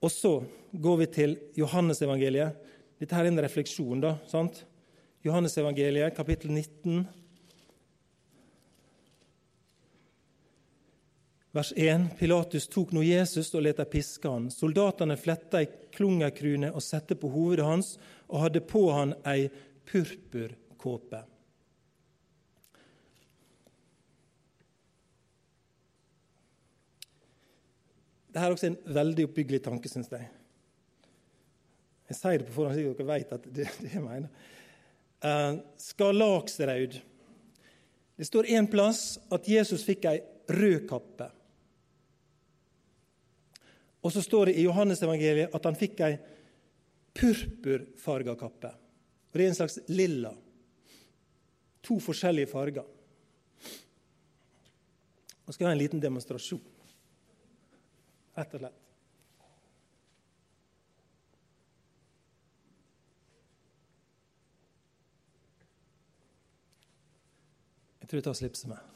Og 0.00 0.12
så 0.12 0.34
går 0.72 1.00
vi 1.00 1.06
til 1.12 1.38
Johannesevangeliet. 1.58 2.56
Dette 3.00 3.16
her 3.16 3.24
er 3.24 3.32
en 3.32 3.42
refleksjon, 3.42 4.02
da. 4.04 4.16
sant? 4.28 4.64
Johannesevangeliet, 5.24 6.14
kapittel 6.16 6.52
19. 6.52 7.06
Vers 11.52 11.72
1. 11.76 12.04
Pilatus 12.18 12.68
tok 12.70 12.92
nå 12.94 13.02
Jesus 13.02 13.50
og 13.58 13.64
lot 13.66 13.80
dem 13.80 13.88
piske 13.90 14.30
han. 14.30 14.46
Soldatene 14.54 15.16
fletta 15.18 15.64
ei 15.64 15.66
klungerkrune 15.96 16.70
og 16.70 16.84
sette 16.84 17.16
på 17.18 17.32
hovedet 17.32 17.66
hans, 17.66 17.96
og 18.30 18.44
hadde 18.44 18.62
på 18.62 18.84
han 18.94 19.16
ei 19.26 19.48
purpurkåpe. 19.90 21.24
Dette 28.30 28.46
er 28.46 28.54
også 28.54 28.68
en 28.68 28.78
veldig 28.94 29.26
oppbyggelig 29.26 29.58
tanke, 29.64 29.90
syns 29.90 30.10
jeg. 30.12 30.28
Jeg 32.10 32.18
sier 32.18 32.38
det 32.38 32.46
på 32.46 32.54
forhånd, 32.54 32.78
så 32.78 32.92
dere 32.94 33.06
vet 33.08 33.32
at 33.34 33.48
det 33.50 33.66
det 33.82 33.90
jeg 33.90 34.02
mener. 34.04 34.30
Uh, 35.20 35.58
Skalaksraud. 35.78 37.00
Det 38.16 38.28
står 38.28 38.50
en 38.54 38.68
plass 38.70 39.18
at 39.34 39.48
Jesus 39.50 39.82
fikk 39.86 40.06
ei 40.10 40.20
rød 40.50 40.86
kappe. 40.88 41.26
Og 44.00 44.14
så 44.14 44.22
står 44.22 44.50
det 44.50 44.60
i 44.60 44.66
Johannesevangeliet 44.68 45.54
at 45.54 45.66
han 45.66 45.78
fikk 45.78 46.02
ei 46.06 46.14
purpurfarga 47.18 48.36
kappe. 48.38 48.70
Og 48.70 49.38
Det 49.38 49.44
er 49.44 49.50
en 49.50 49.58
slags 49.58 49.78
lilla. 49.90 50.32
To 51.82 51.98
forskjellige 51.98 52.50
farger. 52.50 52.86
Nå 55.44 55.52
skal 55.52 55.64
jeg 55.66 55.70
ha 55.70 55.74
en 55.74 55.82
liten 55.82 56.02
demonstrasjon, 56.02 56.62
rett 58.40 58.54
og 58.56 58.62
slett. 58.62 58.86
Jeg 68.00 68.08
tror 68.10 68.18
jeg 68.18 68.26
tar 68.26 68.38
slipset 68.40 68.72
med. 68.72 68.86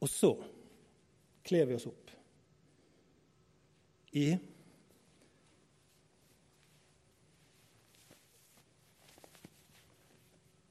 Og 0.00 0.08
så 0.08 0.30
kler 1.44 1.66
vi 1.68 1.76
oss 1.76 1.84
opp 1.90 2.14
i 4.16 4.30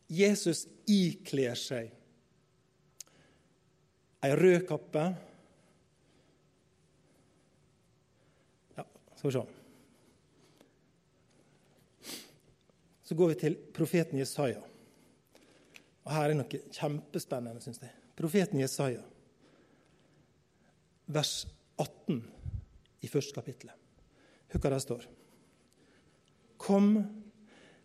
Jesus 0.10 0.66
ikler 0.90 1.58
seg 1.60 1.92
ei 4.26 4.36
rød 4.36 4.66
kappe. 4.68 5.04
Ja, 8.76 8.84
skal 9.16 9.30
vi 9.30 9.36
se. 9.38 9.44
Så 13.06 13.16
går 13.16 13.32
vi 13.32 13.38
til 13.46 13.56
profeten 13.74 14.20
Jesaja. 14.20 14.60
Og 16.04 16.12
Her 16.14 16.34
er 16.34 16.38
noe 16.38 16.62
kjempespennende, 16.74 17.62
syns 17.64 17.80
jeg. 17.82 17.94
Profeten 18.18 18.60
Jesaja 18.60 19.06
vers 21.10 21.48
18 21.78 22.22
i 23.02 23.10
første 23.10 23.34
kapittel. 23.34 23.72
Hør 24.52 24.62
hva 24.62 24.72
det 24.74 24.82
står. 24.84 25.06
Kom, 26.60 26.90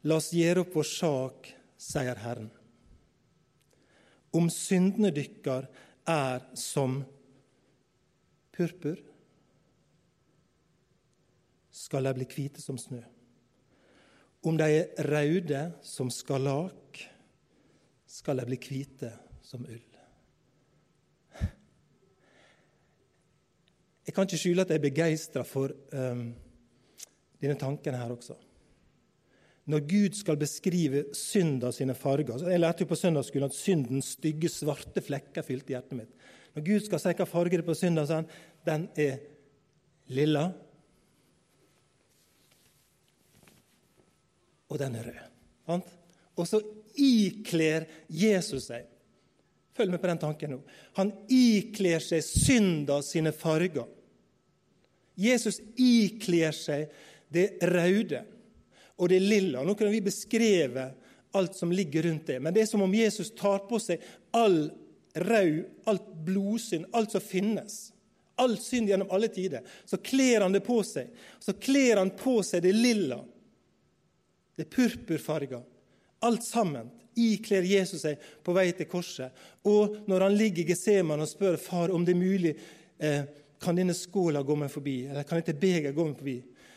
la 0.04 0.18
oss 0.18 0.32
gjøre 0.34 0.64
opp 0.64 0.74
vår 0.76 0.88
sak, 0.88 1.53
sier 1.84 2.18
Herren. 2.24 2.50
Om 4.34 4.48
syndene 4.50 5.12
dykkar 5.14 5.68
er 6.10 6.46
som 6.58 7.02
purpur, 8.54 8.98
skal 11.74 12.06
de 12.06 12.14
bli 12.16 12.26
hvite 12.30 12.62
som 12.62 12.78
snø. 12.78 13.02
Om 14.44 14.58
de 14.60 14.68
er 14.68 15.08
røde 15.08 15.64
som 15.82 16.10
skalak, 16.12 17.00
skal 18.06 18.38
de 18.40 18.46
bli 18.48 18.58
hvite 18.60 19.10
som 19.42 19.64
ull. 19.66 19.82
Jeg 24.04 24.12
kan 24.12 24.26
ikke 24.28 24.38
skjule 24.38 24.64
at 24.64 24.70
jeg 24.70 24.78
er 24.78 24.84
begeistra 24.84 25.42
for 25.48 25.72
um, 25.96 26.26
denne 27.40 27.56
tanken 27.58 27.96
her 27.96 28.12
også. 28.12 28.36
Når 29.70 29.84
Gud 29.88 30.16
skal 30.18 30.36
beskrive 30.36 31.06
synda 31.16 31.70
sine 31.72 31.94
farger 31.96 32.42
Jeg 32.50 32.60
lærte 32.60 32.84
jo 32.84 32.90
på 32.90 32.98
søndagsskolen 33.00 33.48
at 33.48 33.56
syndens 33.56 34.12
stygge, 34.18 34.50
svarte 34.52 35.00
flekker 35.00 35.46
fylte 35.46 35.72
hjertet 35.72 35.96
mitt. 35.96 36.12
Når 36.54 36.66
Gud 36.66 36.84
skal 36.84 37.00
si 37.00 37.14
hva 37.16 37.26
farge 37.26 37.56
det 37.56 37.64
er 37.64 37.70
på 37.70 37.76
synda, 37.78 38.04
så 38.06 38.20
han 38.20 38.28
den 38.64 38.88
er 39.00 39.16
lilla, 40.12 40.44
og 44.68 44.78
den 44.80 44.96
er 44.98 45.08
rød. 45.08 45.84
Og 46.36 46.48
så 46.48 46.60
ikler 47.00 47.86
Jesus 48.08 48.70
seg 48.70 48.90
Følg 49.74 49.90
med 49.90 49.98
på 49.98 50.06
den 50.06 50.20
tanken 50.22 50.52
nå. 50.54 50.60
Han 50.94 51.08
ikler 51.34 51.98
seg 51.98 52.20
synda 52.22 53.00
sine 53.02 53.32
farger. 53.34 53.88
Jesus 55.18 55.58
ikler 55.74 56.54
seg 56.54 56.92
det 57.34 57.48
røde 57.66 58.20
og 58.96 59.10
det 59.10 59.20
lilla. 59.22 59.64
Nå 59.64 59.74
kunne 59.74 59.94
vi 59.94 60.04
beskreve 60.04 60.90
alt 61.34 61.56
som 61.58 61.72
ligger 61.72 62.06
rundt 62.06 62.26
det, 62.26 62.38
men 62.40 62.54
det 62.54 62.62
er 62.62 62.70
som 62.70 62.82
om 62.84 62.94
Jesus 62.94 63.32
tar 63.34 63.64
på 63.68 63.80
seg 63.82 64.02
all 64.36 64.68
rød, 65.14 65.64
alt 65.90 66.08
blodsynd, 66.26 66.86
alt 66.92 67.14
som 67.14 67.22
finnes. 67.24 67.78
All 68.38 68.56
synd 68.58 68.90
gjennom 68.90 69.10
alle 69.14 69.28
tider. 69.30 69.62
Så 69.86 69.98
kler 70.02 70.42
han 70.42 70.54
det 70.54 70.64
på 70.66 70.80
seg. 70.86 71.10
Så 71.38 71.54
kler 71.54 72.00
han 72.02 72.10
på 72.18 72.40
seg 72.42 72.64
det 72.64 72.72
lilla, 72.74 73.20
det 74.58 74.66
purpurfarga. 74.70 75.62
Alt 76.26 76.44
sammen 76.46 76.90
ikler 77.14 77.66
Jesus 77.66 78.02
seg 78.02 78.22
på 78.42 78.54
vei 78.56 78.68
til 78.74 78.88
korset. 78.90 79.30
Og 79.70 80.00
når 80.10 80.26
han 80.26 80.38
ligger 80.38 80.64
i 80.64 80.72
Geseman 80.72 81.22
og 81.22 81.30
spør 81.30 81.58
far 81.60 81.94
om 81.94 82.06
det 82.06 82.14
er 82.14 82.22
mulig, 82.22 82.54
eh, 82.98 83.22
kan 83.62 83.76
denne 83.76 83.94
skåla 83.94 84.42
gå 84.42 84.56
meg 84.58 84.70
forbi, 84.70 85.06
eller 85.06 85.22
kan 85.22 85.38
dette 85.40 85.56
begeret 85.58 85.94
gå 85.94 86.04
meg 86.04 86.18
forbi, 86.18 86.36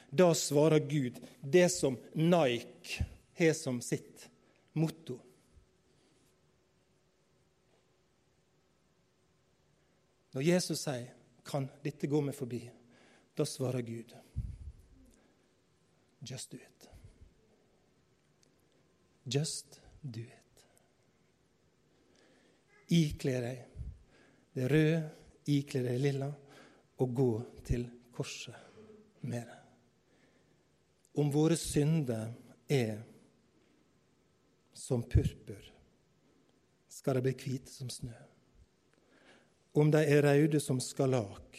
da 0.09 0.33
svarer 0.35 0.79
Gud 0.79 1.19
det 1.41 1.69
som 1.69 1.97
Nike 2.13 3.05
har 3.33 3.53
som 3.53 3.81
sitt 3.81 4.29
motto. 4.73 5.19
Når 10.31 10.41
Jesus 10.41 10.79
sier 10.79 11.13
'Kan 11.43 11.69
dette 11.83 12.07
gå 12.07 12.21
meg 12.21 12.35
forbi?', 12.35 12.71
da 13.35 13.45
svarer 13.45 13.81
Gud 13.81 14.13
'Just 16.21 16.51
do 16.51 16.57
it'. 16.57 16.89
Just 19.25 19.81
do 20.01 20.21
it. 20.21 20.65
Ikle 22.87 23.41
deg 23.41 23.65
det 24.57 24.65
røde, 24.71 25.01
ikle 25.53 25.83
deg 25.85 25.99
lilla, 26.01 26.31
og 26.97 27.13
gå 27.13 27.31
til 27.67 27.83
korset 28.15 28.55
med 29.21 29.45
det. 29.45 29.66
Om 31.17 31.31
våre 31.33 31.57
synder 31.57 32.33
er 32.69 32.99
som 34.77 35.01
purpur, 35.03 35.63
skal 36.87 37.17
de 37.17 37.25
bli 37.25 37.33
hvite 37.33 37.73
som 37.73 37.89
snø. 37.89 38.13
Om 39.77 39.91
de 39.93 40.03
er 40.05 40.21
røde 40.25 40.61
som 40.61 40.79
skalak, 40.81 41.57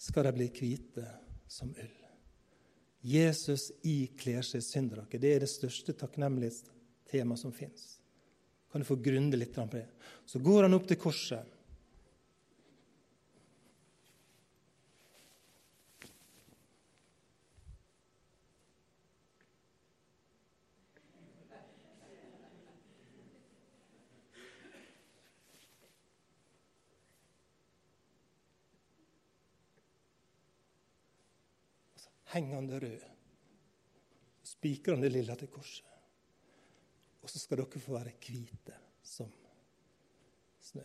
skal 0.00 0.26
de 0.26 0.34
bli 0.34 0.50
hvite 0.54 1.06
som 1.50 1.70
ull. 1.70 1.96
Jesus 3.00 3.70
ikler 3.86 4.44
seg 4.44 4.62
synderaket. 4.64 5.22
Det 5.22 5.30
er 5.34 5.42
det 5.44 5.50
største 5.50 5.94
takknemlighetstemaet 5.96 6.76
tema 7.10 7.36
som 7.36 7.52
fins. 7.52 7.98
Kan 8.72 8.80
du 8.80 8.86
få 8.86 8.96
grunde 9.02 9.38
litt 9.38 9.54
på 9.54 9.66
det. 9.72 9.86
Så 10.26 10.38
går 10.38 10.62
han 10.66 10.76
opp 10.76 10.86
til 10.88 10.98
korset. 11.00 11.46
Det 32.32 32.80
rød. 32.82 33.00
Det 34.62 35.08
lilla 35.08 35.36
til 35.36 35.48
korset. 35.48 35.86
Og 37.22 37.30
så 37.30 37.38
skal 37.38 37.58
dere 37.58 37.80
få 37.80 37.92
være 37.92 38.12
hvite 38.20 38.76
som 39.02 39.30
snø. 40.60 40.84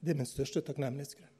Det 0.00 0.10
er 0.10 0.16
min 0.16 0.26
største 0.26 0.62
takknemlighetsgrunn. 0.64 1.36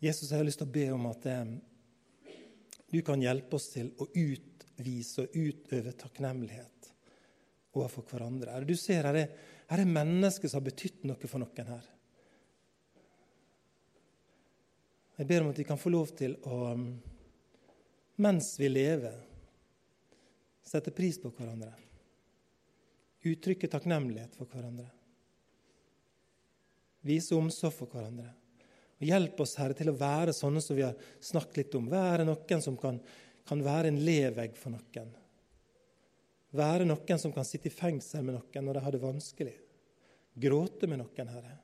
Jesus, 0.00 0.30
jeg 0.30 0.38
har 0.38 0.46
lyst 0.48 0.60
til 0.62 0.68
å 0.68 0.72
be 0.72 0.86
om 0.94 1.06
at 1.10 1.26
eh, 1.28 1.50
du 2.88 3.02
kan 3.04 3.20
hjelpe 3.20 3.58
oss 3.58 3.68
til 3.74 3.90
å 4.00 4.06
utvise 4.08 5.26
og 5.26 5.34
utøve 5.36 5.92
takknemlighet 5.92 6.88
overfor 7.76 8.06
hverandre. 8.08 8.62
Du 8.64 8.72
ser 8.80 9.04
her 9.04 9.18
er, 9.20 9.34
her 9.70 9.82
er 9.82 9.90
mennesker 9.90 10.50
som 10.50 10.60
har 10.60 10.66
betydd 10.66 11.04
noe 11.06 11.30
for 11.30 11.42
noen 11.42 11.72
her. 11.74 11.88
Jeg 15.20 15.28
ber 15.28 15.44
om 15.44 15.50
at 15.52 15.60
vi 15.60 15.66
kan 15.68 15.78
få 15.78 15.92
lov 15.92 16.14
til 16.16 16.34
å, 16.48 16.72
mens 18.24 18.54
vi 18.58 18.70
lever, 18.72 19.18
sette 20.64 20.94
pris 20.96 21.18
på 21.20 21.30
hverandre. 21.36 21.74
Uttrykke 23.30 23.68
takknemlighet 23.68 24.38
for 24.38 24.48
hverandre. 24.48 24.88
Vise 27.06 27.36
omsorg 27.36 27.76
for 27.76 27.92
hverandre. 27.92 28.30
Og 29.00 29.06
Hjelp 29.08 29.38
oss, 29.44 29.56
Herre, 29.60 29.76
til 29.76 29.92
å 29.92 29.96
være 29.96 30.34
sånne 30.36 30.60
som 30.64 30.76
vi 30.76 30.84
har 30.84 30.96
snakket 31.24 31.62
litt 31.62 31.76
om. 31.78 31.88
Være 31.92 32.26
noen 32.28 32.64
som 32.64 32.76
kan, 32.80 32.98
kan 33.48 33.62
være 33.64 33.92
en 33.92 34.00
levegg 34.04 34.58
for 34.60 34.74
noen. 34.74 35.12
Være 36.56 36.86
noen 36.86 37.20
som 37.20 37.32
kan 37.34 37.46
sitte 37.46 37.70
i 37.70 37.74
fengsel 37.74 38.24
med 38.26 38.36
noen 38.36 38.66
når 38.66 38.78
de 38.78 38.84
har 38.84 38.94
det 38.94 39.02
vanskelig. 39.02 39.56
Gråte 40.40 40.88
med 40.90 41.02
noen, 41.02 41.34
Herre. 41.34 41.56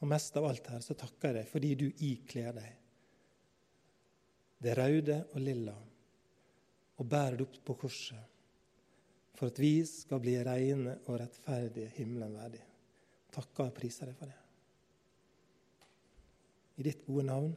Og 0.00 0.10
mest 0.10 0.36
av 0.36 0.44
alt 0.48 0.66
her 0.74 0.82
så 0.84 0.96
takker 0.98 1.30
jeg 1.30 1.38
deg 1.38 1.48
fordi 1.50 1.70
du 1.80 1.86
ikler 2.04 2.58
deg 2.58 2.74
det 4.62 4.72
røde 4.76 5.18
og 5.34 5.42
lilla 5.42 5.74
og 6.96 7.08
bærer 7.08 7.36
det 7.36 7.44
opp 7.44 7.58
på 7.68 7.76
korset 7.82 8.32
for 9.36 9.52
at 9.52 9.58
vi 9.60 9.84
skal 9.84 10.22
bli 10.22 10.38
reine 10.40 10.94
og 11.04 11.18
rettferdige 11.20 11.92
himmelen 11.98 12.38
verdig. 12.38 12.62
Takker 13.36 13.68
og 13.68 13.74
priser 13.76 14.08
deg 14.08 14.16
for 14.16 14.30
det. 14.30 14.38
I 16.80 16.86
ditt 16.86 17.02
gode 17.04 17.26
navn. 17.28 17.50